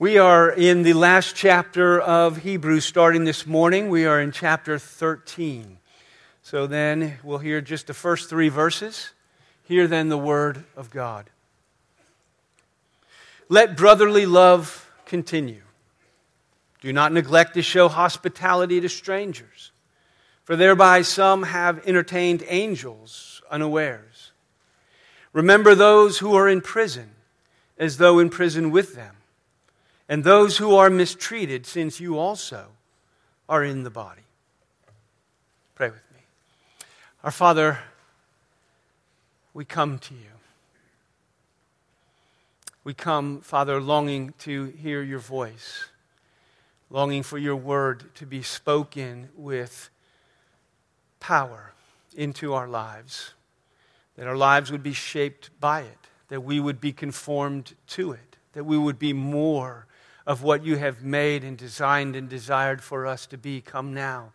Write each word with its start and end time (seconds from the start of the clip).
We 0.00 0.16
are 0.16 0.48
in 0.48 0.84
the 0.84 0.92
last 0.92 1.34
chapter 1.34 2.00
of 2.00 2.36
Hebrews 2.36 2.84
starting 2.84 3.24
this 3.24 3.48
morning. 3.48 3.88
We 3.88 4.06
are 4.06 4.20
in 4.20 4.30
chapter 4.30 4.78
13. 4.78 5.78
So 6.40 6.68
then 6.68 7.18
we'll 7.24 7.38
hear 7.38 7.60
just 7.60 7.88
the 7.88 7.94
first 7.94 8.30
three 8.30 8.48
verses. 8.48 9.10
Hear 9.64 9.88
then 9.88 10.08
the 10.08 10.16
word 10.16 10.62
of 10.76 10.90
God. 10.90 11.30
Let 13.48 13.76
brotherly 13.76 14.24
love 14.24 14.88
continue. 15.04 15.62
Do 16.80 16.92
not 16.92 17.12
neglect 17.12 17.54
to 17.54 17.62
show 17.62 17.88
hospitality 17.88 18.80
to 18.80 18.88
strangers, 18.88 19.72
for 20.44 20.54
thereby 20.54 21.02
some 21.02 21.42
have 21.42 21.84
entertained 21.88 22.44
angels 22.46 23.42
unawares. 23.50 24.30
Remember 25.32 25.74
those 25.74 26.18
who 26.18 26.36
are 26.36 26.48
in 26.48 26.60
prison, 26.60 27.10
as 27.76 27.96
though 27.96 28.20
in 28.20 28.30
prison 28.30 28.70
with 28.70 28.94
them 28.94 29.16
and 30.08 30.24
those 30.24 30.56
who 30.56 30.74
are 30.74 30.88
mistreated, 30.88 31.66
since 31.66 32.00
you 32.00 32.18
also 32.18 32.66
are 33.48 33.62
in 33.62 33.82
the 33.82 33.90
body. 33.90 34.22
Pray 35.74 35.90
with 35.90 36.02
me. 36.14 36.20
Our 37.22 37.30
Father, 37.30 37.78
we 39.52 39.64
come 39.64 39.98
to 39.98 40.14
you. 40.14 40.20
We 42.84 42.94
come, 42.94 43.40
Father, 43.42 43.80
longing 43.80 44.32
to 44.40 44.66
hear 44.66 45.02
your 45.02 45.18
voice, 45.18 45.88
longing 46.88 47.22
for 47.22 47.36
your 47.36 47.56
word 47.56 48.14
to 48.14 48.24
be 48.24 48.40
spoken 48.42 49.28
with 49.36 49.90
power 51.20 51.72
into 52.16 52.54
our 52.54 52.66
lives, 52.66 53.34
that 54.16 54.26
our 54.26 54.36
lives 54.36 54.72
would 54.72 54.82
be 54.82 54.94
shaped 54.94 55.50
by 55.60 55.82
it, 55.82 55.98
that 56.28 56.40
we 56.40 56.60
would 56.60 56.80
be 56.80 56.92
conformed 56.92 57.74
to 57.88 58.12
it, 58.12 58.36
that 58.54 58.64
we 58.64 58.78
would 58.78 58.98
be 58.98 59.12
more 59.12 59.86
of 60.28 60.42
what 60.42 60.62
you 60.62 60.76
have 60.76 61.02
made 61.02 61.42
and 61.42 61.56
designed 61.56 62.14
and 62.14 62.28
desired 62.28 62.82
for 62.82 63.06
us 63.06 63.24
to 63.24 63.38
be. 63.38 63.62
Come 63.62 63.94
now 63.94 64.32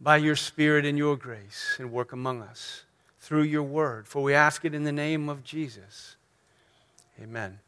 by 0.00 0.16
your 0.16 0.34
Spirit 0.34 0.84
and 0.84 0.98
your 0.98 1.16
grace 1.16 1.76
and 1.78 1.92
work 1.92 2.12
among 2.12 2.42
us 2.42 2.82
through 3.20 3.44
your 3.44 3.62
word. 3.62 4.08
For 4.08 4.24
we 4.24 4.34
ask 4.34 4.64
it 4.64 4.74
in 4.74 4.82
the 4.82 4.90
name 4.90 5.28
of 5.28 5.44
Jesus. 5.44 6.16
Amen. 7.22 7.60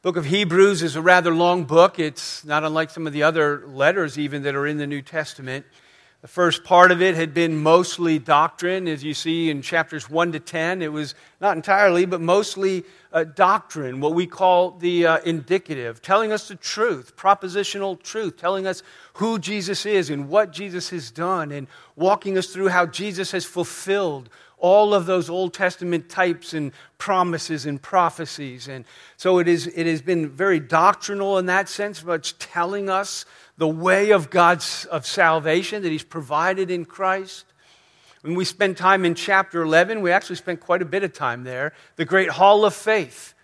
Book 0.00 0.16
of 0.16 0.24
Hebrews 0.24 0.82
is 0.82 0.96
a 0.96 1.02
rather 1.02 1.34
long 1.34 1.64
book. 1.64 1.98
It's 1.98 2.42
not 2.42 2.64
unlike 2.64 2.88
some 2.88 3.06
of 3.06 3.12
the 3.12 3.22
other 3.22 3.66
letters, 3.66 4.18
even 4.18 4.44
that 4.44 4.54
are 4.54 4.66
in 4.66 4.78
the 4.78 4.86
New 4.86 5.02
Testament. 5.02 5.66
The 6.22 6.28
first 6.28 6.64
part 6.64 6.90
of 6.90 7.00
it 7.00 7.14
had 7.14 7.32
been 7.32 7.56
mostly 7.56 8.18
doctrine, 8.18 8.86
as 8.88 9.02
you 9.02 9.14
see 9.14 9.48
in 9.48 9.62
chapters 9.62 10.10
1 10.10 10.32
to 10.32 10.40
10. 10.40 10.82
It 10.82 10.92
was 10.92 11.14
not 11.40 11.56
entirely, 11.56 12.04
but 12.04 12.20
mostly 12.20 12.84
uh, 13.10 13.24
doctrine, 13.24 14.00
what 14.00 14.12
we 14.12 14.26
call 14.26 14.72
the 14.72 15.06
uh, 15.06 15.18
indicative, 15.20 16.02
telling 16.02 16.30
us 16.30 16.46
the 16.48 16.56
truth, 16.56 17.16
propositional 17.16 18.00
truth, 18.02 18.36
telling 18.36 18.66
us 18.66 18.82
who 19.14 19.38
Jesus 19.38 19.86
is 19.86 20.10
and 20.10 20.28
what 20.28 20.52
Jesus 20.52 20.90
has 20.90 21.10
done, 21.10 21.50
and 21.52 21.66
walking 21.96 22.36
us 22.36 22.48
through 22.48 22.68
how 22.68 22.84
Jesus 22.84 23.30
has 23.30 23.46
fulfilled 23.46 24.28
all 24.60 24.94
of 24.94 25.06
those 25.06 25.28
Old 25.28 25.52
Testament 25.52 26.08
types 26.08 26.54
and 26.54 26.72
promises 26.98 27.66
and 27.66 27.80
prophecies. 27.80 28.68
And 28.68 28.84
so 29.16 29.38
it, 29.38 29.48
is, 29.48 29.66
it 29.66 29.86
has 29.86 30.02
been 30.02 30.28
very 30.28 30.60
doctrinal 30.60 31.38
in 31.38 31.46
that 31.46 31.68
sense, 31.68 32.00
but 32.00 32.20
it's 32.20 32.34
telling 32.38 32.88
us 32.88 33.24
the 33.56 33.68
way 33.68 34.10
of 34.10 34.30
God's 34.30 34.84
of 34.86 35.04
salvation 35.04 35.82
that 35.82 35.90
He's 35.90 36.04
provided 36.04 36.70
in 36.70 36.84
Christ. 36.84 37.44
When 38.22 38.34
we 38.34 38.44
spend 38.44 38.76
time 38.76 39.04
in 39.04 39.14
chapter 39.14 39.62
11, 39.62 40.02
we 40.02 40.12
actually 40.12 40.36
spent 40.36 40.60
quite 40.60 40.82
a 40.82 40.86
bit 40.86 41.02
of 41.02 41.12
time 41.12 41.44
there, 41.44 41.72
the 41.96 42.04
great 42.04 42.28
hall 42.28 42.64
of 42.64 42.74
faith, 42.74 43.34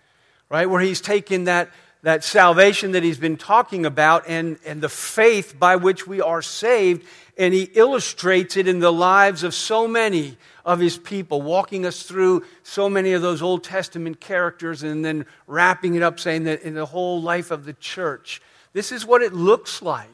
right, 0.49 0.69
where 0.69 0.81
He's 0.81 1.01
taken 1.01 1.45
that, 1.45 1.69
that 2.03 2.23
salvation 2.23 2.91
that 2.91 3.03
He's 3.03 3.17
been 3.17 3.37
talking 3.37 3.85
about 3.85 4.23
and, 4.27 4.57
and 4.65 4.81
the 4.81 4.89
faith 4.89 5.57
by 5.59 5.75
which 5.75 6.05
we 6.05 6.21
are 6.21 6.41
saved, 6.43 7.05
and 7.37 7.53
He 7.53 7.63
illustrates 7.73 8.57
it 8.57 8.67
in 8.67 8.79
the 8.79 8.91
lives 8.91 9.43
of 9.43 9.53
so 9.53 9.87
many 9.87 10.37
of 10.65 10.79
His 10.79 10.97
people, 10.97 11.41
walking 11.41 11.85
us 11.85 12.03
through 12.03 12.43
so 12.63 12.89
many 12.89 13.13
of 13.13 13.21
those 13.21 13.41
Old 13.41 13.63
Testament 13.63 14.19
characters 14.19 14.83
and 14.83 15.03
then 15.03 15.25
wrapping 15.45 15.95
it 15.95 16.03
up, 16.03 16.19
saying 16.19 16.43
that 16.45 16.61
in 16.63 16.73
the 16.73 16.85
whole 16.85 17.21
life 17.21 17.51
of 17.51 17.65
the 17.65 17.73
church 17.73 18.41
this 18.77 18.91
is 18.91 19.03
what 19.07 19.23
it 19.23 19.33
looks 19.33 19.81
like 19.81 20.07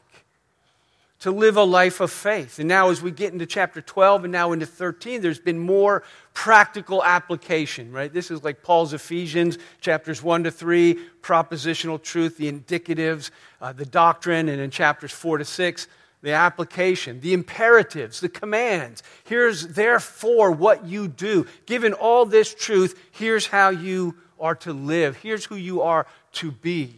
to 1.19 1.31
live 1.31 1.57
a 1.57 1.63
life 1.63 1.99
of 1.99 2.09
faith. 2.09 2.59
And 2.59 2.69
now, 2.69 2.91
as 2.91 3.01
we 3.01 3.11
get 3.11 3.33
into 3.33 3.45
chapter 3.45 3.81
12 3.81 4.23
and 4.23 4.31
now 4.31 4.53
into 4.53 4.65
13, 4.65 5.19
there's 5.19 5.37
been 5.37 5.59
more 5.59 6.03
practical 6.33 7.03
application, 7.03 7.91
right? 7.91 8.11
This 8.11 8.31
is 8.31 8.41
like 8.41 8.63
Paul's 8.63 8.93
Ephesians, 8.93 9.57
chapters 9.81 10.23
1 10.23 10.45
to 10.45 10.51
3, 10.51 10.97
propositional 11.21 12.01
truth, 12.01 12.37
the 12.37 12.49
indicatives, 12.49 13.31
uh, 13.59 13.73
the 13.73 13.85
doctrine, 13.85 14.47
and 14.47 14.61
in 14.61 14.69
chapters 14.69 15.11
4 15.11 15.39
to 15.39 15.45
6, 15.45 15.87
the 16.23 16.31
application, 16.31 17.19
the 17.19 17.33
imperatives, 17.33 18.21
the 18.21 18.29
commands. 18.29 19.03
Here's 19.25 19.67
therefore 19.67 20.51
what 20.51 20.85
you 20.87 21.09
do. 21.09 21.45
Given 21.65 21.93
all 21.93 22.25
this 22.25 22.55
truth, 22.55 22.97
here's 23.11 23.47
how 23.47 23.69
you 23.69 24.15
are 24.39 24.55
to 24.55 24.73
live, 24.73 25.17
here's 25.17 25.45
who 25.45 25.55
you 25.55 25.81
are 25.81 26.07
to 26.33 26.51
be. 26.51 26.95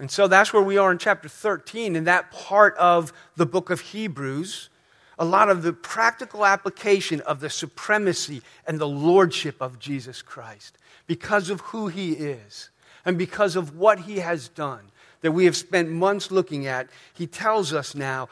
And 0.00 0.10
so 0.10 0.26
that's 0.26 0.52
where 0.52 0.62
we 0.62 0.78
are 0.78 0.90
in 0.90 0.98
chapter 0.98 1.28
13, 1.28 1.94
in 1.94 2.04
that 2.04 2.30
part 2.30 2.76
of 2.76 3.12
the 3.36 3.46
book 3.46 3.70
of 3.70 3.80
Hebrews. 3.80 4.70
A 5.18 5.24
lot 5.24 5.48
of 5.48 5.62
the 5.62 5.72
practical 5.72 6.44
application 6.44 7.20
of 7.20 7.38
the 7.38 7.50
supremacy 7.50 8.42
and 8.66 8.80
the 8.80 8.88
lordship 8.88 9.60
of 9.60 9.78
Jesus 9.78 10.22
Christ 10.22 10.78
because 11.06 11.50
of 11.50 11.60
who 11.60 11.86
he 11.86 12.12
is 12.12 12.70
and 13.04 13.16
because 13.16 13.54
of 13.54 13.76
what 13.76 14.00
he 14.00 14.18
has 14.18 14.48
done 14.48 14.90
that 15.24 15.32
we 15.32 15.46
have 15.46 15.56
spent 15.56 15.88
months 15.88 16.30
looking 16.30 16.66
at. 16.66 16.86
He 17.14 17.26
tells 17.26 17.72
us 17.72 17.94
now 17.94 18.28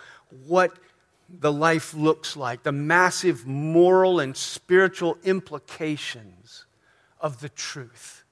what 0.47 0.77
the 1.41 1.51
life 1.51 1.95
looks 1.95 2.37
like, 2.37 2.65
the 2.65 2.71
massive 2.71 3.47
moral 3.47 4.21
and 4.21 4.37
spiritual 4.37 5.17
implications 5.25 6.67
of 7.19 7.41
the 7.41 7.49
truth 7.49 8.25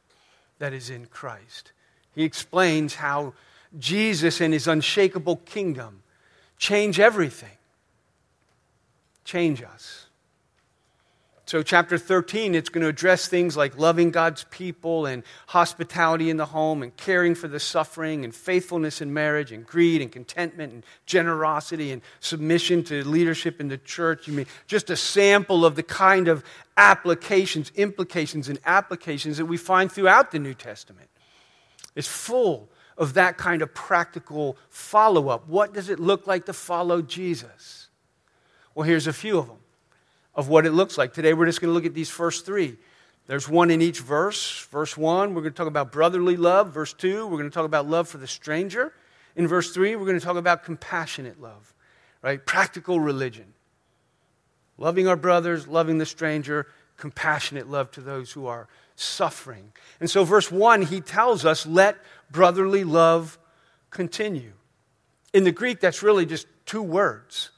that 0.58 0.74
is 0.74 0.90
in 0.90 1.06
Christ. 1.06 1.72
He 2.14 2.22
explains 2.22 2.96
how 2.96 3.32
Jesus 3.78 4.42
and 4.42 4.52
his 4.52 4.68
unshakable 4.68 5.36
kingdom 5.36 6.02
change 6.58 7.00
everything, 7.00 7.56
change 9.24 9.62
us. 9.62 9.99
So, 11.50 11.64
chapter 11.64 11.98
13, 11.98 12.54
it's 12.54 12.68
going 12.68 12.82
to 12.82 12.88
address 12.88 13.26
things 13.26 13.56
like 13.56 13.76
loving 13.76 14.12
God's 14.12 14.44
people 14.52 15.06
and 15.06 15.24
hospitality 15.48 16.30
in 16.30 16.36
the 16.36 16.46
home 16.46 16.80
and 16.84 16.96
caring 16.96 17.34
for 17.34 17.48
the 17.48 17.58
suffering 17.58 18.24
and 18.24 18.32
faithfulness 18.32 19.00
in 19.00 19.12
marriage 19.12 19.50
and 19.50 19.66
greed 19.66 20.00
and 20.00 20.12
contentment 20.12 20.72
and 20.72 20.86
generosity 21.06 21.90
and 21.90 22.02
submission 22.20 22.84
to 22.84 23.02
leadership 23.02 23.60
in 23.60 23.66
the 23.66 23.78
church. 23.78 24.28
You 24.28 24.34
mean 24.34 24.46
just 24.68 24.90
a 24.90 24.96
sample 24.96 25.64
of 25.64 25.74
the 25.74 25.82
kind 25.82 26.28
of 26.28 26.44
applications, 26.76 27.72
implications, 27.74 28.48
and 28.48 28.60
applications 28.64 29.36
that 29.38 29.46
we 29.46 29.56
find 29.56 29.90
throughout 29.90 30.30
the 30.30 30.38
New 30.38 30.54
Testament 30.54 31.08
It's 31.96 32.06
full 32.06 32.68
of 32.96 33.14
that 33.14 33.38
kind 33.38 33.60
of 33.60 33.74
practical 33.74 34.56
follow 34.68 35.28
up. 35.30 35.48
What 35.48 35.74
does 35.74 35.88
it 35.88 35.98
look 35.98 36.28
like 36.28 36.46
to 36.46 36.52
follow 36.52 37.02
Jesus? 37.02 37.88
Well, 38.72 38.86
here's 38.86 39.08
a 39.08 39.12
few 39.12 39.36
of 39.36 39.48
them 39.48 39.59
of 40.40 40.48
what 40.48 40.64
it 40.64 40.72
looks 40.72 40.96
like. 40.96 41.12
Today, 41.12 41.34
we're 41.34 41.44
just 41.44 41.60
going 41.60 41.68
to 41.68 41.74
look 41.74 41.84
at 41.84 41.92
these 41.92 42.08
first 42.08 42.46
three. 42.46 42.78
There's 43.26 43.46
one 43.46 43.70
in 43.70 43.82
each 43.82 44.00
verse. 44.00 44.66
Verse 44.70 44.96
1, 44.96 45.34
we're 45.34 45.42
going 45.42 45.52
to 45.52 45.56
talk 45.56 45.66
about 45.68 45.92
brotherly 45.92 46.36
love. 46.36 46.72
Verse 46.72 46.94
2, 46.94 47.26
we're 47.26 47.36
going 47.36 47.50
to 47.50 47.54
talk 47.54 47.66
about 47.66 47.86
love 47.86 48.08
for 48.08 48.16
the 48.16 48.26
stranger. 48.26 48.92
In 49.36 49.46
verse 49.46 49.72
3, 49.72 49.94
we're 49.96 50.06
going 50.06 50.18
to 50.18 50.24
talk 50.24 50.38
about 50.38 50.64
compassionate 50.64 51.40
love, 51.40 51.74
right? 52.22 52.44
Practical 52.44 52.98
religion. 52.98 53.52
Loving 54.78 55.06
our 55.06 55.16
brothers, 55.16 55.68
loving 55.68 55.98
the 55.98 56.06
stranger, 56.06 56.66
compassionate 56.96 57.68
love 57.68 57.90
to 57.92 58.00
those 58.00 58.32
who 58.32 58.46
are 58.46 58.66
suffering. 58.96 59.72
And 60.00 60.08
so, 60.08 60.24
verse 60.24 60.50
1, 60.50 60.82
he 60.82 61.02
tells 61.02 61.44
us, 61.44 61.66
let 61.66 61.98
brotherly 62.30 62.82
love 62.82 63.38
continue. 63.90 64.52
In 65.34 65.44
the 65.44 65.52
Greek, 65.52 65.80
that's 65.80 66.02
really 66.02 66.24
just 66.24 66.46
two 66.64 66.82
words. 66.82 67.50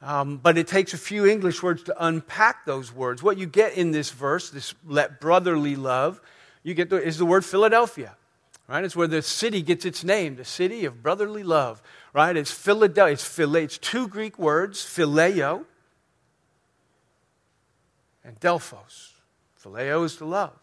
Um, 0.00 0.36
but 0.36 0.56
it 0.56 0.68
takes 0.68 0.94
a 0.94 0.98
few 0.98 1.26
English 1.26 1.62
words 1.62 1.82
to 1.84 2.06
unpack 2.06 2.64
those 2.64 2.94
words. 2.94 3.22
What 3.22 3.36
you 3.36 3.46
get 3.46 3.74
in 3.74 3.90
this 3.90 4.10
verse, 4.10 4.50
this 4.50 4.74
let 4.86 5.20
brotherly 5.20 5.74
love, 5.74 6.20
you 6.62 6.74
get 6.74 6.90
the, 6.90 7.02
is 7.02 7.18
the 7.18 7.26
word 7.26 7.44
Philadelphia. 7.44 8.14
Right? 8.68 8.84
It's 8.84 8.94
where 8.94 9.08
the 9.08 9.22
city 9.22 9.62
gets 9.62 9.84
its 9.84 10.04
name, 10.04 10.36
the 10.36 10.44
city 10.44 10.84
of 10.84 11.02
brotherly 11.02 11.42
love. 11.42 11.82
Right? 12.12 12.36
It's 12.36 12.50
Philadelphia. 12.50 13.14
It's, 13.14 13.24
phile, 13.24 13.62
it's 13.62 13.78
two 13.78 14.08
Greek 14.08 14.38
words, 14.38 14.80
phileo 14.80 15.64
and 18.28 18.38
delphos. 18.40 19.12
Phileo 19.62 20.04
is 20.04 20.16
to 20.16 20.26
love. 20.26 20.58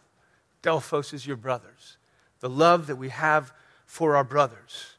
Delphos 0.61 1.13
is 1.13 1.25
your 1.25 1.35
brothers. 1.35 1.97
The 2.39 2.49
love 2.49 2.87
that 2.87 2.95
we 2.95 3.09
have 3.09 3.51
for 3.85 4.15
our 4.15 4.23
brothers. 4.23 4.94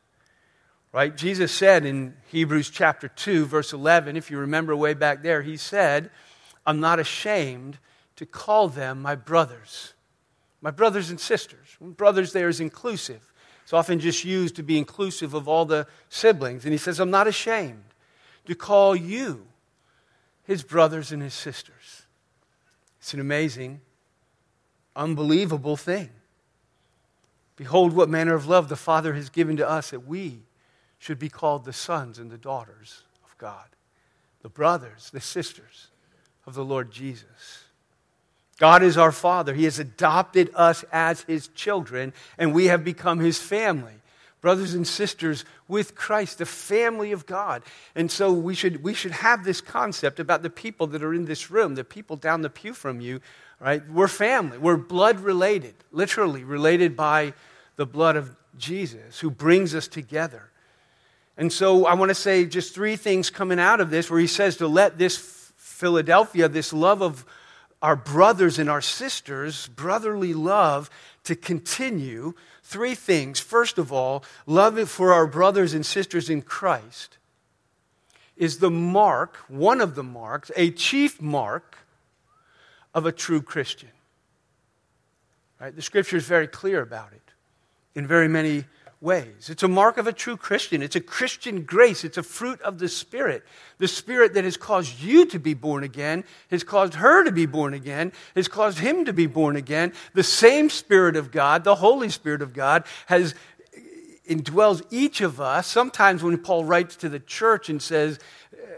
Right? 0.96 1.14
Jesus 1.14 1.52
said 1.52 1.84
in 1.84 2.14
Hebrews 2.28 2.70
chapter 2.70 3.06
2, 3.06 3.44
verse 3.44 3.75
11, 3.75 4.16
if 4.16 4.31
you 4.31 4.38
remember 4.38 4.75
way 4.75 4.94
back 4.94 5.22
there, 5.22 5.43
he 5.43 5.58
said, 5.58 6.08
I'm 6.64 6.81
not 6.81 6.98
ashamed 6.98 7.76
to 8.16 8.25
call 8.25 8.70
them 8.70 9.02
my 9.02 9.14
brothers. 9.14 9.93
My 10.62 10.70
brothers 10.70 11.10
and 11.10 11.20
sisters. 11.20 11.76
Brothers 11.82 12.32
there 12.32 12.48
is 12.48 12.60
inclusive. 12.60 13.31
It's 13.62 13.75
often 13.75 14.00
just 14.00 14.25
used 14.25 14.56
to 14.56 14.62
be 14.62 14.78
inclusive 14.78 15.34
of 15.34 15.48
all 15.48 15.66
the 15.66 15.87
siblings. 16.08 16.64
And 16.64 16.72
he 16.72 16.78
says, 16.78 16.99
I'm 16.99 17.10
not 17.10 17.26
ashamed 17.26 17.84
to 18.46 18.54
call 18.54 18.96
you 18.96 19.46
his 20.44 20.62
brothers 20.62 21.12
and 21.12 21.22
his 21.22 21.34
sisters. 21.34 22.06
It's 23.00 23.12
an 23.12 23.20
amazing, 23.20 23.82
unbelievable 24.96 25.76
thing. 25.76 26.08
Behold, 27.56 27.92
what 27.92 28.08
manner 28.08 28.34
of 28.34 28.49
love 28.49 28.70
the 28.70 28.76
Father 28.76 29.12
has 29.12 29.28
given 29.28 29.58
to 29.58 29.69
us 29.69 29.90
that 29.90 30.06
we 30.06 30.40
should 30.98 31.19
be 31.19 31.28
called 31.28 31.64
the 31.64 31.72
sons 31.72 32.19
and 32.19 32.31
the 32.31 32.38
daughters 32.38 33.02
of 33.25 33.37
God, 33.38 33.69
the 34.43 34.48
brothers, 34.48 35.10
the 35.10 35.20
sisters 35.20 35.88
of 36.46 36.54
the 36.54 36.64
Lord 36.64 36.90
Jesus. 36.90 37.64
God 38.58 38.82
is 38.82 38.96
our 38.96 39.12
Father. 39.12 39.54
He 39.54 39.64
has 39.64 39.78
adopted 39.78 40.50
us 40.54 40.84
as 40.90 41.22
His 41.22 41.48
children, 41.48 42.12
and 42.38 42.54
we 42.54 42.66
have 42.66 42.84
become 42.84 43.20
His 43.20 43.38
family. 43.38 43.93
Brothers 44.40 44.75
and 44.75 44.87
sisters 44.87 45.44
with 45.66 45.94
Christ, 45.94 46.38
the 46.38 46.46
family 46.46 47.10
of 47.10 47.26
God. 47.26 47.62
And 47.94 48.10
so 48.10 48.32
we 48.32 48.54
should, 48.54 48.82
we 48.82 48.94
should 48.94 49.10
have 49.10 49.44
this 49.44 49.60
concept 49.60 50.20
about 50.20 50.42
the 50.42 50.50
people 50.50 50.87
that 50.88 51.02
are 51.02 51.12
in 51.12 51.25
this 51.25 51.50
room, 51.50 51.75
the 51.75 51.84
people 51.84 52.16
down 52.16 52.42
the 52.42 52.50
pew 52.50 52.72
from 52.72 53.00
you, 53.00 53.20
right? 53.60 53.82
We're 53.90 54.08
family. 54.08 54.58
We're 54.58 54.76
blood 54.76 55.20
related, 55.20 55.75
literally 55.90 56.44
related 56.44 56.96
by 56.96 57.32
the 57.76 57.87
blood 57.87 58.16
of 58.16 58.37
Jesus, 58.56 59.19
who 59.19 59.31
brings 59.31 59.75
us 59.75 59.88
together. 59.88 60.50
And 61.37 61.53
so 61.53 61.87
I 61.87 61.94
want 61.94 62.09
to 62.11 62.15
say 62.15 62.47
just 62.47 62.75
three 62.75 62.97
things 62.97 63.31
coming 63.31 63.61
out 63.61 63.81
of 63.81 63.91
this, 63.91 64.11
where 64.11 64.21
he 64.21 64.27
says 64.27 64.56
to 64.59 64.67
let 64.67 64.99
this 64.99 65.17
Philadelphia, 65.56 66.49
this 66.49 66.73
love 66.73 67.03
of 67.03 67.25
our 67.83 67.97
brothers 67.97 68.59
and 68.59 68.71
our 68.71 68.81
sisters, 68.81 69.69
brotherly 69.69 70.33
love, 70.33 70.88
to 71.25 71.37
continue. 71.37 72.33
Three 72.62 72.94
things. 72.94 73.38
First 73.38 73.79
of 73.79 73.93
all, 73.93 74.25
love 74.47 74.88
for 74.88 75.12
our 75.12 75.27
brothers 75.27 75.75
and 75.75 75.85
sisters 75.85 76.31
in 76.31 76.43
Christ 76.43 77.19
is 78.37 78.59
the 78.59 78.71
mark, 78.71 79.37
one 79.49 79.81
of 79.81 79.94
the 79.94 80.03
marks, 80.03 80.50
a 80.56 80.71
chief 80.71 81.21
mark 81.21 81.79
of 82.94 83.06
a 83.06 83.12
true 83.12 83.43
Christian. 83.43 83.91
Right? 85.61 85.75
The 85.75 85.83
scripture 85.83 86.17
is 86.17 86.27
very 86.27 86.47
clear 86.47 86.83
about 86.83 87.12
it 87.12 87.23
in 87.94 88.06
very 88.06 88.29
many 88.29 88.65
ways. 89.00 89.50
It's 89.50 89.62
a 89.62 89.69
mark 89.69 89.98
of 89.98 90.06
a 90.06 90.12
true 90.12 90.37
Christian. 90.37 90.82
It's 90.82 90.96
a 90.96 91.00
Christian 91.00 91.62
grace. 91.62 92.04
It's 92.04 92.19
a 92.19 92.22
fruit 92.22 92.60
of 92.62 92.78
the 92.78 92.88
Spirit. 92.88 93.44
The 93.78 93.88
Spirit 93.88 94.34
that 94.34 94.44
has 94.44 94.56
caused 94.56 95.00
you 95.00 95.26
to 95.26 95.38
be 95.38 95.54
born 95.54 95.84
again, 95.84 96.25
has 96.50 96.64
caused 96.64 96.94
her 96.94 97.25
to 97.25 97.32
be 97.32 97.46
born 97.46 97.75
again, 97.75 98.12
has 98.34 98.48
caused 98.48 98.78
him 98.78 99.04
to 99.04 99.12
be 99.12 99.26
born 99.26 99.56
again. 99.56 99.93
The 100.14 100.22
same 100.22 100.70
Spirit 100.70 101.16
of 101.16 101.31
God, 101.31 101.64
the 101.64 101.76
Holy 101.76 102.08
Spirit 102.08 102.43
of 102.43 102.54
God, 102.54 102.84
has 103.06 103.34
indwells 104.28 104.82
each 104.90 105.20
of 105.20 105.40
us. 105.40 105.66
Sometimes 105.66 106.22
when 106.22 106.38
Paul 106.38 106.64
writes 106.64 106.96
to 106.96 107.08
the 107.08 107.20
church 107.20 107.69
and 107.69 107.81
says, 107.81 108.19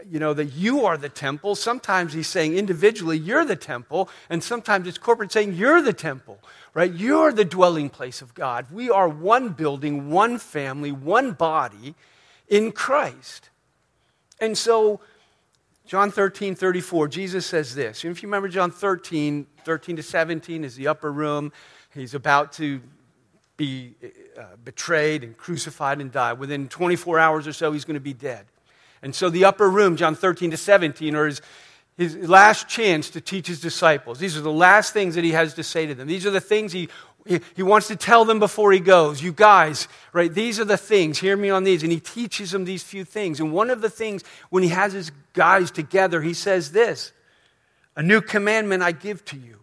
you 0.09 0.19
know, 0.19 0.33
that 0.33 0.53
you 0.53 0.85
are 0.85 0.97
the 0.97 1.09
temple. 1.09 1.55
Sometimes 1.55 2.13
he's 2.13 2.27
saying 2.27 2.55
individually, 2.55 3.17
you're 3.17 3.45
the 3.45 3.55
temple. 3.55 4.09
And 4.29 4.43
sometimes 4.43 4.87
it's 4.87 4.97
corporate 4.97 5.31
saying, 5.31 5.53
you're 5.53 5.81
the 5.81 5.93
temple, 5.93 6.39
right? 6.73 6.91
You're 6.91 7.31
the 7.31 7.45
dwelling 7.45 7.89
place 7.89 8.21
of 8.21 8.33
God. 8.33 8.67
We 8.71 8.89
are 8.89 9.09
one 9.09 9.49
building, 9.49 10.09
one 10.09 10.37
family, 10.37 10.91
one 10.91 11.31
body 11.31 11.95
in 12.47 12.71
Christ. 12.71 13.49
And 14.39 14.57
so, 14.57 14.99
John 15.85 16.11
13, 16.11 16.55
34, 16.55 17.07
Jesus 17.07 17.45
says 17.45 17.75
this. 17.75 18.05
If 18.05 18.21
you 18.21 18.27
remember 18.27 18.47
John 18.47 18.71
13, 18.71 19.47
13 19.65 19.95
to 19.95 20.03
17 20.03 20.63
is 20.63 20.75
the 20.75 20.87
upper 20.87 21.11
room. 21.11 21.51
He's 21.93 22.13
about 22.13 22.53
to 22.53 22.81
be 23.57 23.95
uh, 24.37 24.43
betrayed 24.63 25.23
and 25.23 25.35
crucified 25.35 25.99
and 25.99 26.11
die. 26.11 26.33
Within 26.33 26.69
24 26.69 27.19
hours 27.19 27.47
or 27.47 27.53
so, 27.53 27.71
he's 27.73 27.85
going 27.85 27.95
to 27.95 27.99
be 27.99 28.13
dead. 28.13 28.45
And 29.01 29.15
so 29.15 29.29
the 29.29 29.45
upper 29.45 29.69
room, 29.69 29.95
John 29.95 30.15
13 30.15 30.51
to 30.51 30.57
17, 30.57 31.15
are 31.15 31.25
his, 31.27 31.41
his 31.97 32.15
last 32.29 32.67
chance 32.67 33.09
to 33.11 33.21
teach 33.21 33.47
his 33.47 33.61
disciples. 33.61 34.19
These 34.19 34.37
are 34.37 34.41
the 34.41 34.51
last 34.51 34.93
things 34.93 35.15
that 35.15 35.23
he 35.23 35.31
has 35.31 35.53
to 35.55 35.63
say 35.63 35.85
to 35.85 35.95
them. 35.95 36.07
These 36.07 36.25
are 36.25 36.31
the 36.31 36.41
things 36.41 36.71
he, 36.71 36.89
he, 37.25 37.39
he 37.55 37.63
wants 37.63 37.87
to 37.87 37.95
tell 37.95 38.25
them 38.25 38.39
before 38.39 38.71
he 38.71 38.79
goes. 38.79 39.21
You 39.21 39.31
guys, 39.31 39.87
right, 40.11 40.33
these 40.33 40.59
are 40.59 40.65
the 40.65 40.77
things. 40.77 41.19
Hear 41.19 41.37
me 41.37 41.49
on 41.49 41.63
these. 41.63 41.83
And 41.83 41.91
he 41.91 41.99
teaches 41.99 42.51
them 42.51 42.65
these 42.65 42.83
few 42.83 43.05
things. 43.05 43.39
And 43.39 43.53
one 43.53 43.69
of 43.69 43.81
the 43.81 43.89
things, 43.89 44.23
when 44.49 44.63
he 44.63 44.69
has 44.69 44.93
his 44.93 45.11
guys 45.33 45.71
together, 45.71 46.21
he 46.21 46.33
says 46.33 46.71
this 46.71 47.13
A 47.95 48.03
new 48.03 48.21
commandment 48.21 48.83
I 48.83 48.91
give 48.91 49.23
to 49.25 49.37
you. 49.37 49.59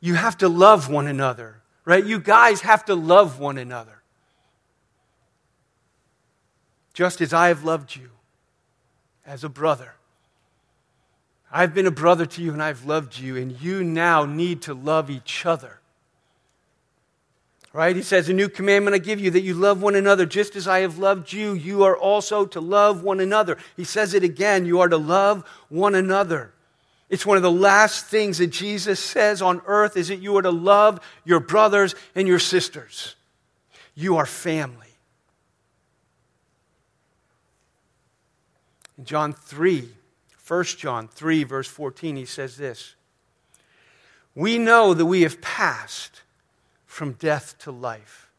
You 0.00 0.14
have 0.14 0.38
to 0.38 0.48
love 0.48 0.90
one 0.90 1.06
another, 1.06 1.62
right? 1.84 2.04
You 2.04 2.20
guys 2.20 2.60
have 2.62 2.84
to 2.86 2.94
love 2.94 3.40
one 3.40 3.58
another 3.58 3.95
just 6.96 7.20
as 7.20 7.34
I 7.34 7.48
have 7.48 7.62
loved 7.62 7.94
you 7.94 8.08
as 9.26 9.44
a 9.44 9.50
brother. 9.50 9.92
I've 11.52 11.74
been 11.74 11.86
a 11.86 11.90
brother 11.90 12.24
to 12.24 12.42
you 12.42 12.54
and 12.54 12.62
I've 12.62 12.86
loved 12.86 13.18
you, 13.18 13.36
and 13.36 13.52
you 13.60 13.84
now 13.84 14.24
need 14.24 14.62
to 14.62 14.72
love 14.72 15.10
each 15.10 15.44
other. 15.44 15.78
Right? 17.74 17.94
He 17.94 18.00
says, 18.00 18.30
A 18.30 18.32
new 18.32 18.48
commandment 18.48 18.94
I 18.94 18.98
give 18.98 19.20
you 19.20 19.30
that 19.32 19.42
you 19.42 19.52
love 19.52 19.82
one 19.82 19.94
another 19.94 20.24
just 20.24 20.56
as 20.56 20.66
I 20.66 20.80
have 20.80 20.96
loved 20.96 21.34
you. 21.34 21.52
You 21.52 21.82
are 21.82 21.94
also 21.94 22.46
to 22.46 22.62
love 22.62 23.02
one 23.02 23.20
another. 23.20 23.58
He 23.76 23.84
says 23.84 24.14
it 24.14 24.24
again 24.24 24.64
you 24.64 24.80
are 24.80 24.88
to 24.88 24.96
love 24.96 25.46
one 25.68 25.94
another. 25.94 26.54
It's 27.10 27.26
one 27.26 27.36
of 27.36 27.42
the 27.42 27.52
last 27.52 28.06
things 28.06 28.38
that 28.38 28.46
Jesus 28.46 29.00
says 29.00 29.42
on 29.42 29.60
earth 29.66 29.98
is 29.98 30.08
that 30.08 30.22
you 30.22 30.34
are 30.38 30.42
to 30.42 30.50
love 30.50 31.00
your 31.26 31.40
brothers 31.40 31.94
and 32.14 32.26
your 32.26 32.38
sisters. 32.38 33.16
You 33.94 34.16
are 34.16 34.24
family. 34.24 34.85
In 38.98 39.04
John 39.04 39.32
3, 39.32 39.88
1 40.46 40.64
John 40.64 41.08
3, 41.08 41.44
verse 41.44 41.68
14, 41.68 42.16
he 42.16 42.24
says 42.24 42.56
this 42.56 42.94
We 44.34 44.58
know 44.58 44.94
that 44.94 45.06
we 45.06 45.22
have 45.22 45.40
passed 45.40 46.22
from 46.86 47.12
death 47.12 47.58
to 47.60 47.70
life. 47.70 48.30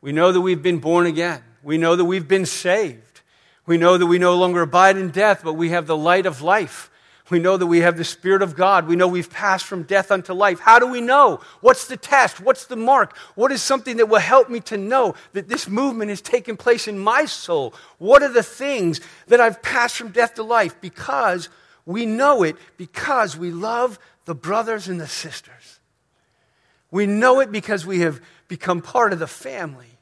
We 0.00 0.12
know 0.12 0.32
that 0.32 0.40
we've 0.40 0.62
been 0.62 0.78
born 0.78 1.06
again. 1.06 1.42
We 1.62 1.78
know 1.78 1.96
that 1.96 2.04
we've 2.04 2.28
been 2.28 2.46
saved. 2.46 3.20
We 3.66 3.76
know 3.76 3.98
that 3.98 4.06
we 4.06 4.18
no 4.18 4.36
longer 4.36 4.62
abide 4.62 4.96
in 4.96 5.10
death, 5.10 5.42
but 5.42 5.54
we 5.54 5.70
have 5.70 5.86
the 5.86 5.96
light 5.96 6.26
of 6.26 6.42
life. 6.42 6.90
We 7.28 7.40
know 7.40 7.56
that 7.56 7.66
we 7.66 7.80
have 7.80 7.96
the 7.96 8.04
Spirit 8.04 8.42
of 8.42 8.54
God. 8.54 8.86
We 8.86 8.94
know 8.94 9.08
we've 9.08 9.30
passed 9.30 9.64
from 9.64 9.82
death 9.82 10.12
unto 10.12 10.32
life. 10.32 10.60
How 10.60 10.78
do 10.78 10.86
we 10.86 11.00
know? 11.00 11.40
What's 11.60 11.88
the 11.88 11.96
test? 11.96 12.40
What's 12.40 12.66
the 12.66 12.76
mark? 12.76 13.16
What 13.34 13.50
is 13.50 13.62
something 13.62 13.96
that 13.96 14.08
will 14.08 14.20
help 14.20 14.48
me 14.48 14.60
to 14.60 14.76
know 14.76 15.14
that 15.32 15.48
this 15.48 15.68
movement 15.68 16.10
has 16.10 16.20
taken 16.20 16.56
place 16.56 16.86
in 16.86 16.98
my 16.98 17.24
soul? 17.24 17.74
What 17.98 18.22
are 18.22 18.32
the 18.32 18.44
things 18.44 19.00
that 19.26 19.40
I've 19.40 19.60
passed 19.60 19.96
from 19.96 20.10
death 20.10 20.34
to 20.34 20.44
life? 20.44 20.80
Because 20.80 21.48
we 21.84 22.06
know 22.06 22.44
it 22.44 22.56
because 22.76 23.36
we 23.36 23.50
love 23.50 23.98
the 24.24 24.34
brothers 24.34 24.86
and 24.86 25.00
the 25.00 25.08
sisters. 25.08 25.80
We 26.92 27.06
know 27.06 27.40
it 27.40 27.50
because 27.50 27.84
we 27.84 28.00
have 28.00 28.20
become 28.46 28.80
part 28.80 29.12
of 29.12 29.18
the 29.18 29.26
family. 29.26 29.98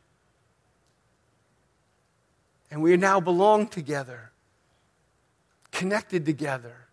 And 2.70 2.82
we 2.82 2.94
now 2.99 3.20
belong 3.20 3.68
together, 3.68 4.32
connected 5.70 6.26
together. 6.26 6.83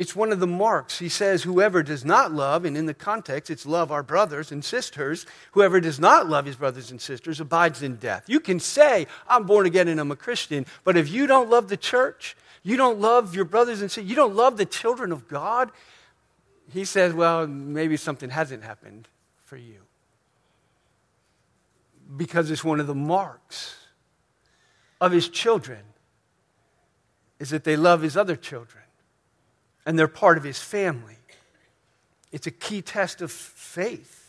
It's 0.00 0.16
one 0.16 0.32
of 0.32 0.40
the 0.40 0.46
marks. 0.46 0.98
He 0.98 1.10
says, 1.10 1.42
Whoever 1.42 1.82
does 1.82 2.06
not 2.06 2.32
love, 2.32 2.64
and 2.64 2.74
in 2.74 2.86
the 2.86 2.94
context, 2.94 3.50
it's 3.50 3.66
love 3.66 3.92
our 3.92 4.02
brothers 4.02 4.50
and 4.50 4.64
sisters, 4.64 5.26
whoever 5.52 5.78
does 5.78 6.00
not 6.00 6.26
love 6.26 6.46
his 6.46 6.56
brothers 6.56 6.90
and 6.90 6.98
sisters 6.98 7.38
abides 7.38 7.82
in 7.82 7.96
death. 7.96 8.24
You 8.26 8.40
can 8.40 8.60
say, 8.60 9.06
I'm 9.28 9.44
born 9.44 9.66
again 9.66 9.88
and 9.88 10.00
I'm 10.00 10.10
a 10.10 10.16
Christian, 10.16 10.64
but 10.84 10.96
if 10.96 11.10
you 11.10 11.26
don't 11.26 11.50
love 11.50 11.68
the 11.68 11.76
church, 11.76 12.34
you 12.62 12.78
don't 12.78 12.98
love 12.98 13.34
your 13.34 13.44
brothers 13.44 13.82
and 13.82 13.90
sisters, 13.90 14.08
you 14.08 14.16
don't 14.16 14.34
love 14.34 14.56
the 14.56 14.64
children 14.64 15.12
of 15.12 15.28
God, 15.28 15.70
he 16.72 16.86
says, 16.86 17.12
Well, 17.12 17.46
maybe 17.46 17.98
something 17.98 18.30
hasn't 18.30 18.64
happened 18.64 19.06
for 19.44 19.58
you. 19.58 19.82
Because 22.16 22.50
it's 22.50 22.64
one 22.64 22.80
of 22.80 22.86
the 22.86 22.94
marks 22.94 23.76
of 24.98 25.12
his 25.12 25.28
children 25.28 25.80
is 27.38 27.50
that 27.50 27.64
they 27.64 27.76
love 27.76 28.00
his 28.00 28.16
other 28.16 28.34
children 28.34 28.79
and 29.86 29.98
they're 29.98 30.08
part 30.08 30.38
of 30.38 30.44
his 30.44 30.60
family. 30.60 31.16
It's 32.32 32.46
a 32.46 32.50
key 32.50 32.82
test 32.82 33.22
of 33.22 33.32
faith. 33.32 34.20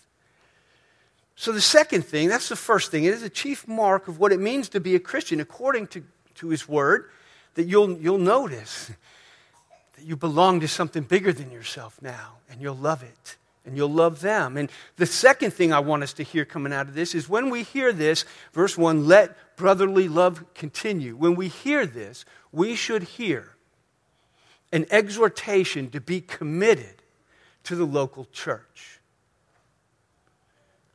So, 1.35 1.51
the 1.51 1.61
second 1.61 2.03
thing, 2.05 2.29
that's 2.29 2.49
the 2.49 2.55
first 2.55 2.91
thing, 2.91 3.03
it 3.05 3.13
is 3.13 3.23
a 3.23 3.29
chief 3.29 3.67
mark 3.67 4.07
of 4.07 4.19
what 4.19 4.31
it 4.31 4.39
means 4.39 4.69
to 4.69 4.79
be 4.79 4.95
a 4.95 4.99
Christian, 4.99 5.39
according 5.39 5.87
to, 5.87 6.03
to 6.35 6.49
his 6.49 6.67
word, 6.67 7.09
that 7.55 7.63
you'll, 7.63 7.97
you'll 7.97 8.17
notice 8.17 8.91
that 9.95 10.05
you 10.05 10.15
belong 10.15 10.59
to 10.59 10.67
something 10.67 11.03
bigger 11.03 11.33
than 11.33 11.51
yourself 11.51 11.99
now, 12.01 12.37
and 12.49 12.61
you'll 12.61 12.75
love 12.75 13.01
it, 13.01 13.37
and 13.65 13.75
you'll 13.75 13.89
love 13.89 14.21
them. 14.21 14.55
And 14.55 14.69
the 14.97 15.05
second 15.05 15.51
thing 15.51 15.73
I 15.73 15.79
want 15.79 16.03
us 16.03 16.13
to 16.13 16.23
hear 16.23 16.45
coming 16.45 16.73
out 16.73 16.87
of 16.87 16.93
this 16.93 17.15
is 17.15 17.27
when 17.27 17.49
we 17.49 17.63
hear 17.63 17.91
this, 17.91 18.25
verse 18.53 18.77
1, 18.77 19.07
let 19.07 19.35
brotherly 19.55 20.07
love 20.07 20.43
continue. 20.53 21.15
When 21.15 21.35
we 21.35 21.47
hear 21.47 21.85
this, 21.85 22.23
we 22.51 22.75
should 22.75 23.03
hear 23.03 23.55
an 24.71 24.85
exhortation 24.89 25.89
to 25.91 26.01
be 26.01 26.21
committed 26.21 27.01
to 27.63 27.75
the 27.75 27.85
local 27.85 28.25
church. 28.31 28.99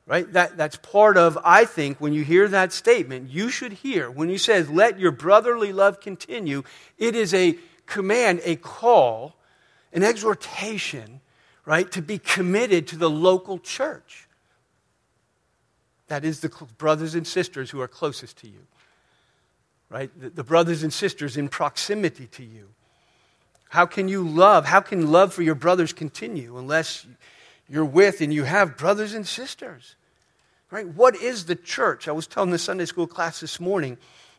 Right? 0.07 0.33
That, 0.33 0.57
that's 0.57 0.77
part 0.77 1.17
of, 1.17 1.37
I 1.45 1.65
think, 1.65 2.01
when 2.01 2.13
you 2.13 2.23
hear 2.23 2.47
that 2.49 2.73
statement, 2.73 3.29
you 3.29 3.49
should 3.49 3.73
hear, 3.73 4.09
when 4.11 4.29
he 4.29 4.39
says, 4.39 4.71
let 4.71 5.01
your 5.01 5.11
brotherly 5.11 5.73
love 5.73 6.01
continue, 6.01 6.63
it 6.97 7.17
is 7.17 7.35
a 7.35 7.59
command, 7.87 8.41
a 8.45 8.55
call, 8.57 9.35
an 9.93 10.05
exhortation, 10.05 11.21
right, 11.65 11.91
to 11.91 12.03
be 12.03 12.19
committed 12.19 12.87
to 12.89 12.97
the 12.97 13.11
local 13.11 13.59
church. 13.59 14.29
That 16.07 16.25
is 16.25 16.39
the 16.39 16.51
brothers 16.79 17.17
and 17.17 17.27
sisters 17.27 17.71
who 17.71 17.81
are 17.81 17.89
closest 17.89 18.39
to 18.39 18.47
you, 18.47 18.61
right? 19.91 20.11
The, 20.21 20.31
the 20.31 20.45
brothers 20.45 20.85
and 20.85 20.93
sisters 20.93 21.37
in 21.37 21.49
proximity 21.49 22.29
to 22.29 22.45
you. 22.45 22.69
How 23.69 23.87
can 23.87 24.09
you 24.09 24.27
love? 24.27 24.65
How 24.67 24.81
can 24.81 25.11
love 25.11 25.35
for 25.35 25.43
your 25.43 25.55
brothers 25.55 25.93
continue 25.93 26.57
unless 26.57 27.07
you're 27.69 27.85
with 27.85 28.21
and 28.21 28.33
you 28.33 28.45
have 28.45 28.77
brothers 28.77 29.15
and 29.15 29.27
sisters. 29.27 29.97
Right? 30.71 30.87
What 30.87 31.17
is 31.17 31.47
the 31.47 31.57
church? 31.57 32.09
I 32.09 32.13
was 32.13 32.27
telling 32.27 32.51
the 32.51 32.59
Sunday 32.59 32.87
school 32.87 33.07
class 33.07 33.41
this 33.41 33.61
morning. 33.61 33.99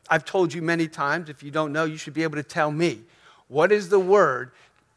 I've 0.09 0.25
told 0.25 0.53
you 0.53 0.61
many 0.61 0.87
times. 0.87 1.29
If 1.29 1.43
you 1.43 1.51
don't 1.51 1.73
know, 1.73 1.85
you 1.85 1.97
should 1.97 2.13
be 2.13 2.23
able 2.23 2.35
to 2.35 2.43
tell 2.43 2.71
me. 2.71 3.01
What 3.47 3.71
is 3.71 3.89
the 3.89 3.99
word 3.99 4.51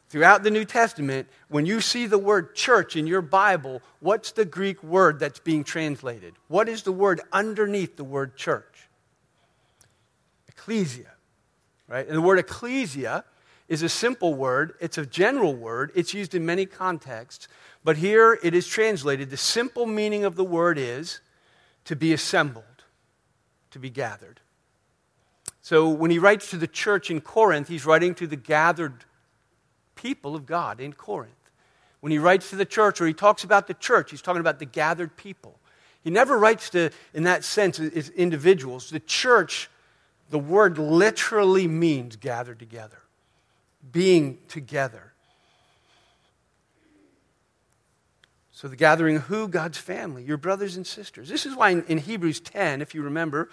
throughout 0.09 0.43
the 0.43 0.51
New 0.51 0.65
Testament? 0.65 1.27
When 1.47 1.65
you 1.65 1.79
see 1.81 2.05
the 2.05 2.17
word 2.17 2.53
church 2.55 2.95
in 2.95 3.07
your 3.07 3.21
Bible, 3.21 3.81
what's 3.99 4.31
the 4.31 4.45
Greek 4.45 4.81
word 4.83 5.19
that's 5.19 5.39
being 5.39 5.63
translated? 5.63 6.33
What 6.47 6.67
is 6.67 6.83
the 6.83 6.91
word 6.91 7.21
underneath 7.31 7.95
the 7.95 8.03
word 8.03 8.35
church? 8.35 8.89
Ecclesia. 10.49 11.11
Right? 11.87 12.07
And 12.07 12.15
the 12.15 12.21
word 12.21 12.39
ecclesia 12.39 13.25
is 13.71 13.83
a 13.83 13.87
simple 13.87 14.33
word, 14.33 14.73
it's 14.81 14.97
a 14.97 15.05
general 15.05 15.55
word, 15.55 15.93
it's 15.95 16.13
used 16.13 16.35
in 16.35 16.45
many 16.45 16.65
contexts, 16.65 17.47
but 17.85 17.95
here 17.95 18.37
it 18.43 18.53
is 18.53 18.67
translated. 18.67 19.29
The 19.29 19.37
simple 19.37 19.85
meaning 19.85 20.25
of 20.25 20.35
the 20.35 20.43
word 20.43 20.77
is 20.77 21.21
to 21.85 21.95
be 21.95 22.11
assembled, 22.11 22.65
to 23.69 23.79
be 23.79 23.89
gathered. 23.89 24.41
So 25.61 25.87
when 25.87 26.11
he 26.11 26.19
writes 26.19 26.49
to 26.49 26.57
the 26.57 26.67
church 26.67 27.09
in 27.09 27.21
Corinth, 27.21 27.69
he's 27.69 27.85
writing 27.85 28.13
to 28.15 28.27
the 28.27 28.35
gathered 28.35 29.05
people 29.95 30.35
of 30.35 30.45
God 30.45 30.81
in 30.81 30.91
Corinth. 30.91 31.31
When 32.01 32.11
he 32.11 32.17
writes 32.17 32.49
to 32.49 32.57
the 32.57 32.65
church 32.65 32.99
or 32.99 33.07
he 33.07 33.13
talks 33.13 33.45
about 33.45 33.67
the 33.67 33.73
church, 33.73 34.11
he's 34.11 34.21
talking 34.21 34.41
about 34.41 34.59
the 34.59 34.65
gathered 34.65 35.15
people. 35.15 35.57
He 36.03 36.09
never 36.09 36.37
writes 36.37 36.71
to, 36.71 36.89
in 37.13 37.23
that 37.23 37.45
sense, 37.45 37.79
as 37.79 38.09
individuals. 38.09 38.89
The 38.89 38.99
church, 38.99 39.69
the 40.29 40.39
word 40.39 40.77
literally 40.77 41.69
means 41.69 42.17
gathered 42.17 42.59
together 42.59 42.97
being 43.91 44.37
together. 44.47 45.11
So, 48.51 48.67
the 48.67 48.75
gathering 48.75 49.15
of 49.15 49.23
who? 49.23 49.47
God's 49.47 49.79
family, 49.79 50.23
your 50.23 50.37
brothers 50.37 50.77
and 50.77 50.85
sisters. 50.85 51.27
This 51.27 51.47
is 51.47 51.55
why 51.55 51.71
in, 51.71 51.83
in, 51.85 51.97
Hebrews 51.97 52.39
10, 52.41 52.83
if 52.83 52.93
you 52.93 53.01
remember, 53.01 53.49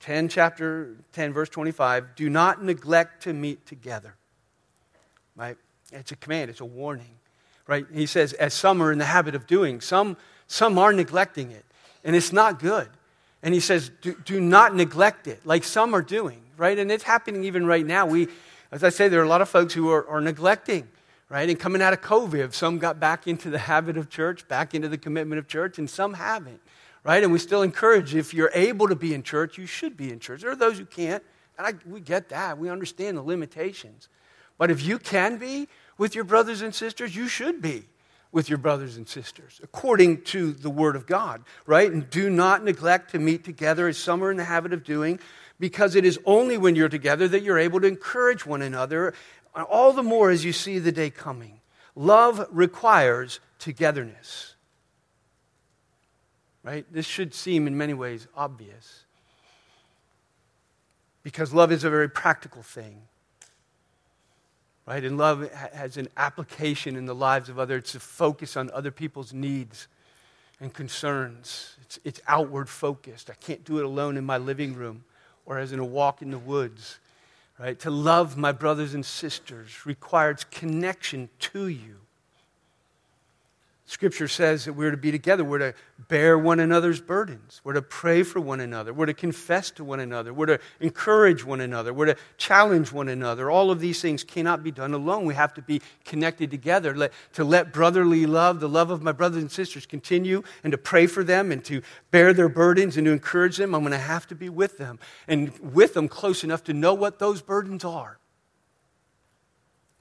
10, 0.00 0.28
chapter 0.28 0.96
10, 1.12 1.32
verse 1.32 1.48
25, 1.48 2.16
do 2.16 2.28
not 2.28 2.60
neglect 2.60 3.22
to 3.24 3.32
meet 3.32 3.64
together. 3.64 4.16
Right? 5.36 5.56
It's 5.92 6.10
a 6.10 6.16
command, 6.16 6.50
it's 6.50 6.60
a 6.60 6.64
warning. 6.64 7.18
Right? 7.68 7.86
He 7.92 8.06
says, 8.06 8.32
as 8.32 8.52
some 8.52 8.82
are 8.82 8.90
in 8.90 8.98
the 8.98 9.04
habit 9.04 9.36
of 9.36 9.46
doing, 9.46 9.80
some, 9.80 10.16
some 10.48 10.78
are 10.78 10.92
neglecting 10.92 11.52
it, 11.52 11.64
and 12.02 12.16
it's 12.16 12.32
not 12.32 12.58
good. 12.58 12.88
And 13.44 13.54
he 13.54 13.60
says, 13.60 13.90
do, 14.00 14.16
do 14.24 14.40
not 14.40 14.74
neglect 14.74 15.28
it, 15.28 15.46
like 15.46 15.62
some 15.62 15.94
are 15.94 16.02
doing, 16.02 16.42
right? 16.56 16.76
And 16.76 16.90
it's 16.90 17.04
happening 17.04 17.44
even 17.44 17.66
right 17.66 17.86
now. 17.86 18.04
We, 18.06 18.26
as 18.72 18.84
I 18.84 18.88
say, 18.88 19.08
there 19.08 19.20
are 19.20 19.24
a 19.24 19.28
lot 19.28 19.42
of 19.42 19.48
folks 19.48 19.74
who 19.74 19.90
are, 19.90 20.06
are 20.08 20.20
neglecting, 20.20 20.88
right? 21.28 21.48
And 21.48 21.58
coming 21.58 21.82
out 21.82 21.92
of 21.92 22.00
COVID, 22.00 22.52
some 22.52 22.78
got 22.78 23.00
back 23.00 23.26
into 23.26 23.50
the 23.50 23.58
habit 23.58 23.96
of 23.96 24.08
church, 24.08 24.46
back 24.46 24.74
into 24.74 24.88
the 24.88 24.98
commitment 24.98 25.38
of 25.38 25.48
church, 25.48 25.78
and 25.78 25.88
some 25.88 26.14
haven't, 26.14 26.60
right? 27.04 27.22
And 27.22 27.32
we 27.32 27.38
still 27.38 27.62
encourage 27.62 28.14
if 28.14 28.32
you're 28.32 28.52
able 28.54 28.88
to 28.88 28.96
be 28.96 29.14
in 29.14 29.22
church, 29.22 29.58
you 29.58 29.66
should 29.66 29.96
be 29.96 30.12
in 30.12 30.20
church. 30.20 30.42
There 30.42 30.50
are 30.50 30.56
those 30.56 30.78
who 30.78 30.84
can't, 30.84 31.22
and 31.58 31.66
I, 31.66 31.74
we 31.88 32.00
get 32.00 32.28
that. 32.28 32.58
We 32.58 32.68
understand 32.68 33.16
the 33.16 33.22
limitations. 33.22 34.08
But 34.56 34.70
if 34.70 34.84
you 34.84 34.98
can 34.98 35.38
be 35.38 35.68
with 35.98 36.14
your 36.14 36.24
brothers 36.24 36.62
and 36.62 36.74
sisters, 36.74 37.16
you 37.16 37.28
should 37.28 37.60
be 37.60 37.84
with 38.32 38.48
your 38.48 38.58
brothers 38.58 38.96
and 38.96 39.08
sisters, 39.08 39.60
according 39.62 40.22
to 40.22 40.52
the 40.52 40.70
Word 40.70 40.94
of 40.94 41.06
God, 41.06 41.42
right? 41.66 41.90
And 41.90 42.08
do 42.10 42.30
not 42.30 42.62
neglect 42.62 43.10
to 43.10 43.18
meet 43.18 43.44
together 43.44 43.88
as 43.88 43.98
some 43.98 44.22
are 44.22 44.30
in 44.30 44.36
the 44.36 44.44
habit 44.44 44.72
of 44.72 44.84
doing, 44.84 45.18
because 45.60 45.94
it 45.94 46.06
is 46.06 46.18
only 46.24 46.56
when 46.56 46.74
you're 46.74 46.88
together 46.88 47.28
that 47.28 47.42
you're 47.42 47.58
able 47.58 47.80
to 47.80 47.86
encourage 47.86 48.46
one 48.46 48.62
another, 48.62 49.12
all 49.54 49.92
the 49.92 50.02
more 50.02 50.30
as 50.30 50.44
you 50.44 50.52
see 50.54 50.78
the 50.78 50.90
day 50.90 51.10
coming. 51.10 51.60
Love 51.94 52.46
requires 52.50 53.40
togetherness. 53.58 54.54
Right? 56.62 56.86
This 56.90 57.06
should 57.06 57.34
seem 57.34 57.66
in 57.66 57.76
many 57.76 57.92
ways 57.92 58.26
obvious. 58.34 59.04
Because 61.22 61.52
love 61.52 61.70
is 61.70 61.84
a 61.84 61.90
very 61.90 62.08
practical 62.08 62.62
thing. 62.62 63.02
Right? 64.86 65.04
And 65.04 65.18
love 65.18 65.50
has 65.52 65.98
an 65.98 66.08
application 66.16 66.96
in 66.96 67.04
the 67.04 67.14
lives 67.14 67.50
of 67.50 67.58
others. 67.58 67.82
It's 67.82 67.94
a 67.94 68.00
focus 68.00 68.56
on 68.56 68.70
other 68.70 68.90
people's 68.90 69.34
needs 69.34 69.88
and 70.58 70.72
concerns. 70.72 71.76
It's, 71.82 71.98
it's 72.04 72.20
outward 72.26 72.70
focused. 72.70 73.28
I 73.28 73.34
can't 73.34 73.64
do 73.64 73.78
it 73.78 73.84
alone 73.84 74.16
in 74.16 74.24
my 74.24 74.38
living 74.38 74.74
room 74.74 75.04
or 75.46 75.58
as 75.58 75.72
in 75.72 75.78
a 75.78 75.84
walk 75.84 76.22
in 76.22 76.30
the 76.30 76.38
woods. 76.38 76.98
Right? 77.58 77.78
To 77.80 77.90
love 77.90 78.38
my 78.38 78.52
brothers 78.52 78.94
and 78.94 79.04
sisters 79.04 79.84
requires 79.84 80.44
connection 80.44 81.28
to 81.40 81.68
you. 81.68 81.96
Scripture 83.90 84.28
says 84.28 84.66
that 84.66 84.74
we're 84.74 84.92
to 84.92 84.96
be 84.96 85.10
together. 85.10 85.42
We're 85.42 85.58
to 85.58 85.74
bear 86.06 86.38
one 86.38 86.60
another's 86.60 87.00
burdens. 87.00 87.60
We're 87.64 87.72
to 87.72 87.82
pray 87.82 88.22
for 88.22 88.40
one 88.40 88.60
another. 88.60 88.94
We're 88.94 89.06
to 89.06 89.14
confess 89.14 89.72
to 89.72 89.82
one 89.82 89.98
another. 89.98 90.32
We're 90.32 90.46
to 90.46 90.60
encourage 90.78 91.44
one 91.44 91.60
another. 91.60 91.92
We're 91.92 92.06
to 92.06 92.16
challenge 92.36 92.92
one 92.92 93.08
another. 93.08 93.50
All 93.50 93.72
of 93.72 93.80
these 93.80 94.00
things 94.00 94.22
cannot 94.22 94.62
be 94.62 94.70
done 94.70 94.94
alone. 94.94 95.24
We 95.24 95.34
have 95.34 95.52
to 95.54 95.62
be 95.62 95.82
connected 96.04 96.52
together 96.52 96.94
let, 96.96 97.12
to 97.32 97.42
let 97.42 97.72
brotherly 97.72 98.26
love, 98.26 98.60
the 98.60 98.68
love 98.68 98.90
of 98.90 99.02
my 99.02 99.10
brothers 99.10 99.42
and 99.42 99.50
sisters, 99.50 99.86
continue 99.86 100.44
and 100.62 100.70
to 100.70 100.78
pray 100.78 101.08
for 101.08 101.24
them 101.24 101.50
and 101.50 101.64
to 101.64 101.82
bear 102.12 102.32
their 102.32 102.48
burdens 102.48 102.96
and 102.96 103.06
to 103.06 103.10
encourage 103.10 103.56
them. 103.56 103.74
I'm 103.74 103.80
going 103.80 103.90
to 103.90 103.98
have 103.98 104.24
to 104.28 104.36
be 104.36 104.48
with 104.48 104.78
them 104.78 105.00
and 105.26 105.50
with 105.58 105.94
them 105.94 106.06
close 106.06 106.44
enough 106.44 106.62
to 106.64 106.72
know 106.72 106.94
what 106.94 107.18
those 107.18 107.42
burdens 107.42 107.84
are 107.84 108.20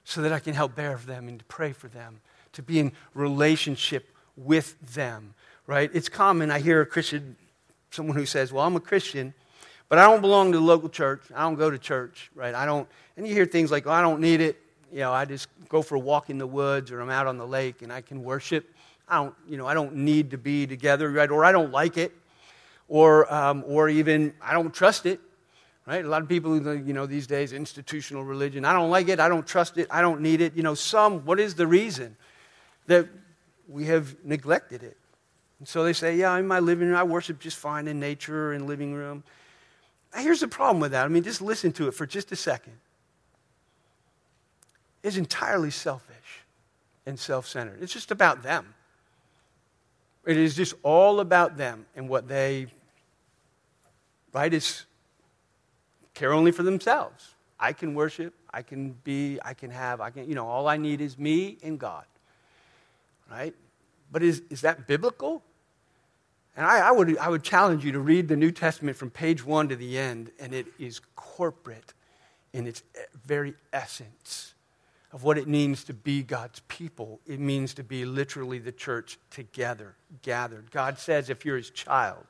so 0.03 0.22
that 0.22 0.31
I 0.31 0.38
can 0.38 0.53
help 0.53 0.75
bear 0.75 0.96
them 0.96 1.27
and 1.27 1.39
to 1.39 1.46
pray 1.46 1.72
for 1.74 1.88
them 1.88 2.22
to 2.53 2.63
be 2.63 2.79
in 2.79 2.91
relationship 3.13 4.09
with 4.35 4.79
them, 4.93 5.33
right? 5.67 5.89
It's 5.93 6.09
common. 6.09 6.51
I 6.51 6.59
hear 6.59 6.81
a 6.81 6.85
Christian, 6.85 7.35
someone 7.91 8.15
who 8.15 8.25
says, 8.25 8.53
Well, 8.53 8.65
I'm 8.65 8.75
a 8.75 8.79
Christian, 8.79 9.33
but 9.89 9.97
I 9.97 10.05
don't 10.05 10.21
belong 10.21 10.51
to 10.51 10.59
the 10.59 10.63
local 10.63 10.87
church. 10.87 11.23
I 11.35 11.41
don't 11.41 11.55
go 11.55 11.71
to 11.71 11.77
church, 11.77 12.29
right? 12.35 12.53
I 12.53 12.65
don't, 12.65 12.87
and 13.17 13.27
you 13.27 13.33
hear 13.33 13.45
things 13.45 13.71
like, 13.71 13.87
oh, 13.87 13.91
I 13.91 14.01
don't 14.01 14.21
need 14.21 14.39
it. 14.39 14.61
You 14.93 14.99
know, 14.99 15.11
I 15.11 15.25
just 15.25 15.49
go 15.67 15.81
for 15.81 15.95
a 15.95 15.99
walk 15.99 16.29
in 16.29 16.37
the 16.37 16.47
woods 16.47 16.91
or 16.91 17.01
I'm 17.01 17.09
out 17.09 17.25
on 17.25 17.37
the 17.37 17.45
lake 17.45 17.81
and 17.81 17.91
I 17.91 18.01
can 18.01 18.23
worship. 18.23 18.71
I 19.07 19.15
don't, 19.15 19.35
you 19.47 19.57
know, 19.57 19.65
I 19.65 19.73
don't 19.73 19.95
need 19.95 20.31
to 20.31 20.37
be 20.37 20.67
together, 20.67 21.09
right? 21.09 21.29
Or 21.29 21.43
I 21.43 21.51
don't 21.51 21.71
like 21.71 21.97
it. 21.97 22.13
Or, 22.87 23.31
um, 23.33 23.63
or 23.67 23.89
even 23.89 24.33
I 24.41 24.53
don't 24.53 24.73
trust 24.73 25.05
it, 25.05 25.19
right? 25.87 26.03
A 26.03 26.07
lot 26.07 26.21
of 26.21 26.29
people, 26.29 26.55
you 26.57 26.93
know, 26.93 27.05
these 27.05 27.27
days, 27.27 27.53
institutional 27.53 28.23
religion. 28.23 28.65
I 28.65 28.73
don't 28.73 28.89
like 28.89 29.09
it. 29.09 29.19
I 29.19 29.27
don't 29.27 29.45
trust 29.45 29.77
it. 29.77 29.87
I 29.91 30.01
don't 30.01 30.21
need 30.21 30.41
it. 30.41 30.55
You 30.55 30.63
know, 30.63 30.75
some, 30.75 31.25
what 31.25 31.39
is 31.39 31.55
the 31.55 31.67
reason? 31.67 32.15
That 32.89 33.08
we 33.67 33.86
have 33.86 34.15
neglected 34.25 34.81
it. 34.81 34.98
And 35.60 35.67
so 35.67 35.84
they 35.84 35.93
say, 35.93 36.17
Yeah, 36.17 36.36
in 36.38 36.48
my 36.48 36.60
living 36.60 36.88
room, 36.88 36.98
I 36.98 37.03
worship 37.03 37.39
just 37.39 37.58
fine 37.58 37.88
in 37.88 38.00
nature 38.00 38.48
or 38.50 38.53
in 38.53 38.67
living 38.67 38.93
room. 38.93 39.24
Now, 40.13 40.22
here's 40.22 40.39
the 40.39 40.48
problem 40.48 40.79
with 40.79 40.91
that. 40.91 41.05
I 41.05 41.08
mean, 41.08 41.24
just 41.24 41.41
listen 41.41 41.72
to 41.74 41.88
it 41.88 41.93
for 41.93 42.08
just 42.08 42.31
a 42.31 42.36
second. 42.36 42.74
It's 45.03 45.17
entirely 45.17 45.69
selfish 45.69 46.43
and 47.05 47.17
self 47.17 47.48
centered. 47.48 47.81
It's 47.81 47.93
just 47.93 48.10
about 48.10 48.41
them. 48.41 48.74
It 50.25 50.36
is 50.36 50.55
just 50.55 50.74
all 50.81 51.19
about 51.19 51.58
them 51.58 51.86
and 51.96 52.10
what 52.10 52.27
they, 52.27 52.67
right, 54.34 54.53
is 54.53 54.86
care 56.15 56.34
only 56.34 56.51
for 56.51 56.63
themselves. 56.63 57.36
I 57.60 57.72
can 57.74 57.93
worship, 57.93 58.34
I 58.51 58.63
can 58.63 58.91
be, 59.03 59.38
I 59.43 59.53
can 59.53 59.69
have, 59.69 60.01
I 60.01 60.10
can, 60.10 60.27
you 60.27 60.34
know, 60.34 60.48
all 60.48 60.67
I 60.67 60.77
need 60.77 61.01
is 61.01 61.19
me 61.19 61.58
and 61.62 61.79
God 61.79 62.05
right? 63.29 63.53
But 64.12 64.24
is, 64.24 64.41
is 64.50 64.62
that 64.62 64.88
biblical? 64.88 65.43
And 66.55 66.65
I, 66.65 66.89
I, 66.89 66.91
would, 66.91 67.17
I 67.17 67.29
would 67.29 67.43
challenge 67.43 67.86
you 67.86 67.91
to 67.93 68.00
read 68.00 68.27
the 68.27 68.36
New 68.36 68.51
Testament 68.51 68.98
from 68.98 69.09
page 69.09 69.45
one 69.45 69.69
to 69.69 69.75
the 69.75 69.98
end, 69.98 70.31
and 70.39 70.53
it 70.53 70.67
is 70.77 71.00
corporate 71.15 71.93
in 72.53 72.67
its 72.67 72.83
very 73.25 73.53
essence 73.71 74.53
of 75.12 75.24
what 75.24 75.38
it 75.38 75.48
means 75.48 75.83
to 75.86 75.93
be 75.93 76.21
God's 76.21 76.62
people. 76.67 77.19
It 77.25 77.39
means 77.39 77.74
to 77.75 77.83
be 77.83 78.05
literally 78.05 78.59
the 78.59 78.71
church 78.71 79.17
together, 79.31 79.95
gathered. 80.21 80.69
God 80.71 81.00
says 81.00 81.29
if 81.29 81.45
you're 81.45 81.57
his 81.57 81.69
child, 81.69 82.25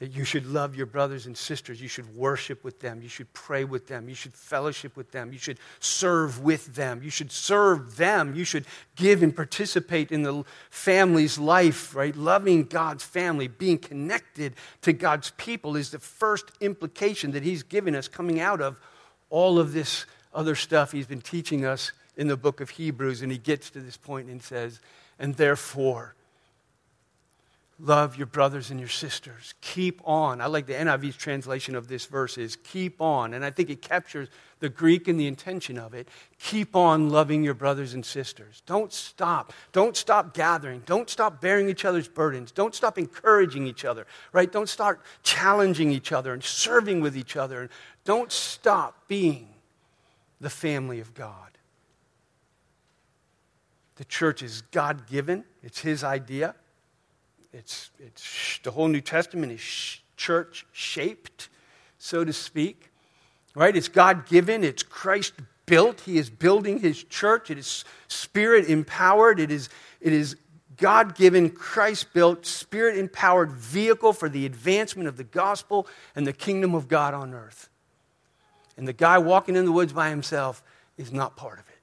that 0.00 0.16
you 0.16 0.24
should 0.24 0.46
love 0.46 0.74
your 0.74 0.86
brothers 0.86 1.26
and 1.26 1.36
sisters. 1.36 1.80
You 1.80 1.86
should 1.86 2.16
worship 2.16 2.64
with 2.64 2.80
them. 2.80 3.02
You 3.02 3.08
should 3.08 3.30
pray 3.34 3.64
with 3.64 3.86
them. 3.86 4.08
You 4.08 4.14
should 4.14 4.32
fellowship 4.32 4.96
with 4.96 5.12
them. 5.12 5.30
You 5.30 5.38
should 5.38 5.58
serve 5.78 6.42
with 6.42 6.74
them. 6.74 7.02
You 7.02 7.10
should 7.10 7.30
serve 7.30 7.98
them. 7.98 8.34
You 8.34 8.44
should 8.44 8.64
give 8.96 9.22
and 9.22 9.36
participate 9.36 10.10
in 10.10 10.22
the 10.22 10.42
family's 10.70 11.38
life, 11.38 11.94
right? 11.94 12.16
Loving 12.16 12.64
God's 12.64 13.04
family, 13.04 13.46
being 13.46 13.76
connected 13.76 14.54
to 14.80 14.94
God's 14.94 15.32
people 15.36 15.76
is 15.76 15.90
the 15.90 15.98
first 15.98 16.50
implication 16.62 17.32
that 17.32 17.42
He's 17.42 17.62
given 17.62 17.94
us 17.94 18.08
coming 18.08 18.40
out 18.40 18.62
of 18.62 18.80
all 19.28 19.58
of 19.58 19.74
this 19.74 20.06
other 20.32 20.54
stuff 20.54 20.92
He's 20.92 21.06
been 21.06 21.20
teaching 21.20 21.66
us 21.66 21.92
in 22.16 22.26
the 22.26 22.38
book 22.38 22.62
of 22.62 22.70
Hebrews. 22.70 23.20
And 23.20 23.30
He 23.30 23.36
gets 23.36 23.68
to 23.70 23.80
this 23.80 23.98
point 23.98 24.30
and 24.30 24.42
says, 24.42 24.80
and 25.18 25.34
therefore, 25.34 26.14
love 27.82 28.16
your 28.16 28.26
brothers 28.26 28.70
and 28.70 28.78
your 28.78 28.88
sisters. 28.88 29.54
Keep 29.60 30.00
on. 30.04 30.40
I 30.40 30.46
like 30.46 30.66
the 30.66 30.74
NIV's 30.74 31.16
translation 31.16 31.74
of 31.74 31.88
this 31.88 32.06
verse 32.06 32.36
is 32.36 32.56
keep 32.56 33.00
on. 33.00 33.34
And 33.34 33.44
I 33.44 33.50
think 33.50 33.70
it 33.70 33.80
captures 33.80 34.28
the 34.60 34.68
Greek 34.68 35.08
and 35.08 35.18
the 35.18 35.26
intention 35.26 35.78
of 35.78 35.94
it. 35.94 36.08
Keep 36.38 36.76
on 36.76 37.10
loving 37.10 37.42
your 37.42 37.54
brothers 37.54 37.94
and 37.94 38.04
sisters. 38.04 38.62
Don't 38.66 38.92
stop. 38.92 39.52
Don't 39.72 39.96
stop 39.96 40.34
gathering. 40.34 40.82
Don't 40.84 41.08
stop 41.08 41.40
bearing 41.40 41.68
each 41.68 41.84
other's 41.84 42.08
burdens. 42.08 42.52
Don't 42.52 42.74
stop 42.74 42.98
encouraging 42.98 43.66
each 43.66 43.84
other, 43.84 44.06
right? 44.32 44.50
Don't 44.50 44.68
start 44.68 45.00
challenging 45.22 45.90
each 45.90 46.12
other 46.12 46.32
and 46.32 46.44
serving 46.44 47.00
with 47.00 47.16
each 47.16 47.36
other. 47.36 47.62
And 47.62 47.70
don't 48.04 48.30
stop 48.30 49.08
being 49.08 49.48
the 50.40 50.50
family 50.50 51.00
of 51.00 51.14
God. 51.14 51.34
The 53.96 54.04
church 54.06 54.42
is 54.42 54.62
God 54.70 55.06
given, 55.06 55.44
it's 55.62 55.80
His 55.80 56.02
idea. 56.04 56.54
It's, 57.52 57.90
it's, 57.98 58.60
the 58.62 58.70
whole 58.70 58.88
New 58.88 59.00
Testament 59.00 59.52
is 59.52 60.00
church 60.16 60.66
shaped, 60.72 61.48
so 61.98 62.24
to 62.24 62.32
speak. 62.32 62.90
Right? 63.54 63.74
It's 63.74 63.88
God 63.88 64.26
given, 64.26 64.62
it's 64.62 64.82
Christ 64.82 65.32
built. 65.66 66.02
He 66.02 66.18
is 66.18 66.30
building 66.30 66.78
his 66.78 67.02
church. 67.04 67.50
It 67.50 67.58
is 67.58 67.84
spirit 68.06 68.68
empowered. 68.68 69.40
It 69.40 69.50
is, 69.50 69.68
it 70.00 70.12
is 70.12 70.36
God 70.76 71.14
given, 71.14 71.50
Christ 71.50 72.12
built, 72.12 72.46
spirit 72.46 72.96
empowered 72.96 73.52
vehicle 73.52 74.12
for 74.12 74.28
the 74.28 74.46
advancement 74.46 75.08
of 75.08 75.16
the 75.16 75.24
gospel 75.24 75.86
and 76.14 76.26
the 76.26 76.32
kingdom 76.32 76.74
of 76.74 76.88
God 76.88 77.12
on 77.12 77.34
earth. 77.34 77.68
And 78.76 78.88
the 78.88 78.92
guy 78.92 79.18
walking 79.18 79.56
in 79.56 79.64
the 79.64 79.72
woods 79.72 79.92
by 79.92 80.08
himself 80.08 80.62
is 80.96 81.12
not 81.12 81.36
part 81.36 81.58
of 81.58 81.68
it. 81.68 81.74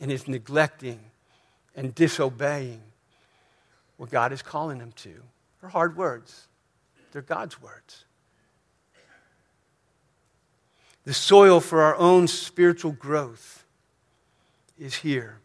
And 0.00 0.12
is 0.12 0.28
neglecting 0.28 1.00
and 1.74 1.94
disobeying 1.94 2.82
what 3.96 4.10
God 4.10 4.32
is 4.32 4.42
calling 4.42 4.78
them 4.78 4.92
to. 4.96 5.22
They're 5.60 5.70
hard 5.70 5.96
words, 5.96 6.48
they're 7.12 7.22
God's 7.22 7.60
words. 7.60 8.04
The 11.04 11.14
soil 11.14 11.60
for 11.60 11.82
our 11.82 11.94
own 11.96 12.26
spiritual 12.26 12.90
growth 12.90 13.64
is 14.76 14.96
here 14.96 15.38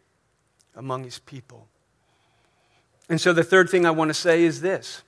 among 0.75 1.03
His 1.03 1.19
people. 1.19 1.67
And 3.09 3.21
so 3.21 3.31
the 3.31 3.43
third 3.43 3.69
thing 3.69 3.85
I 3.85 3.91
want 3.91 4.09
to 4.09 4.13
say 4.13 4.43
is 4.43 4.61
this 4.61 5.03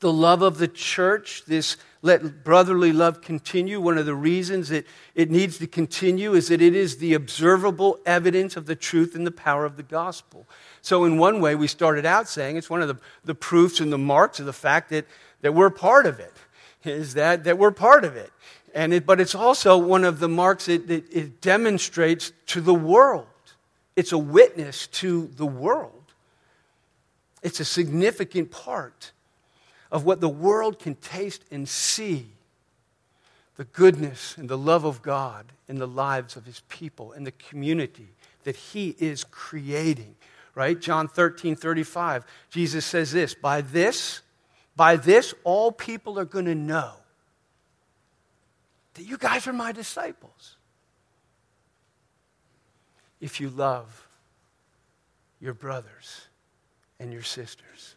the 0.00 0.12
love 0.12 0.40
of 0.40 0.58
the 0.58 0.68
church, 0.68 1.44
this 1.46 1.76
let 2.02 2.42
brotherly 2.42 2.92
love 2.92 3.20
continue. 3.20 3.80
One 3.80 3.98
of 3.98 4.06
the 4.06 4.14
reasons 4.14 4.70
that 4.70 4.86
it 5.14 5.30
needs 5.30 5.58
to 5.58 5.66
continue 5.66 6.32
is 6.32 6.48
that 6.48 6.62
it 6.62 6.74
is 6.74 6.96
the 6.96 7.12
observable 7.12 8.00
evidence 8.06 8.56
of 8.56 8.64
the 8.64 8.74
truth 8.74 9.14
and 9.14 9.26
the 9.26 9.30
power 9.30 9.66
of 9.66 9.76
the 9.76 9.82
gospel. 9.82 10.46
So, 10.82 11.04
in 11.04 11.18
one 11.18 11.40
way, 11.40 11.54
we 11.54 11.66
started 11.66 12.06
out 12.06 12.28
saying 12.28 12.56
it's 12.56 12.70
one 12.70 12.82
of 12.82 12.88
the, 12.88 12.98
the 13.24 13.34
proofs 13.34 13.80
and 13.80 13.92
the 13.92 13.98
marks 13.98 14.40
of 14.40 14.46
the 14.46 14.52
fact 14.52 14.90
that, 14.90 15.06
that 15.42 15.52
we're 15.52 15.70
part 15.70 16.06
of 16.06 16.20
it, 16.20 16.32
is 16.84 17.14
that, 17.14 17.44
that 17.44 17.58
we're 17.58 17.70
part 17.70 18.04
of 18.04 18.16
it. 18.16 18.32
And 18.74 18.94
it, 18.94 19.06
but 19.06 19.20
it's 19.20 19.34
also 19.34 19.76
one 19.76 20.04
of 20.04 20.20
the 20.20 20.28
marks 20.28 20.66
that, 20.66 20.86
that 20.88 21.12
it 21.12 21.40
demonstrates 21.40 22.32
to 22.46 22.60
the 22.60 22.74
world. 22.74 23.26
It's 23.96 24.12
a 24.12 24.18
witness 24.18 24.86
to 24.88 25.26
the 25.36 25.46
world. 25.46 25.92
It's 27.42 27.60
a 27.60 27.64
significant 27.64 28.50
part 28.50 29.12
of 29.90 30.04
what 30.04 30.20
the 30.20 30.28
world 30.28 30.78
can 30.78 30.94
taste 30.94 31.44
and 31.50 31.68
see 31.68 32.28
the 33.56 33.64
goodness 33.64 34.36
and 34.38 34.48
the 34.48 34.58
love 34.58 34.84
of 34.84 35.02
God 35.02 35.46
in 35.68 35.78
the 35.78 35.88
lives 35.88 36.36
of 36.36 36.46
his 36.46 36.62
people 36.68 37.12
and 37.12 37.26
the 37.26 37.32
community 37.32 38.08
that 38.44 38.56
he 38.56 38.96
is 38.98 39.24
creating. 39.24 40.14
Right? 40.54 40.80
John 40.80 41.08
13, 41.08 41.56
35. 41.56 42.24
Jesus 42.50 42.84
says 42.84 43.12
this 43.12 43.34
By 43.34 43.60
this, 43.60 44.20
by 44.76 44.96
this, 44.96 45.34
all 45.44 45.72
people 45.72 46.18
are 46.18 46.24
going 46.24 46.46
to 46.46 46.54
know 46.54 46.92
that 48.94 49.04
you 49.04 49.16
guys 49.16 49.46
are 49.46 49.52
my 49.52 49.72
disciples. 49.72 50.56
If 53.20 53.40
you 53.40 53.50
love 53.50 54.08
your 55.40 55.54
brothers 55.54 56.28
and 56.98 57.12
your 57.12 57.22
sisters. 57.22 57.96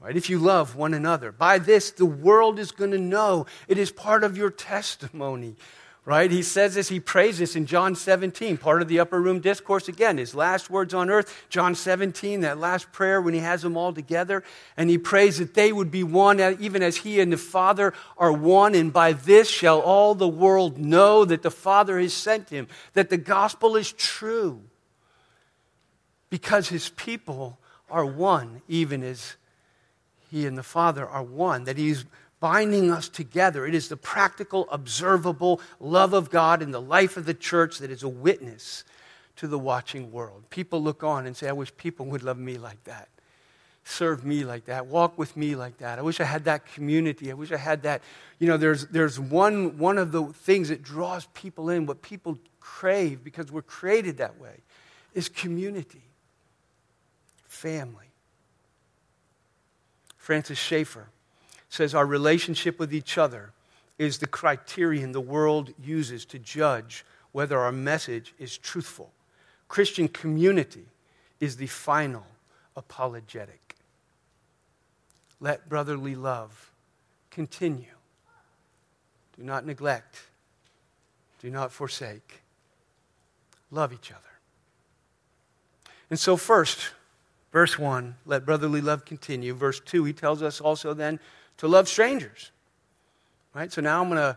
Right? 0.00 0.16
If 0.16 0.28
you 0.28 0.38
love 0.38 0.74
one 0.74 0.94
another. 0.94 1.30
By 1.30 1.58
this, 1.58 1.92
the 1.92 2.06
world 2.06 2.58
is 2.58 2.72
going 2.72 2.90
to 2.90 2.98
know 2.98 3.46
it 3.68 3.78
is 3.78 3.92
part 3.92 4.24
of 4.24 4.36
your 4.36 4.50
testimony. 4.50 5.56
Right? 6.04 6.32
He 6.32 6.42
says 6.42 6.74
this, 6.74 6.88
he 6.88 6.98
prays 6.98 7.38
this 7.38 7.54
in 7.54 7.64
John 7.64 7.94
17, 7.94 8.56
part 8.56 8.82
of 8.82 8.88
the 8.88 8.98
upper 8.98 9.22
room 9.22 9.38
discourse 9.38 9.86
again, 9.86 10.18
his 10.18 10.34
last 10.34 10.68
words 10.68 10.92
on 10.94 11.08
earth, 11.08 11.44
John 11.48 11.76
17, 11.76 12.40
that 12.40 12.58
last 12.58 12.90
prayer 12.90 13.22
when 13.22 13.34
he 13.34 13.40
has 13.40 13.62
them 13.62 13.76
all 13.76 13.92
together. 13.92 14.42
And 14.76 14.90
he 14.90 14.98
prays 14.98 15.38
that 15.38 15.54
they 15.54 15.72
would 15.72 15.92
be 15.92 16.02
one, 16.02 16.40
uh, 16.40 16.56
even 16.58 16.82
as 16.82 16.96
he 16.96 17.20
and 17.20 17.32
the 17.32 17.36
Father 17.36 17.94
are 18.18 18.32
one. 18.32 18.74
And 18.74 18.92
by 18.92 19.12
this 19.12 19.48
shall 19.48 19.78
all 19.78 20.16
the 20.16 20.26
world 20.26 20.76
know 20.76 21.24
that 21.24 21.42
the 21.42 21.52
Father 21.52 22.00
has 22.00 22.12
sent 22.12 22.50
him, 22.50 22.66
that 22.94 23.08
the 23.08 23.16
gospel 23.16 23.76
is 23.76 23.92
true. 23.92 24.60
Because 26.30 26.68
his 26.68 26.88
people 26.88 27.58
are 27.88 28.04
one, 28.04 28.62
even 28.66 29.04
as 29.04 29.36
he 30.32 30.46
and 30.46 30.56
the 30.56 30.62
Father 30.62 31.06
are 31.06 31.22
one, 31.22 31.64
that 31.64 31.76
He's 31.76 32.06
binding 32.42 32.90
us 32.90 33.08
together. 33.08 33.64
It 33.68 33.74
is 33.74 33.88
the 33.88 33.96
practical, 33.96 34.68
observable 34.72 35.60
love 35.78 36.12
of 36.12 36.28
God 36.28 36.60
in 36.60 36.72
the 36.72 36.80
life 36.80 37.16
of 37.16 37.24
the 37.24 37.34
church 37.34 37.78
that 37.78 37.88
is 37.88 38.02
a 38.02 38.08
witness 38.08 38.82
to 39.36 39.46
the 39.46 39.60
watching 39.60 40.10
world. 40.10 40.42
People 40.50 40.82
look 40.82 41.04
on 41.04 41.24
and 41.24 41.36
say, 41.36 41.48
I 41.48 41.52
wish 41.52 41.74
people 41.76 42.04
would 42.06 42.24
love 42.24 42.38
me 42.38 42.58
like 42.58 42.82
that, 42.82 43.08
serve 43.84 44.24
me 44.24 44.44
like 44.44 44.64
that, 44.64 44.86
walk 44.86 45.16
with 45.16 45.36
me 45.36 45.54
like 45.54 45.78
that. 45.78 46.00
I 46.00 46.02
wish 46.02 46.18
I 46.18 46.24
had 46.24 46.44
that 46.46 46.66
community. 46.66 47.30
I 47.30 47.34
wish 47.34 47.52
I 47.52 47.56
had 47.58 47.84
that. 47.84 48.02
You 48.40 48.48
know, 48.48 48.56
there's, 48.56 48.88
there's 48.88 49.20
one, 49.20 49.78
one 49.78 49.96
of 49.96 50.10
the 50.10 50.24
things 50.24 50.68
that 50.70 50.82
draws 50.82 51.26
people 51.34 51.70
in, 51.70 51.86
what 51.86 52.02
people 52.02 52.38
crave 52.58 53.22
because 53.22 53.52
we're 53.52 53.62
created 53.62 54.16
that 54.16 54.40
way, 54.40 54.56
is 55.14 55.28
community, 55.28 56.02
family. 57.46 58.10
Francis 60.16 60.58
Schaeffer 60.58 61.06
says 61.72 61.94
our 61.94 62.04
relationship 62.04 62.78
with 62.78 62.92
each 62.92 63.16
other 63.16 63.50
is 63.96 64.18
the 64.18 64.26
criterion 64.26 65.12
the 65.12 65.20
world 65.22 65.72
uses 65.82 66.26
to 66.26 66.38
judge 66.38 67.02
whether 67.32 67.58
our 67.58 67.72
message 67.72 68.34
is 68.38 68.58
truthful. 68.58 69.10
Christian 69.68 70.06
community 70.06 70.84
is 71.40 71.56
the 71.56 71.66
final 71.66 72.26
apologetic. 72.76 73.74
Let 75.40 75.66
brotherly 75.70 76.14
love 76.14 76.70
continue. 77.30 77.86
Do 79.38 79.42
not 79.42 79.64
neglect. 79.64 80.20
Do 81.40 81.48
not 81.48 81.72
forsake. 81.72 82.42
Love 83.70 83.94
each 83.94 84.12
other. 84.12 84.20
And 86.10 86.18
so, 86.18 86.36
first, 86.36 86.90
Verse 87.52 87.78
1, 87.78 88.14
let 88.24 88.46
brotherly 88.46 88.80
love 88.80 89.04
continue. 89.04 89.52
Verse 89.52 89.78
2, 89.78 90.04
he 90.04 90.14
tells 90.14 90.42
us 90.42 90.58
also 90.58 90.94
then 90.94 91.20
to 91.62 91.68
love 91.68 91.88
strangers. 91.88 92.50
Right? 93.54 93.72
So 93.72 93.80
now 93.80 94.02
I'm 94.02 94.08
going 94.08 94.20
to 94.20 94.36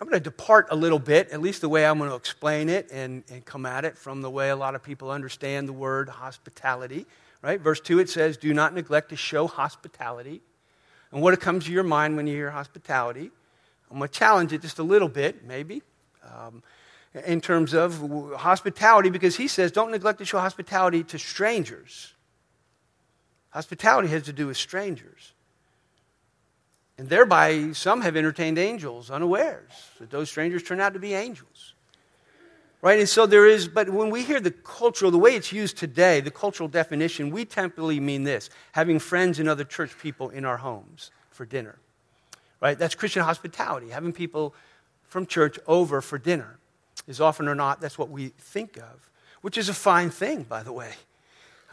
I'm 0.00 0.06
going 0.06 0.18
to 0.18 0.22
depart 0.22 0.68
a 0.70 0.76
little 0.76 1.00
bit, 1.00 1.28
at 1.30 1.42
least 1.42 1.60
the 1.60 1.68
way 1.68 1.84
I'm 1.84 1.98
going 1.98 2.08
to 2.08 2.16
explain 2.16 2.68
it 2.68 2.88
and, 2.92 3.24
and 3.30 3.44
come 3.44 3.66
at 3.66 3.84
it 3.84 3.98
from 3.98 4.22
the 4.22 4.30
way 4.30 4.48
a 4.48 4.56
lot 4.56 4.76
of 4.76 4.82
people 4.82 5.10
understand 5.10 5.68
the 5.68 5.72
word 5.72 6.08
hospitality. 6.08 7.04
Right? 7.42 7.60
Verse 7.60 7.80
2, 7.80 7.98
it 7.98 8.08
says, 8.08 8.36
Do 8.36 8.54
not 8.54 8.72
neglect 8.72 9.08
to 9.08 9.16
show 9.16 9.48
hospitality. 9.48 10.40
And 11.10 11.20
what 11.20 11.38
comes 11.40 11.64
to 11.66 11.72
your 11.72 11.82
mind 11.82 12.16
when 12.16 12.28
you 12.28 12.34
hear 12.34 12.50
hospitality? 12.50 13.32
I'm 13.90 13.98
going 13.98 14.08
to 14.08 14.14
challenge 14.18 14.52
it 14.52 14.62
just 14.62 14.78
a 14.78 14.84
little 14.84 15.08
bit, 15.08 15.44
maybe. 15.44 15.82
Um, 16.24 16.62
in 17.26 17.40
terms 17.40 17.74
of 17.74 18.36
hospitality 18.38 19.10
because 19.10 19.36
he 19.36 19.48
says, 19.48 19.72
don't 19.72 19.90
neglect 19.90 20.20
to 20.20 20.24
show 20.24 20.38
hospitality 20.38 21.02
to 21.02 21.18
strangers. 21.18 22.14
Hospitality 23.50 24.08
has 24.08 24.22
to 24.22 24.32
do 24.32 24.46
with 24.46 24.56
strangers. 24.56 25.32
And 27.00 27.08
thereby, 27.08 27.72
some 27.72 28.02
have 28.02 28.14
entertained 28.14 28.58
angels 28.58 29.10
unawares, 29.10 29.70
that 30.00 30.10
those 30.10 30.28
strangers 30.28 30.62
turn 30.62 30.82
out 30.82 30.92
to 30.92 30.98
be 30.98 31.14
angels. 31.14 31.72
Right? 32.82 32.98
And 32.98 33.08
so 33.08 33.24
there 33.24 33.46
is, 33.46 33.68
but 33.68 33.88
when 33.88 34.10
we 34.10 34.22
hear 34.22 34.38
the 34.38 34.50
cultural, 34.50 35.10
the 35.10 35.16
way 35.16 35.34
it's 35.34 35.50
used 35.50 35.78
today, 35.78 36.20
the 36.20 36.30
cultural 36.30 36.68
definition, 36.68 37.30
we 37.30 37.46
typically 37.46 38.00
mean 38.00 38.24
this 38.24 38.50
having 38.72 38.98
friends 38.98 39.38
and 39.38 39.48
other 39.48 39.64
church 39.64 39.98
people 39.98 40.28
in 40.28 40.44
our 40.44 40.58
homes 40.58 41.10
for 41.30 41.46
dinner. 41.46 41.78
Right? 42.60 42.78
That's 42.78 42.94
Christian 42.94 43.22
hospitality, 43.22 43.88
having 43.88 44.12
people 44.12 44.54
from 45.08 45.24
church 45.24 45.58
over 45.66 46.02
for 46.02 46.18
dinner. 46.18 46.58
Is 47.06 47.18
often 47.18 47.48
or 47.48 47.54
not, 47.54 47.80
that's 47.80 47.96
what 47.96 48.10
we 48.10 48.28
think 48.36 48.76
of, 48.76 49.08
which 49.40 49.56
is 49.56 49.70
a 49.70 49.74
fine 49.74 50.10
thing, 50.10 50.42
by 50.42 50.62
the 50.62 50.72
way. 50.72 50.92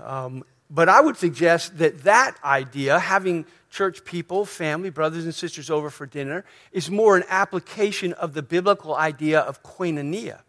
Um, 0.02 0.46
but 0.70 0.90
I 0.90 1.02
would 1.02 1.18
suggest 1.18 1.78
that 1.78 2.04
that 2.04 2.36
idea, 2.44 3.00
having 3.00 3.46
church 3.70 4.04
people, 4.06 4.46
family, 4.46 4.90
brothers 4.90 5.24
and 5.24 5.34
sisters 5.34 5.70
over 5.70 5.90
for 5.90 6.06
dinner, 6.06 6.46
is 6.72 6.90
more 6.90 7.16
an 7.16 7.24
application 7.30 8.14
of 8.14 8.34
the 8.34 8.42
biblical 8.42 8.96
idea 8.96 9.40
of 9.40 9.64
koinonia 9.64 10.40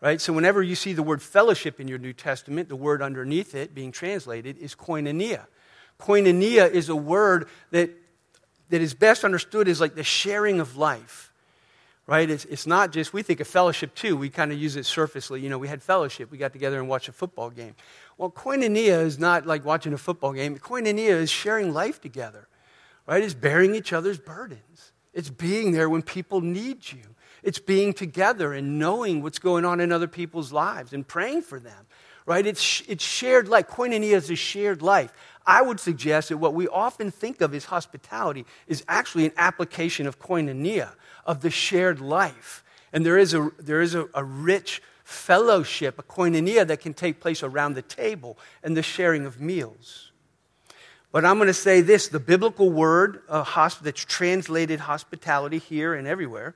Right? 0.00 0.20
So 0.20 0.32
whenever 0.32 0.62
you 0.62 0.74
see 0.74 0.92
the 0.92 1.02
word 1.02 1.22
fellowship 1.22 1.80
in 1.80 1.88
your 1.88 1.98
New 1.98 2.12
Testament, 2.12 2.68
the 2.68 2.76
word 2.76 3.00
underneath 3.00 3.54
it 3.54 3.74
being 3.74 3.92
translated 3.92 4.58
is 4.58 4.74
koinonia. 4.74 5.46
Koinonia 5.98 6.70
is 6.70 6.90
a 6.90 6.96
word 6.96 7.48
that, 7.70 7.90
that 8.68 8.82
is 8.82 8.92
best 8.92 9.24
understood 9.24 9.68
as 9.68 9.80
like 9.80 9.94
the 9.94 10.04
sharing 10.04 10.60
of 10.60 10.76
life. 10.76 11.25
Right? 12.06 12.30
It's, 12.30 12.44
it's 12.44 12.68
not 12.68 12.92
just, 12.92 13.12
we 13.12 13.22
think 13.22 13.40
of 13.40 13.48
fellowship 13.48 13.94
too. 13.94 14.16
We 14.16 14.30
kind 14.30 14.52
of 14.52 14.58
use 14.58 14.76
it 14.76 14.86
surfacely. 14.86 15.40
You 15.40 15.48
know, 15.50 15.58
we 15.58 15.66
had 15.66 15.82
fellowship. 15.82 16.30
We 16.30 16.38
got 16.38 16.52
together 16.52 16.78
and 16.78 16.88
watched 16.88 17.08
a 17.08 17.12
football 17.12 17.50
game. 17.50 17.74
Well, 18.16 18.30
koinonia 18.30 19.02
is 19.02 19.18
not 19.18 19.44
like 19.44 19.64
watching 19.64 19.92
a 19.92 19.98
football 19.98 20.32
game. 20.32 20.56
Koinonia 20.56 21.10
is 21.10 21.30
sharing 21.30 21.72
life 21.72 22.00
together. 22.00 22.46
Right? 23.08 23.22
It's 23.22 23.34
bearing 23.34 23.74
each 23.74 23.92
other's 23.92 24.18
burdens. 24.18 24.92
It's 25.12 25.30
being 25.30 25.72
there 25.72 25.88
when 25.88 26.02
people 26.02 26.40
need 26.40 26.92
you. 26.92 27.02
It's 27.42 27.58
being 27.58 27.92
together 27.92 28.52
and 28.52 28.78
knowing 28.78 29.22
what's 29.22 29.38
going 29.38 29.64
on 29.64 29.80
in 29.80 29.92
other 29.92 30.08
people's 30.08 30.52
lives 30.52 30.92
and 30.92 31.06
praying 31.06 31.42
for 31.42 31.60
them, 31.60 31.86
right? 32.26 32.44
It's, 32.44 32.82
it's 32.88 33.04
shared 33.04 33.46
life. 33.48 33.68
Koinonia 33.68 34.14
is 34.14 34.30
a 34.30 34.34
shared 34.34 34.82
life. 34.82 35.12
I 35.46 35.62
would 35.62 35.78
suggest 35.78 36.30
that 36.30 36.38
what 36.38 36.54
we 36.54 36.66
often 36.66 37.12
think 37.12 37.40
of 37.40 37.54
as 37.54 37.66
hospitality 37.66 38.44
is 38.66 38.84
actually 38.88 39.26
an 39.26 39.32
application 39.36 40.08
of 40.08 40.18
koinonia, 40.18 40.92
of 41.26 41.42
the 41.42 41.50
shared 41.50 42.00
life. 42.00 42.64
And 42.92 43.04
there 43.04 43.18
is 43.18 43.34
a, 43.34 43.50
there 43.58 43.82
is 43.82 43.94
a, 43.94 44.08
a 44.14 44.24
rich 44.24 44.80
fellowship, 45.04 45.98
a 45.98 46.02
koinonia 46.02 46.66
that 46.66 46.80
can 46.80 46.94
take 46.94 47.20
place 47.20 47.42
around 47.42 47.74
the 47.74 47.82
table 47.82 48.38
and 48.62 48.74
the 48.76 48.82
sharing 48.82 49.26
of 49.26 49.40
meals. 49.40 50.12
But 51.12 51.24
I'm 51.24 51.36
going 51.36 51.48
to 51.48 51.54
say 51.54 51.82
this 51.82 52.08
the 52.08 52.20
biblical 52.20 52.70
word 52.70 53.20
uh, 53.28 53.44
hosp- 53.44 53.80
that's 53.80 54.04
translated 54.04 54.80
hospitality 54.80 55.58
here 55.58 55.92
and 55.92 56.06
everywhere 56.06 56.54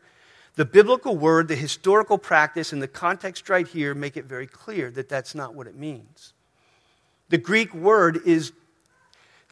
the 0.57 0.65
biblical 0.65 1.17
word, 1.17 1.49
the 1.49 1.57
historical 1.57 2.19
practice, 2.19 2.73
and 2.73 2.83
the 2.83 2.89
context 2.89 3.49
right 3.49 3.67
here 3.67 3.95
make 3.95 4.17
it 4.17 4.25
very 4.25 4.47
clear 4.47 4.91
that 4.91 5.09
that's 5.09 5.35
not 5.35 5.55
what 5.55 5.67
it 5.67 5.77
means. 5.77 6.33
The 7.29 7.39
Greek 7.39 7.73
word 7.73 8.21
is 8.27 8.53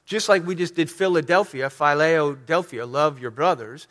just 0.04 0.28
like 0.28 0.46
we 0.46 0.54
just 0.54 0.74
did 0.74 0.90
Philadelphia, 0.90 1.70
Philadelphia, 1.70 2.84
love 2.84 3.20
your 3.20 3.30
brothers. 3.30 3.86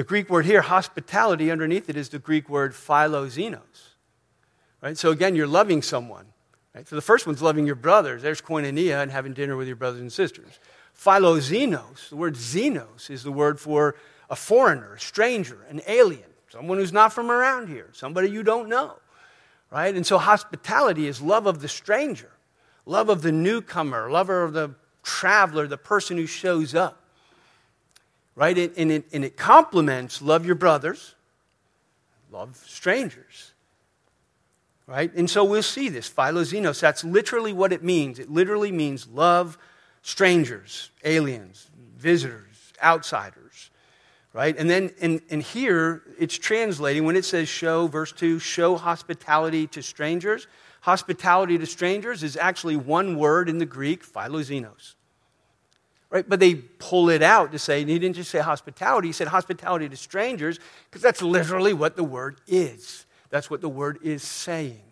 The 0.00 0.04
Greek 0.04 0.30
word 0.30 0.46
here, 0.46 0.62
hospitality, 0.62 1.50
underneath 1.50 1.90
it 1.90 1.96
is 1.98 2.08
the 2.08 2.18
Greek 2.18 2.48
word 2.48 2.72
philoxenos. 2.72 3.90
Right? 4.80 4.96
So 4.96 5.10
again, 5.10 5.36
you're 5.36 5.46
loving 5.46 5.82
someone. 5.82 6.24
Right? 6.74 6.88
So 6.88 6.96
the 6.96 7.02
first 7.02 7.26
one's 7.26 7.42
loving 7.42 7.66
your 7.66 7.74
brothers. 7.74 8.22
There's 8.22 8.40
koinonia 8.40 9.02
and 9.02 9.10
having 9.10 9.34
dinner 9.34 9.58
with 9.58 9.66
your 9.66 9.76
brothers 9.76 10.00
and 10.00 10.10
sisters. 10.10 10.58
Philoxenos, 10.98 12.08
the 12.08 12.16
word 12.16 12.34
xenos, 12.36 13.10
is 13.10 13.22
the 13.24 13.30
word 13.30 13.60
for 13.60 13.94
a 14.30 14.36
foreigner, 14.36 14.94
a 14.94 14.98
stranger, 14.98 15.66
an 15.68 15.82
alien 15.86 16.30
someone 16.48 16.78
who's 16.78 16.94
not 16.94 17.12
from 17.12 17.30
around 17.30 17.68
here, 17.68 17.90
somebody 17.92 18.30
you 18.30 18.42
don't 18.42 18.70
know, 18.70 18.94
right? 19.70 19.94
And 19.94 20.06
so 20.06 20.16
hospitality 20.16 21.08
is 21.08 21.20
love 21.20 21.44
of 21.46 21.60
the 21.60 21.68
stranger, 21.68 22.30
love 22.86 23.10
of 23.10 23.20
the 23.20 23.32
newcomer, 23.32 24.10
love 24.10 24.30
of 24.30 24.54
the 24.54 24.74
traveler, 25.02 25.66
the 25.66 25.76
person 25.76 26.16
who 26.16 26.26
shows 26.26 26.74
up, 26.74 26.99
right? 28.34 28.56
And 28.76 28.92
it, 28.92 29.04
and 29.12 29.24
it 29.24 29.36
complements 29.36 30.22
love 30.22 30.46
your 30.46 30.54
brothers, 30.54 31.14
love 32.30 32.56
strangers. 32.66 33.52
Right? 34.86 35.14
And 35.14 35.30
so 35.30 35.44
we'll 35.44 35.62
see 35.62 35.88
this. 35.88 36.10
Philoxenos, 36.10 36.80
that's 36.80 37.04
literally 37.04 37.52
what 37.52 37.72
it 37.72 37.84
means. 37.84 38.18
It 38.18 38.28
literally 38.28 38.72
means 38.72 39.06
love 39.06 39.56
strangers, 40.02 40.90
aliens, 41.04 41.68
visitors, 41.96 42.72
outsiders 42.82 43.70
right? 44.32 44.56
And 44.56 44.68
then 44.68 44.90
and, 45.00 45.20
and 45.30 45.42
here 45.42 46.02
it's 46.18 46.36
translating 46.38 47.04
when 47.04 47.16
it 47.16 47.24
says 47.24 47.48
show, 47.48 47.86
verse 47.86 48.12
2, 48.12 48.38
show 48.38 48.76
hospitality 48.76 49.66
to 49.68 49.82
strangers. 49.82 50.46
Hospitality 50.82 51.58
to 51.58 51.66
strangers 51.66 52.22
is 52.22 52.36
actually 52.36 52.76
one 52.76 53.16
word 53.16 53.48
in 53.48 53.58
the 53.58 53.66
Greek, 53.66 54.04
philoxenos. 54.04 54.94
Right? 56.10 56.28
But 56.28 56.40
they 56.40 56.56
pull 56.56 57.08
it 57.08 57.22
out 57.22 57.52
to 57.52 57.58
say, 57.58 57.80
and 57.80 57.88
he 57.88 57.98
didn't 57.98 58.16
just 58.16 58.30
say 58.30 58.40
hospitality, 58.40 59.08
he 59.08 59.12
said 59.12 59.28
hospitality 59.28 59.88
to 59.88 59.96
strangers, 59.96 60.58
because 60.90 61.02
that's 61.02 61.22
literally 61.22 61.72
what 61.72 61.96
the 61.96 62.04
word 62.04 62.40
is. 62.48 63.06
That's 63.30 63.48
what 63.48 63.60
the 63.60 63.68
word 63.68 63.98
is 64.02 64.24
saying. 64.24 64.82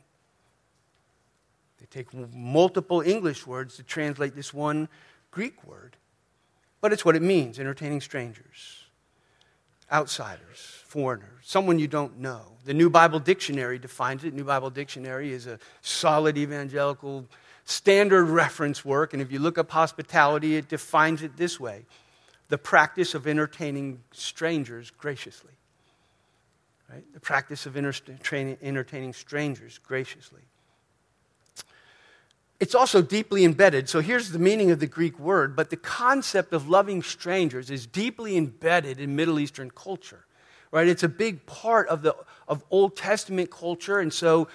They 1.81 1.87
take 1.90 2.14
multiple 2.33 3.00
English 3.00 3.46
words 3.46 3.76
to 3.76 3.83
translate 3.83 4.37
this 4.37 4.54
one 4.54 4.88
Greek 5.33 5.64
word. 5.64 5.96
But 6.81 6.92
it's 6.92 7.04
what 7.04 7.16
it 7.16 7.22
means 7.22 7.59
entertaining 7.59 8.00
strangers 8.00 8.85
outsiders, 9.90 10.83
foreigners, 10.85 11.44
someone 11.44 11.78
you 11.78 11.88
don't 11.88 12.18
know. 12.18 12.42
The 12.64 12.74
New 12.74 12.90
Bible 12.90 13.18
Dictionary 13.18 13.78
defines 13.78 14.24
it. 14.24 14.35
New 14.35 14.44
Bible 14.44 14.68
Dictionary 14.68 15.33
is 15.33 15.46
a 15.46 15.59
solid 15.81 16.37
evangelical 16.37 17.26
standard 17.68 18.24
reference 18.24 18.85
work, 18.85 19.12
and 19.12 19.20
if 19.20 19.31
you 19.31 19.38
look 19.38 19.59
up 19.59 19.70
hospitality, 19.70 20.57
it 20.57 20.68
defines 20.68 21.22
it 21.22 21.37
this 21.37 21.61
way 21.61 21.85
the 22.48 22.59
practice 22.59 23.14
of 23.14 23.26
entertaining 23.26 24.00
strangers 24.11 24.90
graciously. 24.90 25.52
Right? 26.90 27.04
The 27.12 27.20
practice 27.20 27.66
of 27.66 27.76
entertaining 27.76 29.12
strangers 29.12 29.78
graciously. 29.87 30.40
It's 32.59 32.74
also 32.74 33.02
deeply 33.02 33.44
embedded. 33.44 33.90
So 33.90 34.00
here's 34.00 34.31
the 34.31 34.38
meaning 34.38 34.70
of 34.70 34.81
the 34.81 34.87
Greek 34.87 35.18
word, 35.18 35.54
but 35.54 35.68
the 35.68 35.76
concept 35.76 36.54
of 36.54 36.68
loving 36.68 37.02
strangers 37.02 37.70
is 37.70 37.87
deeply 37.87 38.38
embedded 38.38 38.98
in 38.98 39.14
Middle 39.14 39.38
Eastern 39.38 39.70
culture. 39.70 40.24
Right? 40.70 40.88
It's 40.88 41.02
a 41.02 41.09
big 41.09 41.46
part 41.46 41.88
of 41.88 42.02
the 42.02 42.14
of 42.46 42.64
Old 42.70 42.96
Testament 42.96 43.50
culture 43.50 43.98
and 44.00 44.12
so 44.12 44.48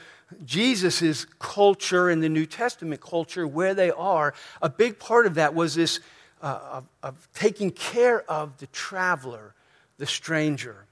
Jesus' 0.46 1.26
culture 1.40 2.10
and 2.10 2.24
the 2.24 2.30
New 2.30 2.48
Testament 2.48 3.02
culture, 3.02 3.48
where 3.48 3.76
they 3.76 3.92
are, 3.92 4.34
a 4.62 4.70
big 4.70 4.98
part 4.98 5.28
of 5.28 5.36
that 5.36 5.54
was 5.54 5.76
this 5.76 6.00
uh, 6.42 6.60
of, 6.72 6.86
of 7.04 7.28
taking 7.34 7.70
care 7.72 8.30
of 8.30 8.58
the 8.58 8.68
traveler, 8.68 9.54
the 9.98 10.08
stranger 10.08 10.86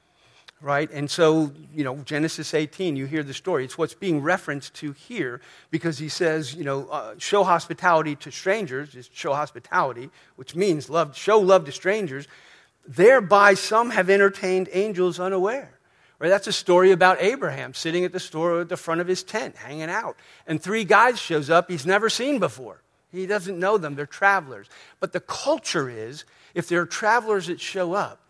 right? 0.62 0.92
And 0.92 1.10
so, 1.10 1.52
you 1.74 1.84
know, 1.84 1.98
Genesis 2.06 2.54
18, 2.54 2.96
you 2.96 3.08
hear 3.08 3.24
the 3.24 3.34
story. 3.34 3.66
It's 3.66 3.78
what's 3.78 3.96
being 3.96 4.22
referenced 4.22 4.76
to 4.76 4.92
here 4.92 5.42
because 5.72 5.98
he 5.98 6.08
says, 6.08 6.54
you 6.54 6.64
know, 6.64 6.88
uh, 6.88 7.16
show 7.18 7.44
hospitality 7.44 8.16
to 8.18 8.32
strangers, 8.32 8.90
just 8.90 9.16
show 9.16 9.34
hospitality, 9.34 10.12
which 10.36 10.56
means 10.56 10.90
love, 10.90 11.18
show 11.18 11.40
love 11.40 11.66
to 11.66 11.72
strangers. 11.72 12.28
Thereby, 12.88 13.54
some 13.54 13.92
have 13.92 14.10
entertained 14.10 14.70
angels 14.72 15.20
unaware. 15.20 15.78
Right? 16.20 16.30
That's 16.30 16.48
a 16.48 16.54
story 16.54 16.92
about 16.92 17.22
Abraham 17.22 17.74
sitting 17.74 18.06
at 18.06 18.12
the 18.12 18.20
store 18.20 18.62
at 18.62 18.70
the 18.70 18.78
front 18.78 19.02
of 19.02 19.08
his 19.08 19.24
tent, 19.24 19.56
hanging 19.56 19.90
out. 19.90 20.18
And 20.46 20.62
three 20.62 20.84
guys 20.84 21.20
shows 21.20 21.50
up 21.50 21.70
he's 21.70 21.86
never 21.86 22.10
seen 22.10 22.38
before. 22.38 22.82
He 23.12 23.26
doesn't 23.26 23.60
know 23.60 23.78
them. 23.78 23.96
They're 23.96 24.06
travelers. 24.06 24.68
But 25.00 25.14
the 25.14 25.20
culture 25.20 25.90
is, 25.90 26.24
if 26.54 26.68
there 26.68 26.80
are 26.82 26.86
travelers 26.86 27.48
that 27.48 27.60
show 27.60 27.94
up, 27.94 28.22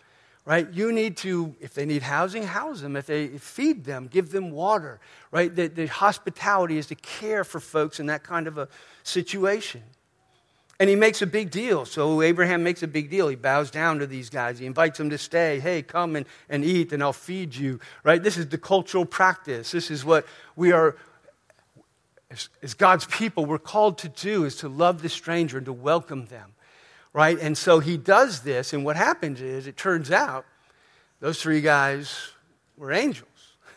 right? 0.46 0.72
You 0.72 0.92
need 0.92 1.18
to, 1.18 1.56
if 1.60 1.74
they 1.74 1.86
need 1.86 2.02
housing, 2.02 2.44
house 2.44 2.82
them. 2.82 2.96
If 2.96 3.08
they 3.08 3.28
feed 3.28 3.84
them, 3.84 4.08
give 4.08 4.32
them 4.32 4.52
water, 4.52 5.00
right? 5.32 5.54
The, 5.54 5.68
the 5.68 5.88
hospitality 5.88 6.78
is 6.78 6.88
to 6.88 6.96
care 6.96 7.44
for 7.44 7.60
folks 7.60 8.00
in 8.00 8.08
that 8.08 8.24
kind 8.24 8.48
of 8.48 8.58
a 8.58 8.68
situation. 9.04 9.84
And 10.82 10.90
he 10.90 10.96
makes 10.96 11.22
a 11.22 11.28
big 11.28 11.52
deal. 11.52 11.86
So 11.86 12.24
Abraham 12.24 12.64
makes 12.64 12.82
a 12.82 12.88
big 12.88 13.12
deal. 13.12 13.28
He 13.28 13.36
bows 13.36 13.70
down 13.70 14.00
to 14.00 14.08
these 14.08 14.32
guys. 14.32 14.58
He 14.58 14.66
invites 14.66 14.98
them 14.98 15.12
to 15.12 15.18
stay. 15.20 15.60
Hey, 15.60 15.84
come 15.84 16.16
and, 16.16 16.26
and 16.50 16.66
eat, 16.66 16.92
and 16.92 17.04
I'll 17.04 17.14
feed 17.14 17.56
you. 17.56 17.80
Right? 18.04 18.22
This 18.22 18.36
is 18.36 18.50
the 18.50 18.58
cultural 18.58 19.06
practice. 19.06 19.70
This 19.70 19.92
is 19.92 20.04
what 20.04 20.26
we 20.56 20.72
are, 20.72 20.98
as, 22.32 22.50
as 22.64 22.74
God's 22.74 23.06
people, 23.06 23.46
we're 23.46 23.60
called 23.60 24.00
to 24.00 24.10
do, 24.10 24.44
is 24.44 24.56
to 24.56 24.70
love 24.70 25.04
the 25.04 25.10
stranger 25.10 25.58
and 25.58 25.66
to 25.68 25.74
welcome 25.74 26.26
them 26.26 26.54
right? 27.14 27.38
And 27.40 27.58
so 27.58 27.80
he 27.80 27.98
does 27.98 28.42
this, 28.42 28.72
and 28.72 28.86
what 28.86 28.96
happens 28.96 29.42
is 29.42 29.68
it 29.68 29.76
turns 29.76 30.12
out 30.12 30.46
those 31.20 31.42
three 31.42 31.60
guys 31.60 32.32
were 32.78 32.94
angels. 32.94 33.28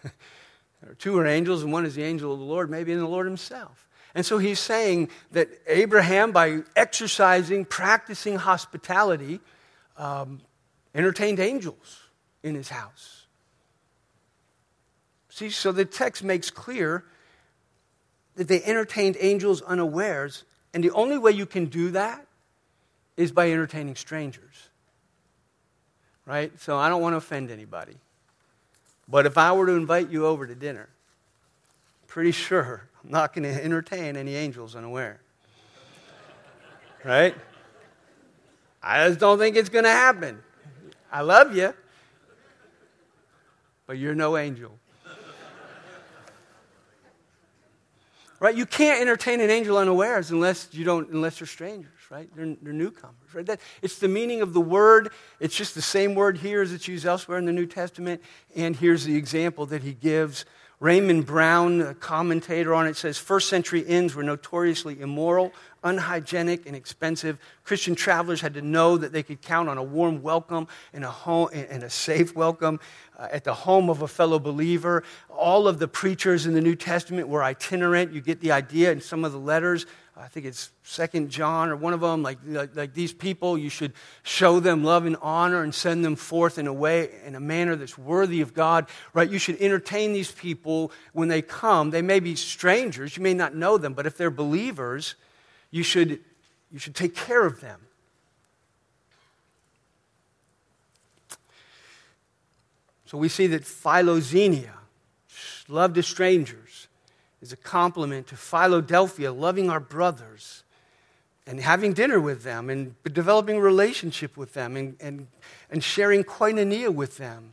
Two 0.98 1.18
are 1.18 1.26
angels, 1.26 1.64
and 1.64 1.72
one 1.72 1.84
is 1.84 1.96
the 1.96 2.04
angel 2.04 2.32
of 2.32 2.38
the 2.38 2.44
Lord, 2.44 2.70
maybe 2.70 2.92
in 2.92 3.00
the 3.00 3.08
Lord 3.08 3.26
himself. 3.26 3.83
And 4.14 4.24
so 4.24 4.38
he's 4.38 4.60
saying 4.60 5.08
that 5.32 5.48
Abraham, 5.66 6.30
by 6.30 6.60
exercising, 6.76 7.64
practicing 7.64 8.36
hospitality, 8.36 9.40
um, 9.96 10.40
entertained 10.94 11.40
angels 11.40 12.00
in 12.42 12.54
his 12.54 12.68
house. 12.68 13.26
See, 15.30 15.50
so 15.50 15.72
the 15.72 15.84
text 15.84 16.22
makes 16.22 16.50
clear 16.50 17.04
that 18.36 18.46
they 18.46 18.62
entertained 18.62 19.16
angels 19.18 19.62
unawares, 19.62 20.44
and 20.72 20.84
the 20.84 20.92
only 20.92 21.18
way 21.18 21.32
you 21.32 21.46
can 21.46 21.66
do 21.66 21.90
that 21.90 22.24
is 23.16 23.32
by 23.32 23.50
entertaining 23.50 23.96
strangers. 23.96 24.68
Right? 26.24 26.52
So 26.60 26.78
I 26.78 26.88
don't 26.88 27.02
want 27.02 27.14
to 27.14 27.18
offend 27.18 27.50
anybody. 27.50 27.96
But 29.08 29.26
if 29.26 29.36
I 29.36 29.52
were 29.52 29.66
to 29.66 29.72
invite 29.72 30.10
you 30.10 30.24
over 30.26 30.46
to 30.46 30.54
dinner, 30.54 30.88
pretty 32.14 32.30
sure 32.30 32.88
I'm 33.02 33.10
not 33.10 33.32
going 33.32 33.42
to 33.42 33.64
entertain 33.64 34.16
any 34.16 34.36
angels 34.36 34.76
unaware. 34.76 35.20
right? 37.02 37.34
I 38.80 39.08
just 39.08 39.18
don't 39.18 39.36
think 39.36 39.56
it's 39.56 39.68
going 39.68 39.82
to 39.82 39.90
happen. 39.90 40.38
I 41.10 41.22
love 41.22 41.56
you, 41.56 41.74
but 43.88 43.98
you're 43.98 44.14
no 44.14 44.36
angel. 44.36 44.78
right? 48.38 48.54
You 48.54 48.64
can't 48.64 49.00
entertain 49.00 49.40
an 49.40 49.50
angel 49.50 49.76
unawares 49.76 50.30
unless 50.30 50.68
you 50.70 50.84
don't, 50.84 51.10
unless 51.10 51.40
you're 51.40 51.48
strangers, 51.48 51.90
right? 52.10 52.28
They're, 52.36 52.54
they're 52.62 52.72
newcomers, 52.72 53.34
right? 53.34 53.44
That, 53.44 53.58
it's 53.82 53.98
the 53.98 54.06
meaning 54.06 54.40
of 54.40 54.52
the 54.52 54.60
word. 54.60 55.10
It's 55.40 55.56
just 55.56 55.74
the 55.74 55.82
same 55.82 56.14
word 56.14 56.38
here 56.38 56.62
as 56.62 56.72
it's 56.72 56.86
used 56.86 57.06
elsewhere 57.06 57.38
in 57.38 57.44
the 57.44 57.52
New 57.52 57.66
Testament. 57.66 58.22
And 58.54 58.76
here's 58.76 59.04
the 59.04 59.16
example 59.16 59.66
that 59.66 59.82
he 59.82 59.94
gives. 59.94 60.44
Raymond 60.84 61.24
Brown, 61.24 61.80
a 61.80 61.94
commentator 61.94 62.74
on 62.74 62.86
it, 62.86 62.94
says 62.94 63.16
first 63.16 63.48
century 63.48 63.80
inns 63.80 64.14
were 64.14 64.22
notoriously 64.22 65.00
immoral, 65.00 65.50
unhygienic, 65.82 66.66
and 66.66 66.76
expensive. 66.76 67.38
Christian 67.64 67.94
travelers 67.94 68.42
had 68.42 68.52
to 68.52 68.60
know 68.60 68.98
that 68.98 69.10
they 69.10 69.22
could 69.22 69.40
count 69.40 69.70
on 69.70 69.78
a 69.78 69.82
warm 69.82 70.20
welcome 70.20 70.68
and 70.92 71.02
a, 71.02 71.10
home, 71.10 71.48
and 71.54 71.82
a 71.82 71.88
safe 71.88 72.36
welcome 72.36 72.80
uh, 73.18 73.28
at 73.32 73.44
the 73.44 73.54
home 73.54 73.88
of 73.88 74.02
a 74.02 74.08
fellow 74.08 74.38
believer. 74.38 75.04
All 75.30 75.66
of 75.68 75.78
the 75.78 75.88
preachers 75.88 76.44
in 76.44 76.52
the 76.52 76.60
New 76.60 76.76
Testament 76.76 77.28
were 77.28 77.42
itinerant. 77.42 78.12
You 78.12 78.20
get 78.20 78.40
the 78.40 78.52
idea 78.52 78.92
in 78.92 79.00
some 79.00 79.24
of 79.24 79.32
the 79.32 79.38
letters. 79.38 79.86
I 80.16 80.28
think 80.28 80.46
it's 80.46 80.70
Second 80.84 81.30
John 81.30 81.70
or 81.70 81.76
one 81.76 81.92
of 81.92 82.00
them. 82.00 82.22
Like, 82.22 82.38
like, 82.46 82.76
like 82.76 82.94
these 82.94 83.12
people, 83.12 83.58
you 83.58 83.68
should 83.68 83.92
show 84.22 84.60
them 84.60 84.84
love 84.84 85.06
and 85.06 85.16
honor 85.20 85.64
and 85.64 85.74
send 85.74 86.04
them 86.04 86.14
forth 86.14 86.56
in 86.56 86.68
a 86.68 86.72
way, 86.72 87.10
in 87.24 87.34
a 87.34 87.40
manner 87.40 87.74
that's 87.74 87.98
worthy 87.98 88.40
of 88.40 88.54
God. 88.54 88.86
Right? 89.12 89.28
You 89.28 89.38
should 89.38 89.60
entertain 89.60 90.12
these 90.12 90.30
people 90.30 90.92
when 91.12 91.28
they 91.28 91.42
come. 91.42 91.90
They 91.90 92.02
may 92.02 92.20
be 92.20 92.36
strangers. 92.36 93.16
You 93.16 93.24
may 93.24 93.34
not 93.34 93.56
know 93.56 93.76
them, 93.76 93.92
but 93.92 94.06
if 94.06 94.16
they're 94.16 94.30
believers, 94.30 95.16
you 95.72 95.82
should, 95.82 96.20
you 96.70 96.78
should 96.78 96.94
take 96.94 97.16
care 97.16 97.44
of 97.44 97.60
them. 97.60 97.80
So 103.06 103.18
we 103.18 103.28
see 103.28 103.48
that 103.48 103.62
Philoxenia, 103.62 104.70
love 105.68 105.94
to 105.94 106.02
strangers, 106.02 106.88
is 107.44 107.52
a 107.52 107.56
complement 107.58 108.26
to 108.28 108.36
Philadelphia, 108.36 109.30
loving 109.30 109.68
our 109.68 109.78
brothers 109.78 110.64
and 111.46 111.60
having 111.60 111.92
dinner 111.92 112.18
with 112.18 112.42
them 112.42 112.70
and 112.70 112.94
developing 113.04 113.56
a 113.56 113.60
relationship 113.60 114.34
with 114.34 114.54
them 114.54 114.78
and, 114.78 114.96
and, 114.98 115.26
and 115.70 115.84
sharing 115.84 116.24
koinonia 116.24 116.88
with 116.88 117.18
them. 117.18 117.52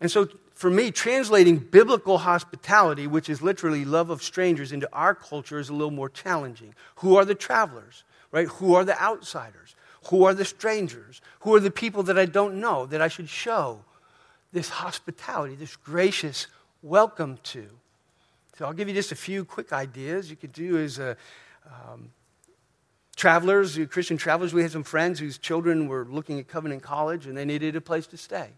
And 0.00 0.10
so 0.10 0.28
for 0.52 0.68
me, 0.68 0.90
translating 0.90 1.58
biblical 1.58 2.18
hospitality, 2.18 3.06
which 3.06 3.28
is 3.28 3.40
literally 3.40 3.84
love 3.84 4.10
of 4.10 4.20
strangers, 4.20 4.72
into 4.72 4.88
our 4.92 5.14
culture 5.14 5.60
is 5.60 5.68
a 5.68 5.72
little 5.72 5.92
more 5.92 6.08
challenging. 6.08 6.74
Who 6.96 7.14
are 7.14 7.24
the 7.24 7.36
travelers, 7.36 8.02
right? 8.32 8.48
Who 8.48 8.74
are 8.74 8.84
the 8.84 9.00
outsiders? 9.00 9.76
Who 10.08 10.24
are 10.24 10.34
the 10.34 10.44
strangers? 10.44 11.20
Who 11.40 11.54
are 11.54 11.60
the 11.60 11.70
people 11.70 12.02
that 12.02 12.18
I 12.18 12.26
don't 12.26 12.60
know 12.60 12.84
that 12.86 13.00
I 13.00 13.06
should 13.06 13.28
show 13.28 13.84
this 14.52 14.70
hospitality, 14.70 15.54
this 15.54 15.76
gracious 15.76 16.48
welcome 16.82 17.38
to? 17.44 17.68
So 18.56 18.64
I'll 18.66 18.72
give 18.72 18.88
you 18.88 18.94
just 18.94 19.12
a 19.12 19.16
few 19.16 19.44
quick 19.44 19.72
ideas 19.72 20.30
you 20.30 20.36
could 20.36 20.52
do 20.52 20.78
as 20.78 20.98
a. 20.98 21.16
Um, 21.66 22.10
travelers, 23.16 23.78
Christian 23.90 24.16
travelers, 24.16 24.52
we 24.52 24.62
had 24.62 24.72
some 24.72 24.82
friends 24.82 25.18
whose 25.18 25.38
children 25.38 25.88
were 25.88 26.04
looking 26.04 26.38
at 26.38 26.48
Covenant 26.48 26.82
College 26.82 27.26
and 27.26 27.36
they 27.36 27.44
needed 27.44 27.76
a 27.76 27.80
place 27.80 28.06
to 28.08 28.16
stay. 28.16 28.48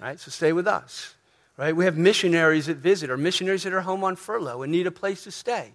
Right? 0.00 0.18
So 0.18 0.30
stay 0.30 0.52
with 0.52 0.66
us 0.66 1.14
right? 1.58 1.76
We 1.76 1.84
have 1.84 1.98
missionaries 1.98 2.66
that 2.66 2.78
visit 2.78 3.10
or 3.10 3.18
missionaries 3.18 3.64
that 3.64 3.74
are 3.74 3.82
home 3.82 4.04
on 4.04 4.16
furlough 4.16 4.62
and 4.62 4.72
need 4.72 4.86
a 4.86 4.92
place 4.92 5.24
to 5.24 5.30
stay. 5.30 5.72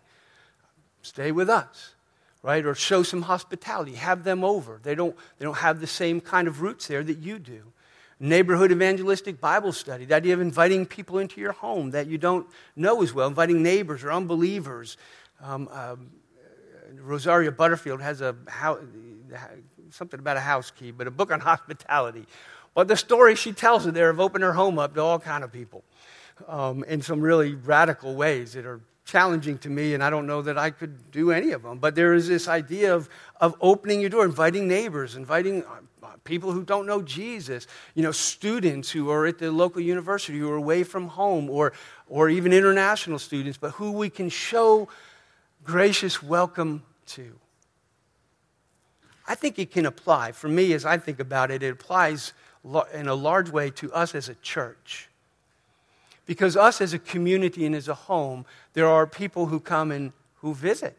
Stay 1.04 1.32
with 1.32 1.50
us, 1.50 1.94
right? 2.42 2.66
Or 2.66 2.74
show 2.74 3.04
some 3.04 3.24
hospitality. 3.24 3.94
Have 3.94 4.24
them 4.24 4.44
over. 4.44 4.80
They 4.82 4.96
don't, 4.96 5.16
they 5.38 5.46
don't 5.46 5.58
have 5.58 5.82
the 5.82 5.88
same 5.88 6.22
kind 6.22 6.48
of 6.48 6.62
roots 6.62 6.88
there 6.88 7.04
that 7.04 7.20
you 7.20 7.38
do. 7.38 7.62
Neighborhood 8.24 8.72
evangelistic 8.72 9.42
Bible 9.42 9.72
study, 9.72 10.06
the 10.06 10.16
idea 10.16 10.34
of 10.34 10.42
inviting 10.42 10.86
people 10.86 11.20
into 11.20 11.42
your 11.42 11.52
home 11.52 11.92
that 11.92 12.08
you 12.08 12.18
don't 12.18 12.48
know 12.76 13.02
as 13.04 13.14
well, 13.14 13.28
inviting 13.28 13.62
neighbors 13.62 14.04
or 14.04 14.12
unbelievers. 14.12 14.98
Um, 15.42 15.68
um, 15.72 16.12
Rosaria 17.02 17.52
Butterfield 17.52 18.02
has 18.02 18.22
a 18.22 18.36
how, 18.48 18.80
something 19.90 20.20
about 20.20 20.38
a 20.38 20.42
house 20.42 20.72
key, 20.72 20.92
but 20.92 21.06
a 21.08 21.12
book 21.12 21.32
on 21.32 21.40
hospitality 21.52 22.26
but 22.74 22.88
the 22.88 22.98
story 22.98 23.36
she 23.36 23.52
tells 23.52 23.86
it 23.86 23.94
there 23.94 24.10
of 24.10 24.20
opening 24.20 24.46
her 24.46 24.54
home 24.54 24.80
up 24.80 24.96
to 24.96 25.02
all 25.02 25.20
kind 25.20 25.44
of 25.44 25.52
people 25.52 25.84
um, 26.48 26.84
in 26.86 27.02
some 27.02 27.22
really 27.22 27.54
radical 27.54 28.16
ways 28.16 28.54
that 28.54 28.66
are 28.66 28.82
challenging 29.06 29.58
to 29.60 29.70
me, 29.70 29.94
and 29.94 30.04
I 30.04 30.10
don't 30.10 30.26
know 30.26 30.42
that 30.42 30.58
I 30.58 30.70
could 30.72 31.12
do 31.12 31.32
any 31.32 31.52
of 31.52 31.62
them. 31.62 31.78
But 31.78 31.94
there 31.94 32.14
is 32.14 32.28
this 32.28 32.48
idea 32.48 32.96
of, 32.96 33.10
of 33.40 33.56
opening 33.62 34.02
your 34.02 34.10
door, 34.10 34.26
inviting 34.26 34.68
neighbors, 34.68 35.16
inviting 35.16 35.64
people 36.24 36.52
who 36.52 36.64
don't 36.64 36.86
know 36.86 37.02
Jesus, 37.02 37.68
you 37.96 38.04
know, 38.04 38.12
students 38.12 38.90
who 38.90 39.10
are 39.10 39.26
at 39.26 39.38
the 39.38 39.52
local 39.52 39.82
university 39.82 40.38
who 40.38 40.50
are 40.50 40.56
away 40.56 40.84
from 40.84 41.08
home, 41.08 41.50
or, 41.50 41.74
or 42.08 42.30
even 42.30 42.54
international 42.54 43.20
students, 43.20 43.58
but 43.58 43.72
who 43.72 43.92
we 43.92 44.10
can 44.10 44.30
show 44.30 44.88
gracious 45.64 46.22
welcome 46.22 46.84
to. 47.08 47.34
I 49.28 49.36
think 49.36 49.58
it 49.58 49.72
can 49.72 49.86
apply. 49.86 50.34
For 50.34 50.50
me, 50.50 50.74
as 50.74 50.86
I 50.86 50.98
think 50.98 51.20
about 51.20 51.52
it, 51.52 51.64
it 51.64 51.72
applies 51.72 52.34
in 52.94 53.08
a 53.08 53.16
large 53.16 53.50
way 53.50 53.70
to 53.72 53.92
us 53.94 54.16
as 54.16 54.30
a 54.30 54.36
church. 54.36 55.10
Because 56.26 56.56
us 56.56 56.82
as 56.82 56.94
a 56.94 57.00
community 57.00 57.66
and 57.66 57.76
as 57.76 57.88
a 57.88 57.94
home, 57.94 58.46
there 58.74 58.88
are 58.88 59.06
people 59.06 59.48
who 59.48 59.60
come 59.60 59.92
and 59.92 60.14
who 60.36 60.54
visit. 60.54 60.98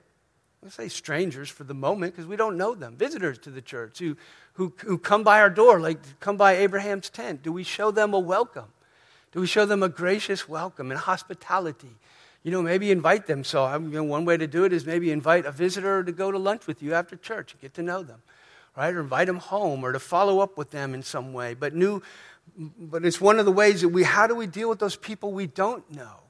Let's 0.65 0.77
say 0.77 0.89
strangers 0.89 1.49
for 1.49 1.63
the 1.63 1.75
moment 1.75 2.15
because 2.15 2.27
we 2.27 2.37
don't 2.37 2.57
know 2.57 2.75
them. 2.75 2.97
Visitors 2.97 3.39
to 3.41 3.51
the 3.51 3.63
church 3.63 3.99
who, 3.99 4.17
who, 4.55 4.73
who 4.79 4.99
come 4.99 5.23
by 5.23 5.41
our 5.41 5.51
door, 5.51 5.79
like 5.79 5.99
come 6.21 6.37
by 6.37 6.57
Abraham's 6.57 7.11
tent. 7.11 7.43
Do 7.43 7.53
we 7.53 7.63
show 7.63 7.91
them 7.91 8.15
a 8.15 8.19
welcome? 8.19 8.73
Do 9.33 9.41
we 9.41 9.47
show 9.47 9.67
them 9.67 9.83
a 9.83 9.89
gracious 9.89 10.49
welcome 10.49 10.91
and 10.91 10.99
hospitality? 10.99 11.97
You 12.43 12.51
know, 12.51 12.63
maybe 12.63 12.91
invite 12.91 13.27
them. 13.27 13.45
So, 13.45 13.71
you 13.75 13.91
know, 13.91 14.05
one 14.05 14.25
way 14.25 14.37
to 14.37 14.47
do 14.47 14.65
it 14.65 14.73
is 14.73 14.87
maybe 14.87 15.11
invite 15.11 15.45
a 15.45 15.53
visitor 15.53 16.03
to 16.03 16.13
go 16.13 16.33
to 16.33 16.39
lunch 16.39 16.67
with 16.67 16.83
you 16.83 16.95
after 16.95 17.15
church 17.17 17.53
and 17.53 17.61
get 17.61 17.75
to 17.75 17.83
know 17.83 18.03
them 18.03 18.23
right? 18.77 18.95
Or 18.95 19.01
invite 19.01 19.27
them 19.27 19.39
home 19.39 19.85
or 19.85 19.93
to 19.93 19.99
follow 19.99 20.41
up 20.41 20.57
with 20.57 20.71
them 20.71 20.95
in 20.95 21.03
some 21.03 21.33
way. 21.33 21.55
But 21.55 21.75
new, 21.75 22.03
but 22.57 23.05
it's 23.05 23.21
one 23.21 23.39
of 23.39 23.45
the 23.45 23.53
ways 23.53 23.83
that 23.83 23.89
we, 23.89 24.03
how 24.03 24.27
do 24.27 24.35
we 24.35 24.47
deal 24.47 24.69
with 24.69 24.79
those 24.79 24.97
people 24.97 25.33
we 25.33 25.47
don't 25.47 25.89
know, 25.95 26.21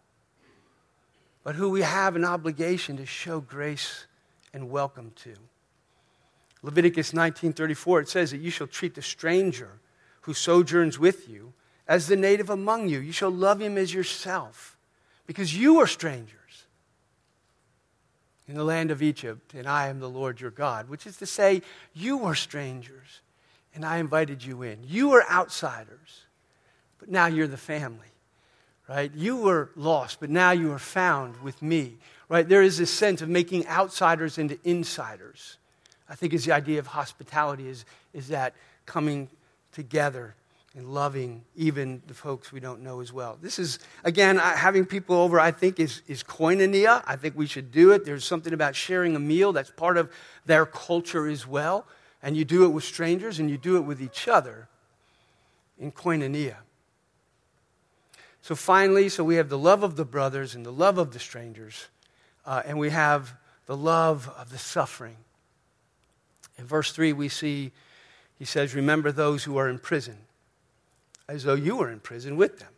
but 1.43 1.55
who 1.55 1.71
we 1.71 1.83
have 1.83 2.17
an 2.17 2.25
obligation 2.25 2.97
to 2.99 3.07
show 3.07 3.41
grace 3.41 4.07
and 4.55 4.71
welcome 4.71 5.13
to? 5.17 5.35
Leviticus 6.63 7.13
19:34 7.13 8.01
it 8.01 8.09
says 8.09 8.31
that 8.31 8.39
you 8.39 8.51
shall 8.51 8.67
treat 8.67 8.95
the 8.95 9.03
stranger 9.03 9.81
who 10.23 10.33
sojourns 10.33 10.99
with 10.99 11.29
you 11.29 11.53
as 11.87 12.07
the 12.07 12.17
native 12.17 12.49
among 12.49 12.89
you. 12.89 13.01
You 13.01 13.13
shall 13.13 13.31
love 13.31 13.61
him 13.61 13.77
as 13.77 13.93
yourself 13.93 14.79
because 15.27 15.55
you 15.55 15.79
are 15.81 15.87
strangers 15.87 16.39
in 18.47 18.55
the 18.55 18.65
land 18.65 18.91
of 18.91 19.03
Egypt, 19.03 19.55
and 19.55 19.67
I 19.67 19.89
am 19.89 20.01
the 20.01 20.09
Lord 20.09 20.41
your 20.41 20.51
God, 20.51 20.89
which 20.89 21.07
is 21.07 21.17
to 21.19 21.27
say, 21.27 21.63
you 21.95 22.19
were 22.19 22.35
strangers, 22.35 23.21
and 23.75 23.85
I 23.85 23.99
invited 23.99 24.45
you 24.45 24.63
in. 24.63 24.79
You 24.85 25.09
were 25.09 25.25
outsiders, 25.31 26.25
but 26.99 27.09
now 27.09 27.27
you're 27.27 27.47
the 27.47 27.57
family, 27.57 28.13
right? 28.89 29.11
You 29.15 29.37
were 29.37 29.71
lost, 29.77 30.21
but 30.21 30.29
now 30.29 30.51
you 30.51 30.73
are 30.73 30.79
found 30.79 31.43
with 31.43 31.63
me, 31.63 31.97
right? 32.35 32.49
There 32.49 32.63
is 32.63 32.79
this 32.79 32.91
sense 32.91 33.23
of 33.23 33.29
making 33.29 33.65
outsiders 33.69 34.39
into 34.39 34.59
insiders. 34.65 35.57
I 36.09 36.17
think 36.17 36.35
is 36.35 36.45
the 36.45 36.51
idea 36.51 36.81
of 36.81 36.89
hospitality 36.89 37.69
is, 37.69 37.85
is 38.13 38.27
that 38.27 38.55
coming 38.87 39.29
together 39.71 40.35
and 40.75 40.89
loving 40.89 41.45
even 41.55 42.03
the 42.09 42.15
folks 42.15 42.51
we 42.51 42.59
don't 42.59 42.83
know 42.83 43.01
as 43.01 43.13
well. 43.13 43.39
This 43.41 43.61
is, 43.61 43.79
again, 44.03 44.39
having 44.39 44.85
people 44.85 45.15
over, 45.15 45.39
I 45.39 45.53
think, 45.53 45.79
is, 45.79 46.03
is 46.09 46.25
koinonia. 46.25 47.05
I 47.07 47.15
think 47.15 47.37
we 47.37 47.47
should 47.47 47.71
do 47.71 47.93
it. 47.93 48.05
There's 48.05 48.25
something 48.25 48.53
about 48.53 48.75
sharing 48.75 49.15
a 49.15 49.21
meal 49.21 49.53
that's 49.53 49.71
part 49.71 49.97
of 49.97 50.11
their 50.45 50.67
culture 50.67 51.29
as 51.29 51.47
well. 51.47 51.87
And 52.21 52.37
you 52.37 52.45
do 52.45 52.65
it 52.65 52.71
with 52.71 52.83
strangers 52.83 53.39
and 53.39 53.49
you 53.49 53.59
do 53.59 53.77
it 53.77 53.83
with 53.83 54.03
each 54.03 54.27
other 54.27 54.67
in 55.79 55.93
koinonia. 55.93 56.57
So 58.43 58.57
finally, 58.57 59.09
so 59.09 59.23
we 59.23 59.37
have 59.37 59.49
the 59.49 59.57
love 59.57 59.85
of 59.85 59.95
the 59.95 60.05
brothers 60.05 60.57
and 60.57 60.67
the 60.67 60.73
love 60.73 60.99
of 60.99 61.13
the 61.13 61.21
strangers, 61.21 61.87
uh, 62.47 62.63
and 62.65 62.79
we 62.79 62.91
have 62.91 63.35
the 63.67 63.77
love 63.77 64.31
of 64.37 64.51
the 64.51 64.59
suffering. 64.59 65.17
In 66.59 66.67
verse 66.67 66.93
3, 66.93 67.13
we 67.13 67.29
see, 67.29 67.73
he 68.39 68.45
says, 68.45 68.75
Remember 68.75 69.11
those 69.11 69.45
who 69.45 69.57
are 69.57 69.69
in 69.69 69.79
prison 69.79 70.19
as 71.29 71.45
though 71.45 71.55
you 71.55 71.77
were 71.77 71.91
in 71.91 72.01
prison 72.01 72.37
with 72.37 72.59
them. 72.59 72.69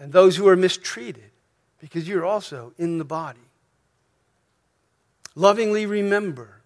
and 0.00 0.12
those 0.12 0.36
who 0.36 0.46
are 0.46 0.56
mistreated, 0.56 1.30
because 1.80 2.06
you're 2.06 2.24
also 2.24 2.72
in 2.78 2.98
the 2.98 3.04
body. 3.04 3.40
Lovingly 5.34 5.86
remember, 5.86 6.60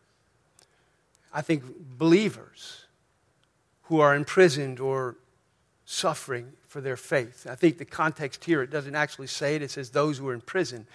I 1.32 1.40
think, 1.40 1.64
believers 1.98 2.84
who 3.84 4.00
are 4.00 4.14
imprisoned 4.14 4.80
or 4.80 5.16
suffering 5.86 6.52
for 6.66 6.80
their 6.80 6.96
faith. 6.96 7.46
I 7.48 7.54
think 7.54 7.78
the 7.78 7.84
context 7.86 8.44
here, 8.44 8.62
it 8.62 8.70
doesn't 8.70 8.94
actually 8.94 9.26
say 9.26 9.56
it, 9.56 9.62
it 9.62 9.70
says 9.70 9.90
those 9.90 10.18
who 10.18 10.28
are 10.28 10.34
in 10.34 10.40
prison. 10.42 10.86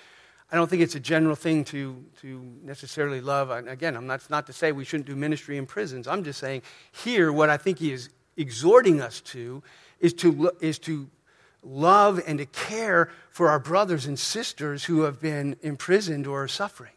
I 0.52 0.56
don't 0.56 0.70
think 0.70 0.82
it's 0.82 0.96
a 0.96 1.00
general 1.00 1.36
thing 1.36 1.66
to, 1.66 2.04
to 2.22 2.42
necessarily 2.64 3.20
love. 3.20 3.50
And 3.50 3.68
again, 3.68 3.98
I'm 3.98 4.08
not, 4.08 4.30
not 4.30 4.48
to 4.48 4.54
say 4.54 4.72
we 4.72 4.86
shouldn't 4.86 5.08
do 5.08 5.16
ministry 5.16 5.58
in 5.58 5.66
prisons. 5.66 6.08
I'm 6.08 6.24
just 6.24 6.40
saying 6.40 6.62
here, 6.92 7.34
what 7.34 7.50
I 7.50 7.58
think 7.58 7.80
he 7.80 7.92
is 7.92 8.10
exhorting 8.38 9.02
us 9.02 9.20
to 9.22 9.62
is 10.00 10.14
to, 10.14 10.52
is 10.62 10.80
to 10.80 11.10
love 11.64 12.22
and 12.26 12.38
to 12.38 12.46
care 12.46 13.10
for 13.30 13.50
our 13.50 13.60
brothers 13.60 14.06
and 14.06 14.18
sisters 14.18 14.86
who 14.86 15.02
have 15.02 15.20
been 15.20 15.58
imprisoned 15.62 16.28
or 16.28 16.44
are 16.44 16.48
suffering. 16.48 16.94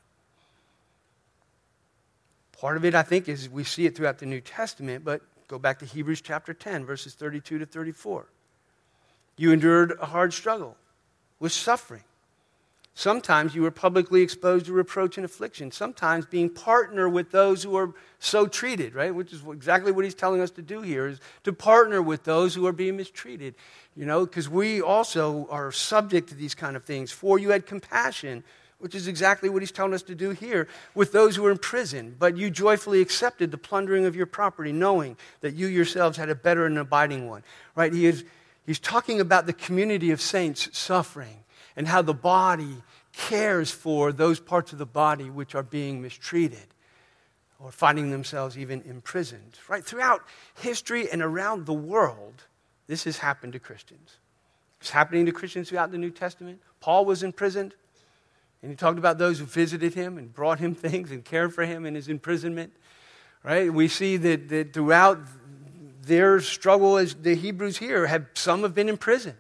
Part 2.52 2.76
of 2.76 2.84
it, 2.84 2.94
I 2.94 3.02
think, 3.02 3.28
is 3.28 3.48
we 3.48 3.64
see 3.64 3.86
it 3.86 3.96
throughout 3.96 4.18
the 4.18 4.26
New 4.26 4.40
Testament, 4.40 5.04
but 5.04 5.22
go 5.48 5.58
back 5.58 5.80
to 5.80 5.86
Hebrews 5.86 6.20
chapter 6.20 6.54
10, 6.54 6.84
verses 6.84 7.14
32 7.14 7.58
to 7.58 7.66
34. 7.66 8.26
You 9.36 9.52
endured 9.52 9.98
a 10.00 10.06
hard 10.06 10.34
struggle 10.34 10.76
with 11.40 11.52
suffering 11.52 12.04
Sometimes 13.00 13.54
you 13.54 13.62
were 13.62 13.70
publicly 13.70 14.20
exposed 14.20 14.66
to 14.66 14.74
reproach 14.74 15.16
and 15.16 15.24
affliction. 15.24 15.70
Sometimes 15.70 16.26
being 16.26 16.50
partner 16.50 17.08
with 17.08 17.30
those 17.30 17.62
who 17.62 17.74
are 17.74 17.94
so 18.18 18.46
treated, 18.46 18.94
right? 18.94 19.14
Which 19.14 19.32
is 19.32 19.42
exactly 19.50 19.90
what 19.90 20.04
he's 20.04 20.14
telling 20.14 20.42
us 20.42 20.50
to 20.50 20.60
do 20.60 20.82
here 20.82 21.06
is 21.06 21.18
to 21.44 21.54
partner 21.54 22.02
with 22.02 22.24
those 22.24 22.54
who 22.54 22.66
are 22.66 22.74
being 22.74 22.98
mistreated. 22.98 23.54
You 23.96 24.04
know, 24.04 24.26
because 24.26 24.50
we 24.50 24.82
also 24.82 25.48
are 25.48 25.72
subject 25.72 26.28
to 26.28 26.34
these 26.34 26.54
kind 26.54 26.76
of 26.76 26.84
things. 26.84 27.10
For 27.10 27.38
you 27.38 27.48
had 27.48 27.64
compassion, 27.64 28.44
which 28.80 28.94
is 28.94 29.08
exactly 29.08 29.48
what 29.48 29.62
he's 29.62 29.72
telling 29.72 29.94
us 29.94 30.02
to 30.02 30.14
do 30.14 30.32
here 30.32 30.68
with 30.94 31.10
those 31.10 31.36
who 31.36 31.46
are 31.46 31.52
in 31.52 31.56
prison. 31.56 32.14
But 32.18 32.36
you 32.36 32.50
joyfully 32.50 33.00
accepted 33.00 33.50
the 33.50 33.56
plundering 33.56 34.04
of 34.04 34.14
your 34.14 34.26
property, 34.26 34.72
knowing 34.72 35.16
that 35.40 35.54
you 35.54 35.68
yourselves 35.68 36.18
had 36.18 36.28
a 36.28 36.34
better 36.34 36.66
and 36.66 36.76
abiding 36.76 37.30
one. 37.30 37.44
Right? 37.74 37.94
He 37.94 38.04
is, 38.04 38.26
he's 38.66 38.78
talking 38.78 39.22
about 39.22 39.46
the 39.46 39.54
community 39.54 40.10
of 40.10 40.20
saints 40.20 40.68
suffering 40.76 41.44
and 41.80 41.88
how 41.88 42.02
the 42.02 42.12
body 42.12 42.76
cares 43.14 43.70
for 43.70 44.12
those 44.12 44.38
parts 44.38 44.70
of 44.74 44.78
the 44.78 44.84
body 44.84 45.30
which 45.30 45.54
are 45.54 45.62
being 45.62 46.02
mistreated 46.02 46.66
or 47.58 47.72
finding 47.72 48.10
themselves 48.10 48.58
even 48.58 48.82
imprisoned. 48.82 49.58
Right? 49.66 49.82
Throughout 49.82 50.20
history 50.60 51.10
and 51.10 51.22
around 51.22 51.64
the 51.64 51.72
world, 51.72 52.44
this 52.86 53.04
has 53.04 53.16
happened 53.16 53.54
to 53.54 53.58
Christians. 53.58 54.18
It's 54.82 54.90
happening 54.90 55.24
to 55.24 55.32
Christians 55.32 55.70
throughout 55.70 55.90
the 55.90 55.96
New 55.96 56.10
Testament. 56.10 56.60
Paul 56.80 57.06
was 57.06 57.22
imprisoned, 57.22 57.72
and 58.60 58.70
he 58.70 58.76
talked 58.76 58.98
about 58.98 59.16
those 59.16 59.38
who 59.38 59.46
visited 59.46 59.94
him 59.94 60.18
and 60.18 60.34
brought 60.34 60.58
him 60.58 60.74
things 60.86 61.10
and 61.10 61.24
cared 61.24 61.54
for 61.54 61.64
him 61.64 61.86
in 61.86 61.94
his 61.94 62.08
imprisonment. 62.08 62.74
Right? 63.42 63.72
We 63.72 63.88
see 63.88 64.18
that, 64.18 64.50
that 64.50 64.74
throughout 64.74 65.18
their 66.02 66.40
struggle 66.40 66.98
as 66.98 67.14
the 67.14 67.34
Hebrews 67.34 67.78
here, 67.78 68.06
have, 68.06 68.26
some 68.34 68.64
have 68.64 68.74
been 68.74 68.90
imprisoned. 68.90 69.38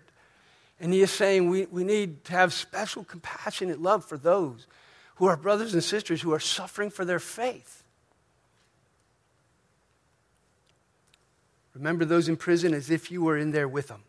And 0.80 0.92
he 0.92 1.02
is 1.02 1.10
saying 1.10 1.50
we, 1.50 1.66
we 1.66 1.84
need 1.84 2.24
to 2.24 2.32
have 2.32 2.54
special 2.54 3.04
compassionate 3.04 3.80
love 3.80 4.04
for 4.04 4.16
those 4.16 4.66
who 5.16 5.26
are 5.26 5.36
brothers 5.36 5.74
and 5.74 5.84
sisters 5.84 6.22
who 6.22 6.32
are 6.32 6.40
suffering 6.40 6.90
for 6.90 7.04
their 7.04 7.18
faith. 7.18 7.84
Remember 11.74 12.04
those 12.04 12.28
in 12.28 12.36
prison 12.36 12.72
as 12.72 12.90
if 12.90 13.10
you 13.10 13.22
were 13.22 13.36
in 13.36 13.50
there 13.52 13.68
with 13.68 13.88
them, 13.88 14.02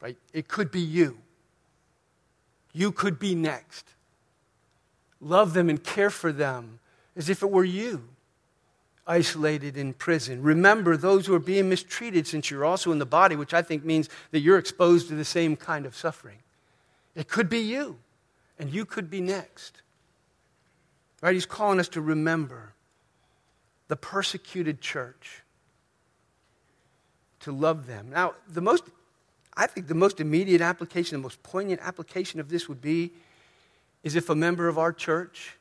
right? 0.00 0.16
It 0.32 0.48
could 0.48 0.70
be 0.70 0.80
you. 0.80 1.18
You 2.72 2.92
could 2.92 3.18
be 3.18 3.34
next. 3.34 3.86
Love 5.20 5.52
them 5.52 5.68
and 5.68 5.82
care 5.82 6.10
for 6.10 6.32
them 6.32 6.78
as 7.16 7.28
if 7.28 7.42
it 7.42 7.50
were 7.50 7.64
you 7.64 8.08
isolated 9.06 9.76
in 9.76 9.92
prison. 9.92 10.42
Remember 10.42 10.96
those 10.96 11.26
who 11.26 11.34
are 11.34 11.40
being 11.40 11.68
mistreated 11.68 12.26
since 12.26 12.50
you're 12.50 12.64
also 12.64 12.92
in 12.92 12.98
the 12.98 13.06
body, 13.06 13.36
which 13.36 13.54
I 13.54 13.62
think 13.62 13.84
means 13.84 14.08
that 14.30 14.40
you're 14.40 14.58
exposed 14.58 15.08
to 15.08 15.14
the 15.14 15.24
same 15.24 15.56
kind 15.56 15.86
of 15.86 15.96
suffering. 15.96 16.38
It 17.14 17.28
could 17.28 17.48
be 17.48 17.58
you, 17.58 17.98
and 18.58 18.70
you 18.70 18.84
could 18.84 19.10
be 19.10 19.20
next. 19.20 19.82
Right? 21.20 21.34
He's 21.34 21.46
calling 21.46 21.80
us 21.80 21.88
to 21.88 22.00
remember 22.00 22.72
the 23.88 23.96
persecuted 23.96 24.80
church, 24.80 25.42
to 27.40 27.52
love 27.52 27.86
them. 27.86 28.10
Now, 28.10 28.34
the 28.48 28.60
most, 28.60 28.84
I 29.56 29.66
think 29.66 29.88
the 29.88 29.94
most 29.94 30.20
immediate 30.20 30.60
application, 30.60 31.18
the 31.18 31.22
most 31.22 31.42
poignant 31.42 31.80
application 31.82 32.38
of 32.38 32.48
this 32.48 32.68
would 32.68 32.80
be 32.80 33.10
is 34.04 34.14
if 34.14 34.30
a 34.30 34.34
member 34.34 34.68
of 34.68 34.78
our 34.78 34.92
church 34.92 35.56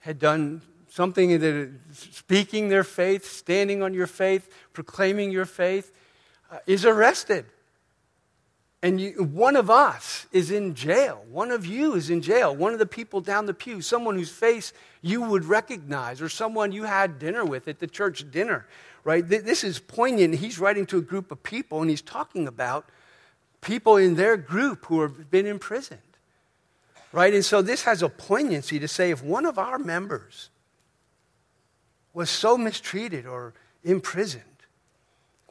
had 0.00 0.18
done 0.18 0.62
something 0.98 1.38
that 1.38 1.70
speaking 1.92 2.70
their 2.70 2.82
faith, 2.82 3.24
standing 3.24 3.84
on 3.84 3.94
your 3.94 4.08
faith, 4.08 4.52
proclaiming 4.72 5.30
your 5.30 5.44
faith, 5.44 5.92
uh, 6.50 6.58
is 6.66 6.84
arrested. 6.84 7.44
And 8.82 9.00
you, 9.00 9.22
one 9.22 9.54
of 9.54 9.70
us 9.70 10.26
is 10.32 10.50
in 10.50 10.74
jail. 10.74 11.24
One 11.30 11.52
of 11.52 11.64
you 11.64 11.94
is 11.94 12.10
in 12.10 12.20
jail. 12.20 12.54
One 12.54 12.72
of 12.72 12.80
the 12.80 12.86
people 12.98 13.20
down 13.20 13.46
the 13.46 13.54
pew, 13.54 13.80
someone 13.80 14.16
whose 14.16 14.32
face 14.32 14.72
you 15.00 15.22
would 15.22 15.44
recognize, 15.44 16.20
or 16.20 16.28
someone 16.28 16.72
you 16.72 16.82
had 16.82 17.20
dinner 17.20 17.44
with 17.44 17.68
at 17.68 17.78
the 17.78 17.86
church 17.86 18.28
dinner, 18.32 18.66
right? 19.04 19.22
This 19.24 19.62
is 19.62 19.78
poignant. 19.78 20.34
He's 20.34 20.58
writing 20.58 20.84
to 20.86 20.98
a 20.98 21.00
group 21.00 21.30
of 21.30 21.44
people, 21.44 21.80
and 21.80 21.88
he's 21.88 22.02
talking 22.02 22.48
about 22.48 22.88
people 23.60 23.96
in 23.96 24.16
their 24.16 24.36
group 24.36 24.86
who 24.86 25.02
have 25.02 25.30
been 25.30 25.46
imprisoned, 25.46 26.16
right? 27.12 27.32
And 27.32 27.44
so 27.44 27.62
this 27.62 27.84
has 27.84 28.02
a 28.02 28.08
poignancy 28.08 28.80
to 28.80 28.88
say 28.88 29.12
if 29.12 29.22
one 29.22 29.46
of 29.46 29.58
our 29.58 29.78
members 29.78 30.50
was 32.18 32.28
so 32.28 32.58
mistreated 32.58 33.26
or 33.26 33.54
imprisoned, 33.84 34.42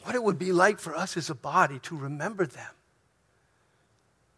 what 0.03 0.15
it 0.15 0.21
would 0.21 0.37
be 0.37 0.51
like 0.51 0.79
for 0.79 0.93
us 0.93 1.15
as 1.15 1.29
a 1.29 1.35
body 1.35 1.79
to 1.79 1.95
remember 1.95 2.45
them. 2.45 2.71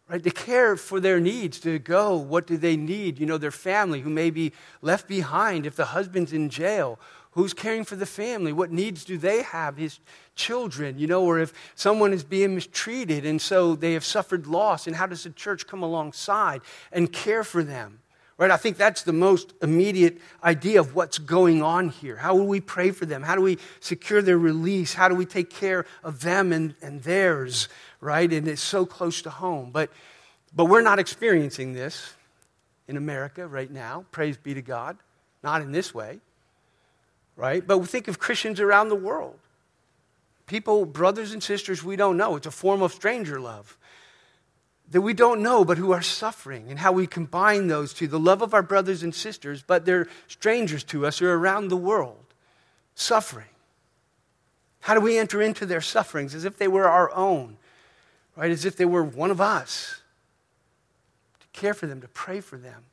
Right? 0.08 0.22
To 0.22 0.30
care 0.30 0.76
for 0.76 1.00
their 1.00 1.18
needs, 1.18 1.58
to 1.60 1.80
go, 1.80 2.16
what 2.16 2.46
do 2.46 2.56
they 2.56 2.76
need? 2.76 3.18
You 3.18 3.26
know, 3.26 3.36
their 3.36 3.50
family 3.50 4.00
who 4.02 4.10
may 4.10 4.30
be 4.30 4.52
left 4.80 5.08
behind 5.08 5.66
if 5.66 5.74
the 5.74 5.86
husband's 5.86 6.32
in 6.32 6.50
jail. 6.50 7.00
Who's 7.32 7.52
caring 7.52 7.84
for 7.84 7.96
the 7.96 8.06
family? 8.06 8.52
What 8.52 8.70
needs 8.70 9.04
do 9.04 9.18
they 9.18 9.42
have? 9.42 9.76
His 9.76 9.98
children, 10.36 11.00
you 11.00 11.08
know, 11.08 11.24
or 11.24 11.40
if 11.40 11.52
someone 11.74 12.12
is 12.12 12.22
being 12.22 12.54
mistreated 12.54 13.26
and 13.26 13.42
so 13.42 13.74
they 13.74 13.94
have 13.94 14.04
suffered 14.04 14.46
loss, 14.46 14.86
and 14.86 14.94
how 14.94 15.06
does 15.06 15.24
the 15.24 15.30
church 15.30 15.66
come 15.66 15.82
alongside 15.82 16.60
and 16.92 17.12
care 17.12 17.42
for 17.42 17.64
them? 17.64 17.99
Right? 18.40 18.50
I 18.50 18.56
think 18.56 18.78
that's 18.78 19.02
the 19.02 19.12
most 19.12 19.52
immediate 19.60 20.16
idea 20.42 20.80
of 20.80 20.94
what's 20.94 21.18
going 21.18 21.62
on 21.62 21.90
here. 21.90 22.16
How 22.16 22.34
will 22.34 22.46
we 22.46 22.58
pray 22.58 22.90
for 22.90 23.04
them? 23.04 23.22
How 23.22 23.36
do 23.36 23.42
we 23.42 23.58
secure 23.80 24.22
their 24.22 24.38
release? 24.38 24.94
How 24.94 25.10
do 25.10 25.14
we 25.14 25.26
take 25.26 25.50
care 25.50 25.84
of 26.02 26.22
them 26.22 26.50
and, 26.50 26.74
and 26.80 27.02
theirs? 27.02 27.68
Right? 28.00 28.32
And 28.32 28.48
it's 28.48 28.62
so 28.62 28.86
close 28.86 29.20
to 29.22 29.30
home. 29.30 29.72
But, 29.72 29.90
but 30.56 30.64
we're 30.64 30.80
not 30.80 30.98
experiencing 30.98 31.74
this 31.74 32.14
in 32.88 32.96
America 32.96 33.46
right 33.46 33.70
now. 33.70 34.06
Praise 34.10 34.38
be 34.38 34.54
to 34.54 34.62
God. 34.62 34.96
Not 35.42 35.60
in 35.60 35.70
this 35.70 35.92
way. 35.92 36.20
Right? 37.36 37.66
But 37.66 37.76
we 37.76 37.84
think 37.84 38.08
of 38.08 38.18
Christians 38.18 38.58
around 38.58 38.88
the 38.88 38.96
world. 38.96 39.38
People, 40.46 40.86
brothers 40.86 41.32
and 41.32 41.42
sisters 41.42 41.84
we 41.84 41.94
don't 41.94 42.16
know. 42.16 42.36
It's 42.36 42.46
a 42.46 42.50
form 42.50 42.80
of 42.80 42.94
stranger 42.94 43.38
love 43.38 43.76
that 44.90 45.00
we 45.00 45.14
don't 45.14 45.42
know 45.42 45.64
but 45.64 45.78
who 45.78 45.92
are 45.92 46.02
suffering 46.02 46.66
and 46.68 46.78
how 46.78 46.92
we 46.92 47.06
combine 47.06 47.68
those 47.68 47.94
two 47.94 48.06
the 48.06 48.18
love 48.18 48.42
of 48.42 48.54
our 48.54 48.62
brothers 48.62 49.02
and 49.02 49.14
sisters 49.14 49.62
but 49.66 49.84
they're 49.84 50.08
strangers 50.28 50.84
to 50.84 51.06
us 51.06 51.22
or 51.22 51.32
around 51.32 51.68
the 51.68 51.76
world 51.76 52.24
suffering. 52.94 53.46
How 54.80 54.94
do 54.94 55.00
we 55.00 55.18
enter 55.18 55.42
into 55.42 55.66
their 55.66 55.80
sufferings? 55.80 56.34
As 56.34 56.44
if 56.44 56.56
they 56.56 56.68
were 56.68 56.88
our 56.88 57.12
own 57.14 57.56
right? 58.40 58.50
As 58.50 58.64
if 58.64 58.76
they 58.76 58.86
were 58.86 59.02
one 59.02 59.30
of 59.30 59.40
us. 59.40 60.00
To 61.40 61.46
care 61.52 61.74
for 61.74 61.86
them 61.86 62.00
to 62.00 62.08
pray 62.08 62.40
for 62.40 62.56
them. 62.56 62.84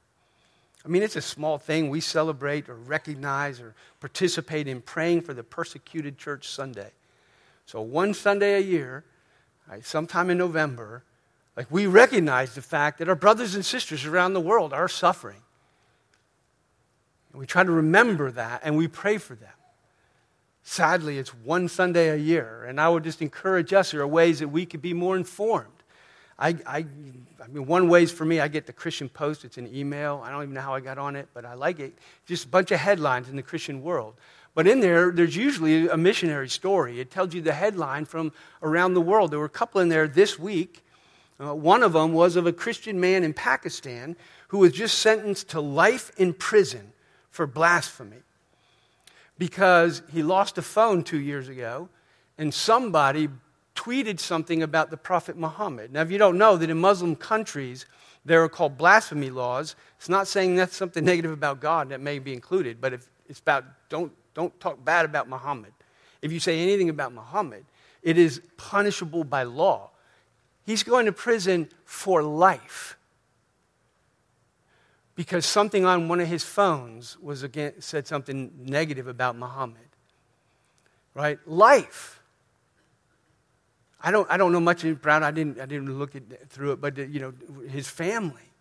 I 0.85 0.89
mean 0.89 1.03
it's 1.03 1.15
a 1.15 1.21
small 1.21 1.57
thing. 1.57 1.89
We 1.89 2.01
celebrate 2.01 2.69
or 2.69 2.75
recognize 2.75 3.59
or 3.59 3.73
participate 3.99 4.67
in 4.67 4.81
praying 4.81 5.21
for 5.21 5.33
the 5.33 5.43
persecuted 5.43 6.17
church 6.17 6.47
sunday. 6.49 6.91
So 7.65 7.81
one 7.81 8.13
sunday 8.13 8.55
a 8.55 8.59
year 8.59 9.03
right, 9.69 9.85
sometime 9.85 10.29
in 10.29 10.37
november 10.37 11.03
like 11.57 11.71
we 11.71 11.87
recognize 11.87 12.53
the 12.53 12.61
fact 12.61 12.99
that 12.99 13.09
our 13.09 13.15
brothers 13.15 13.55
and 13.55 13.65
sisters 13.65 14.05
around 14.05 14.33
the 14.33 14.39
world 14.39 14.71
are 14.73 14.87
suffering. 14.87 15.41
And 17.31 17.39
we 17.39 17.47
try 17.47 17.63
to 17.63 17.71
remember 17.71 18.31
that 18.31 18.61
and 18.63 18.77
we 18.77 18.87
pray 18.87 19.17
for 19.17 19.33
them. 19.33 19.49
Sadly, 20.61 21.17
it's 21.17 21.33
one 21.33 21.67
Sunday 21.67 22.09
a 22.09 22.15
year, 22.15 22.65
and 22.65 22.79
I 22.79 22.89
would 22.89 23.05
just 23.05 23.21
encourage 23.21 23.71
us 23.73 23.91
there 23.91 24.01
are 24.01 24.07
ways 24.07 24.39
that 24.39 24.49
we 24.49 24.65
could 24.65 24.81
be 24.81 24.93
more 24.93 25.15
informed. 25.15 25.71
I, 26.37 26.49
I, 26.67 26.85
I 27.41 27.47
mean, 27.47 27.65
one 27.65 27.87
way 27.87 28.03
is 28.03 28.11
for 28.11 28.25
me, 28.25 28.41
I 28.41 28.49
get 28.49 28.67
the 28.67 28.73
Christian 28.73 29.07
Post. 29.07 29.45
It's 29.45 29.57
an 29.57 29.73
email. 29.73 30.21
I 30.23 30.29
don't 30.29 30.43
even 30.43 30.53
know 30.53 30.61
how 30.61 30.75
I 30.75 30.81
got 30.81 30.97
on 30.97 31.15
it, 31.15 31.29
but 31.33 31.45
I 31.45 31.53
like 31.53 31.79
it. 31.79 31.97
Just 32.25 32.45
a 32.45 32.47
bunch 32.49 32.71
of 32.71 32.79
headlines 32.79 33.29
in 33.29 33.37
the 33.37 33.41
Christian 33.41 33.81
world. 33.81 34.15
But 34.53 34.67
in 34.67 34.81
there, 34.81 35.09
there's 35.11 35.37
usually 35.37 35.87
a 35.87 35.97
missionary 35.97 36.49
story. 36.49 36.99
It 36.99 37.09
tells 37.09 37.33
you 37.33 37.41
the 37.41 37.53
headline 37.53 38.05
from 38.05 38.33
around 38.61 38.93
the 38.93 39.01
world. 39.01 39.31
There 39.31 39.39
were 39.39 39.45
a 39.45 39.49
couple 39.49 39.81
in 39.81 39.87
there 39.87 40.07
this 40.07 40.37
week 40.37 40.83
Uh, 41.39 41.53
one 41.53 41.83
of 41.83 41.93
them 41.93 42.13
was 42.13 42.35
of 42.35 42.47
a 42.47 42.53
Christian 42.53 42.99
man 42.99 43.23
in 43.23 43.33
Pakistan 43.33 44.15
who 44.47 44.59
was 44.59 44.71
just 44.71 44.99
sentenced 44.99 45.49
to 45.49 45.61
life 45.61 46.11
in 46.17 46.33
prison 46.33 46.93
for 47.29 47.45
blasphemy 47.45 48.17
because 49.37 50.01
he 50.11 50.23
lost 50.23 50.57
a 50.57 50.61
phone 50.61 51.03
two 51.03 51.19
years 51.19 51.47
ago 51.47 51.89
and 52.37 52.53
somebody 52.53 53.29
tweeted 53.75 54.19
something 54.19 54.63
about 54.63 54.89
the 54.89 54.97
Prophet 54.97 55.37
Muhammad. 55.37 55.93
Now, 55.93 56.01
if 56.01 56.11
you 56.11 56.17
don't 56.17 56.37
know 56.37 56.57
that 56.57 56.69
in 56.69 56.79
Muslim 56.79 57.15
countries, 57.15 57.85
there 58.25 58.43
are 58.43 58.49
called 58.49 58.77
blasphemy 58.77 59.29
laws. 59.29 59.75
It's 59.97 60.09
not 60.09 60.27
saying 60.27 60.55
that's 60.55 60.75
something 60.75 61.05
negative 61.05 61.31
about 61.31 61.59
God 61.61 61.89
that 61.89 62.01
may 62.01 62.19
be 62.19 62.33
included, 62.33 62.81
but 62.81 62.93
if 62.93 63.07
it's 63.29 63.39
about 63.39 63.63
don't, 63.89 64.11
don't 64.33 64.57
talk 64.59 64.83
bad 64.83 65.05
about 65.05 65.29
Muhammad. 65.29 65.71
If 66.21 66.31
you 66.31 66.39
say 66.39 66.59
anything 66.59 66.89
about 66.89 67.13
Muhammad, 67.13 67.65
it 68.01 68.17
is 68.17 68.41
punishable 68.57 69.23
by 69.23 69.43
law. 69.43 69.91
He's 70.67 70.83
going 70.83 71.05
to 71.05 71.13
prison 71.13 71.69
for 71.85 72.21
life 72.21 72.97
because 75.15 75.45
something 75.45 75.85
on 75.85 76.09
one 76.09 76.19
of 76.19 76.27
his 76.27 76.43
phones 76.43 77.17
was 77.21 77.41
again, 77.41 77.75
said 77.79 78.05
something 78.05 78.51
negative 78.59 79.07
about 79.07 79.37
Muhammad. 79.37 79.87
Right? 81.13 81.39
Life. 81.47 82.21
I 84.01 84.11
don't, 84.11 84.29
I 84.29 84.35
don't 84.35 84.51
know 84.51 84.59
much 84.59 84.83
about 84.83 85.23
I 85.23 85.31
didn't, 85.31 85.57
I 85.57 85.67
didn't 85.67 85.97
look 85.97 86.17
at, 86.17 86.49
through 86.49 86.73
it, 86.73 86.81
but 86.81 86.99
uh, 86.99 87.03
you 87.03 87.21
know, 87.21 87.33
his 87.69 87.87
family, 87.87 88.51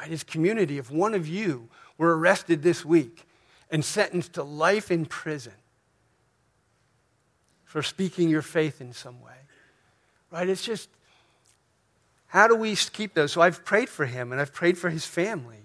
right? 0.00 0.08
His 0.08 0.24
community. 0.24 0.78
If 0.78 0.90
one 0.90 1.12
of 1.12 1.28
you 1.28 1.68
were 1.98 2.16
arrested 2.16 2.62
this 2.62 2.82
week 2.82 3.26
and 3.70 3.84
sentenced 3.84 4.32
to 4.32 4.42
life 4.42 4.90
in 4.90 5.04
prison 5.04 5.52
for 7.66 7.82
speaking 7.82 8.30
your 8.30 8.40
faith 8.40 8.80
in 8.80 8.94
some 8.94 9.20
way, 9.20 9.36
right? 10.30 10.48
It's 10.48 10.64
just, 10.64 10.88
how 12.32 12.48
do 12.48 12.56
we 12.56 12.74
keep 12.74 13.12
those? 13.12 13.30
So 13.30 13.42
I've 13.42 13.62
prayed 13.62 13.90
for 13.90 14.06
him 14.06 14.32
and 14.32 14.40
I've 14.40 14.54
prayed 14.54 14.78
for 14.78 14.88
his 14.88 15.04
family 15.04 15.58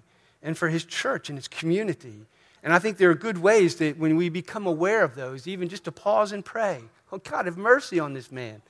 and 0.44 0.58
for 0.58 0.68
his 0.68 0.84
church 0.84 1.30
and 1.30 1.38
his 1.38 1.48
community. 1.48 2.26
And 2.62 2.74
I 2.74 2.80
think 2.80 2.98
there 2.98 3.10
are 3.10 3.16
good 3.16 3.38
ways 3.38 3.76
that 3.76 3.98
when 3.98 4.18
we 4.18 4.28
become 4.28 4.68
aware 4.68 5.02
of 5.02 5.16
those, 5.16 5.48
even 5.48 5.70
just 5.70 5.86
to 5.86 5.94
pause 5.94 6.34
and 6.34 6.44
pray. 6.44 6.82
Oh, 7.10 7.20
God, 7.20 7.46
have 7.46 7.58
mercy 7.58 8.02
on 8.02 8.12
this 8.12 8.34
man. 8.34 8.62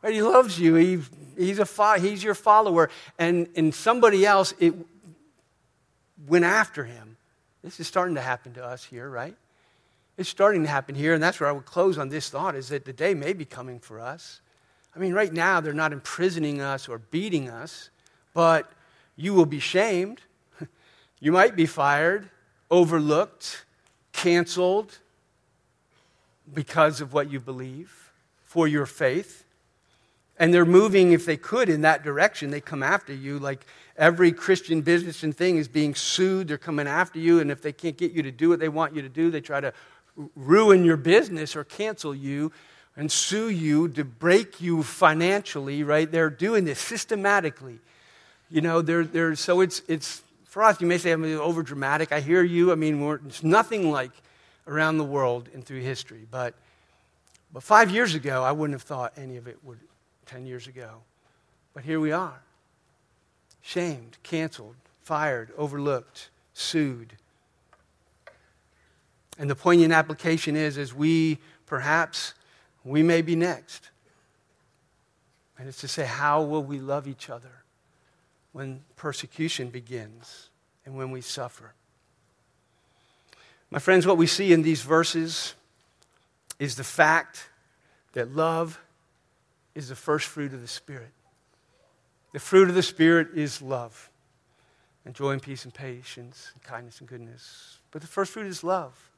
Right? 0.00 0.14
He 0.14 0.22
loves 0.22 0.60
you. 0.60 0.76
He, 0.76 1.00
he's, 1.36 1.58
a 1.58 1.66
fo- 1.66 1.98
he's 1.98 2.22
your 2.22 2.36
follower. 2.36 2.88
And, 3.18 3.48
and 3.56 3.74
somebody 3.74 4.24
else 4.24 4.54
it 4.60 4.72
went 6.28 6.44
after 6.44 6.84
him. 6.84 7.16
This 7.64 7.80
is 7.80 7.88
starting 7.88 8.14
to 8.14 8.22
happen 8.22 8.54
to 8.54 8.64
us 8.64 8.84
here, 8.84 9.10
right? 9.10 9.34
It's 10.16 10.28
starting 10.28 10.62
to 10.62 10.68
happen 10.68 10.94
here. 10.94 11.14
And 11.14 11.22
that's 11.22 11.40
where 11.40 11.48
I 11.48 11.52
would 11.52 11.66
close 11.66 11.98
on 11.98 12.10
this 12.10 12.30
thought 12.30 12.54
is 12.54 12.68
that 12.68 12.84
the 12.84 12.92
day 12.92 13.12
may 13.12 13.32
be 13.32 13.44
coming 13.44 13.80
for 13.80 13.98
us 13.98 14.40
I 14.94 14.98
mean, 14.98 15.12
right 15.12 15.32
now, 15.32 15.60
they're 15.60 15.72
not 15.72 15.92
imprisoning 15.92 16.60
us 16.60 16.88
or 16.88 16.98
beating 16.98 17.48
us, 17.48 17.90
but 18.34 18.70
you 19.16 19.34
will 19.34 19.46
be 19.46 19.60
shamed. 19.60 20.20
you 21.20 21.32
might 21.32 21.54
be 21.54 21.66
fired, 21.66 22.28
overlooked, 22.70 23.64
canceled 24.12 24.98
because 26.52 27.00
of 27.00 27.12
what 27.12 27.30
you 27.30 27.38
believe 27.38 28.12
for 28.42 28.66
your 28.66 28.86
faith. 28.86 29.44
And 30.38 30.52
they're 30.52 30.64
moving, 30.64 31.12
if 31.12 31.26
they 31.26 31.36
could, 31.36 31.68
in 31.68 31.82
that 31.82 32.02
direction. 32.02 32.50
They 32.50 32.60
come 32.60 32.82
after 32.82 33.14
you 33.14 33.38
like 33.38 33.66
every 33.96 34.32
Christian 34.32 34.80
business 34.80 35.22
and 35.22 35.36
thing 35.36 35.58
is 35.58 35.68
being 35.68 35.94
sued. 35.94 36.48
They're 36.48 36.58
coming 36.58 36.88
after 36.88 37.18
you. 37.18 37.40
And 37.40 37.50
if 37.50 37.62
they 37.62 37.72
can't 37.72 37.96
get 37.96 38.12
you 38.12 38.22
to 38.22 38.32
do 38.32 38.48
what 38.48 38.58
they 38.58 38.70
want 38.70 38.96
you 38.96 39.02
to 39.02 39.08
do, 39.08 39.30
they 39.30 39.42
try 39.42 39.60
to 39.60 39.72
ruin 40.34 40.84
your 40.84 40.96
business 40.96 41.54
or 41.54 41.62
cancel 41.62 42.14
you 42.14 42.50
and 42.96 43.10
sue 43.10 43.48
you 43.48 43.88
to 43.88 44.04
break 44.04 44.60
you 44.60 44.82
financially, 44.82 45.82
right? 45.82 46.10
They're 46.10 46.30
doing 46.30 46.64
this 46.64 46.78
systematically. 46.78 47.78
You 48.50 48.60
know, 48.60 48.82
they're, 48.82 49.04
they're, 49.04 49.36
so 49.36 49.60
it's, 49.60 49.82
it's, 49.88 50.22
for 50.44 50.62
us, 50.62 50.80
you 50.80 50.86
may 50.86 50.98
say 50.98 51.12
I'm 51.12 51.24
over 51.38 51.62
dramatic. 51.62 52.12
I 52.12 52.20
hear 52.20 52.42
you. 52.42 52.72
I 52.72 52.74
mean, 52.74 53.00
it's 53.26 53.44
nothing 53.44 53.90
like 53.90 54.10
around 54.66 54.98
the 54.98 55.04
world 55.04 55.48
and 55.54 55.64
through 55.64 55.80
history. 55.80 56.26
But, 56.30 56.54
but 57.52 57.62
five 57.62 57.90
years 57.90 58.14
ago, 58.14 58.42
I 58.42 58.52
wouldn't 58.52 58.74
have 58.74 58.82
thought 58.82 59.12
any 59.16 59.36
of 59.36 59.46
it 59.46 59.58
would, 59.62 59.78
10 60.26 60.46
years 60.46 60.66
ago. 60.66 61.02
But 61.74 61.84
here 61.84 62.00
we 62.00 62.12
are 62.12 62.40
shamed, 63.62 64.16
canceled, 64.22 64.74
fired, 65.02 65.52
overlooked, 65.56 66.30
sued. 66.54 67.12
And 69.38 69.48
the 69.48 69.54
poignant 69.54 69.92
application 69.92 70.56
is 70.56 70.76
as 70.76 70.92
we 70.92 71.38
perhaps 71.66 72.34
we 72.84 73.02
may 73.02 73.22
be 73.22 73.36
next. 73.36 73.90
And 75.58 75.68
it's 75.68 75.80
to 75.82 75.88
say, 75.88 76.06
how 76.06 76.42
will 76.42 76.62
we 76.62 76.78
love 76.78 77.06
each 77.06 77.28
other 77.28 77.64
when 78.52 78.82
persecution 78.96 79.68
begins 79.68 80.48
and 80.86 80.96
when 80.96 81.10
we 81.10 81.20
suffer? 81.20 81.74
My 83.70 83.78
friends, 83.78 84.06
what 84.06 84.16
we 84.16 84.26
see 84.26 84.52
in 84.52 84.62
these 84.62 84.82
verses 84.82 85.54
is 86.58 86.76
the 86.76 86.84
fact 86.84 87.48
that 88.14 88.34
love 88.34 88.80
is 89.74 89.88
the 89.88 89.94
first 89.94 90.26
fruit 90.26 90.52
of 90.52 90.60
the 90.60 90.68
Spirit. 90.68 91.12
The 92.32 92.40
fruit 92.40 92.68
of 92.68 92.74
the 92.74 92.82
Spirit 92.82 93.28
is 93.34 93.60
love, 93.60 94.10
and 95.04 95.14
joy 95.14 95.32
and 95.32 95.42
peace 95.42 95.64
and 95.64 95.74
patience, 95.74 96.50
and 96.54 96.62
kindness 96.62 97.00
and 97.00 97.08
goodness. 97.08 97.78
But 97.90 98.02
the 98.02 98.08
first 98.08 98.32
fruit 98.32 98.46
is 98.46 98.64
love. 98.64 99.09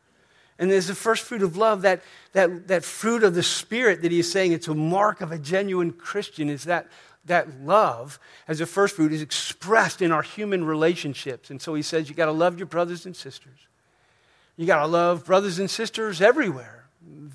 And 0.59 0.71
there's 0.71 0.87
the 0.87 0.95
first 0.95 1.25
fruit 1.25 1.43
of 1.43 1.57
love, 1.57 1.83
that, 1.83 2.03
that, 2.33 2.69
that 2.69 2.85
fruit 2.85 3.25
of 3.25 3.35
the 3.35 3.43
Spirit 3.43 4.03
that 4.03 4.13
he's 4.13 4.31
saying 4.31 4.53
it's 4.53 4.69
a 4.69 4.75
mark 4.75 5.21
of 5.21 5.33
a 5.33 5.39
genuine 5.39 5.93
Christian, 5.93 6.49
is 6.49 6.65
that, 6.65 6.89
that 7.25 7.63
love 7.63 8.19
as 8.47 8.61
a 8.61 8.67
first 8.67 8.97
fruit 8.97 9.13
is 9.13 9.23
expressed 9.23 10.03
in 10.03 10.13
our 10.13 10.23
human 10.23 10.65
relationships. 10.65 11.51
And 11.51 11.61
so 11.61 11.75
he 11.75 11.83
says 11.83 12.09
you 12.09 12.15
got 12.15 12.27
to 12.27 12.33
love 12.33 12.59
your 12.59 12.67
brothers 12.67 13.07
and 13.07 13.17
sisters. 13.17 13.59
You 14.57 14.67
got 14.67 14.81
to 14.81 14.87
love 14.87 15.25
brothers 15.25 15.59
and 15.59 15.71
sisters 15.71 16.21
everywhere 16.21 16.85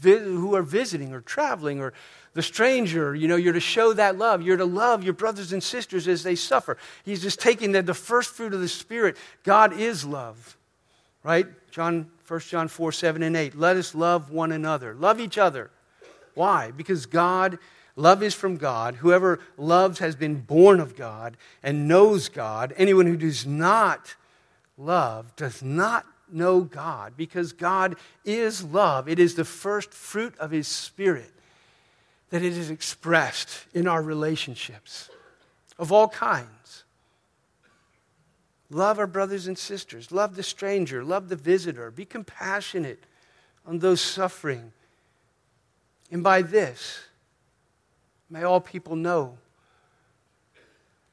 who 0.02 0.56
are 0.56 0.62
visiting 0.62 1.14
or 1.14 1.22
traveling 1.22 1.82
or 1.82 1.94
the 2.34 2.44
stranger. 2.44 3.16
You 3.16 3.28
know, 3.28 3.36
you're 3.36 3.54
to 3.54 3.60
show 3.60 3.94
that 3.94 4.18
love. 4.18 4.42
You're 4.42 4.58
to 4.58 4.66
love 4.66 5.04
your 5.04 5.14
brothers 5.14 5.52
and 5.52 5.62
sisters 5.62 6.08
as 6.08 6.24
they 6.24 6.36
suffer. 6.36 6.78
He's 7.04 7.22
just 7.22 7.40
taking 7.40 7.72
the, 7.72 7.82
the 7.82 7.94
first 7.94 8.34
fruit 8.36 8.54
of 8.54 8.62
the 8.62 8.68
Spirit. 8.68 9.18
God 9.44 9.74
is 9.74 10.06
love, 10.06 10.56
right? 11.24 11.48
John 11.72 12.12
1 12.28 12.40
John 12.42 12.68
4, 12.68 12.92
7, 12.92 13.24
and 13.24 13.38
8. 13.38 13.56
Let 13.56 13.78
us 13.78 13.96
love 13.96 14.32
one 14.32 14.52
another. 14.52 14.94
Love 14.94 15.20
each 15.20 15.38
other. 15.38 15.70
Why? 16.34 16.72
Because 16.72 17.06
God, 17.06 17.58
love 17.96 18.22
is 18.22 18.34
from 18.34 18.58
God. 18.58 18.96
Whoever 18.96 19.40
loves 19.58 20.00
has 20.00 20.16
been 20.16 20.42
born 20.42 20.80
of 20.80 20.96
God 20.96 21.38
and 21.64 21.88
knows 21.88 22.28
God. 22.30 22.74
Anyone 22.78 23.06
who 23.06 23.18
does 23.18 23.46
not 23.46 24.16
love 24.78 25.36
does 25.36 25.64
not 25.64 26.06
know 26.30 26.62
God 26.62 27.14
because 27.16 27.54
God 27.54 27.96
is 28.26 28.64
love. 28.64 29.08
It 29.08 29.20
is 29.20 29.36
the 29.36 29.46
first 29.46 29.94
fruit 29.94 30.38
of 30.38 30.52
His 30.52 30.68
Spirit 30.68 31.32
that 32.30 32.44
it 32.44 32.58
is 32.58 32.70
expressed 32.70 33.66
in 33.74 33.88
our 33.88 34.02
relationships 34.02 35.10
of 35.80 35.92
all 35.92 36.10
kinds. 36.10 36.50
Love 38.70 39.00
our 39.00 39.08
brothers 39.08 39.48
and 39.48 39.58
sisters. 39.58 40.12
Love 40.12 40.36
the 40.36 40.44
stranger. 40.44 41.04
Love 41.04 41.30
the 41.30 41.36
visitor. 41.36 41.90
Be 41.90 42.06
compassionate 42.06 43.04
on 43.66 43.80
those 43.80 44.02
suffering. 44.02 44.72
And 46.12 46.24
by 46.24 46.42
this, 46.42 47.00
may 48.30 48.44
all 48.44 48.60
people 48.60 48.96
know 48.96 49.38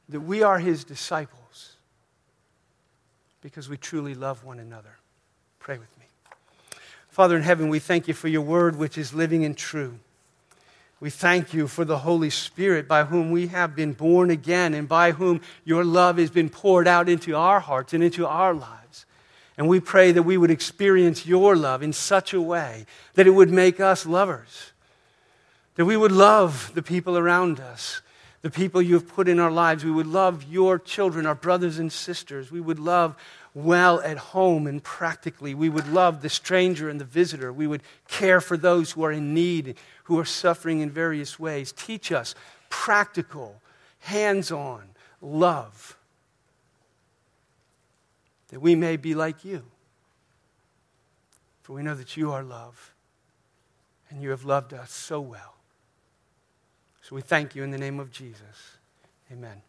that 0.08 0.20
we 0.20 0.42
are 0.42 0.58
his 0.58 0.84
disciples 0.84 1.76
because 3.40 3.68
we 3.68 3.76
truly 3.76 4.14
love 4.14 4.44
one 4.44 4.58
another. 4.58 4.98
Pray 5.58 5.78
with 5.78 5.98
me. 5.98 6.06
Father 7.08 7.36
in 7.36 7.42
heaven, 7.42 7.68
we 7.68 7.78
thank 7.78 8.08
you 8.08 8.14
for 8.14 8.28
your 8.28 8.42
word, 8.42 8.76
which 8.76 8.98
is 8.98 9.14
living 9.14 9.44
and 9.44 9.56
true. 9.56 9.98
We 11.04 11.10
thank 11.10 11.52
you 11.52 11.68
for 11.68 11.84
the 11.84 11.98
Holy 11.98 12.30
Spirit 12.30 12.88
by 12.88 13.04
whom 13.04 13.30
we 13.30 13.48
have 13.48 13.76
been 13.76 13.92
born 13.92 14.30
again 14.30 14.72
and 14.72 14.88
by 14.88 15.12
whom 15.12 15.42
your 15.62 15.84
love 15.84 16.16
has 16.16 16.30
been 16.30 16.48
poured 16.48 16.88
out 16.88 17.10
into 17.10 17.36
our 17.36 17.60
hearts 17.60 17.92
and 17.92 18.02
into 18.02 18.26
our 18.26 18.54
lives. 18.54 19.04
And 19.58 19.68
we 19.68 19.80
pray 19.80 20.12
that 20.12 20.22
we 20.22 20.38
would 20.38 20.50
experience 20.50 21.26
your 21.26 21.56
love 21.56 21.82
in 21.82 21.92
such 21.92 22.32
a 22.32 22.40
way 22.40 22.86
that 23.16 23.26
it 23.26 23.32
would 23.32 23.50
make 23.50 23.80
us 23.80 24.06
lovers, 24.06 24.72
that 25.74 25.84
we 25.84 25.94
would 25.94 26.10
love 26.10 26.72
the 26.74 26.82
people 26.82 27.18
around 27.18 27.60
us, 27.60 28.00
the 28.40 28.50
people 28.50 28.80
you 28.80 28.94
have 28.94 29.06
put 29.06 29.28
in 29.28 29.38
our 29.38 29.50
lives. 29.50 29.84
We 29.84 29.90
would 29.90 30.06
love 30.06 30.44
your 30.44 30.78
children, 30.78 31.26
our 31.26 31.34
brothers 31.34 31.78
and 31.78 31.92
sisters. 31.92 32.50
We 32.50 32.62
would 32.62 32.78
love 32.78 33.14
well 33.54 34.00
at 34.00 34.18
home 34.18 34.66
and 34.66 34.82
practically. 34.82 35.54
We 35.54 35.68
would 35.68 35.88
love 35.88 36.20
the 36.20 36.28
stranger 36.28 36.88
and 36.88 37.00
the 37.00 37.04
visitor. 37.04 37.52
We 37.52 37.66
would 37.66 37.82
care 38.08 38.40
for 38.40 38.56
those 38.56 38.92
who 38.92 39.04
are 39.04 39.12
in 39.12 39.32
need, 39.32 39.76
who 40.04 40.18
are 40.18 40.24
suffering 40.24 40.80
in 40.80 40.90
various 40.90 41.38
ways. 41.38 41.72
Teach 41.72 42.10
us 42.10 42.34
practical, 42.68 43.60
hands 44.00 44.50
on 44.50 44.90
love 45.20 45.96
that 48.48 48.60
we 48.60 48.74
may 48.74 48.96
be 48.96 49.14
like 49.14 49.44
you. 49.44 49.64
For 51.62 51.72
we 51.72 51.82
know 51.82 51.94
that 51.94 52.16
you 52.16 52.30
are 52.30 52.42
love 52.42 52.94
and 54.10 54.22
you 54.22 54.30
have 54.30 54.44
loved 54.44 54.74
us 54.74 54.92
so 54.92 55.20
well. 55.20 55.54
So 57.02 57.16
we 57.16 57.22
thank 57.22 57.54
you 57.54 57.62
in 57.62 57.70
the 57.70 57.78
name 57.78 57.98
of 57.98 58.12
Jesus. 58.12 58.78
Amen. 59.32 59.62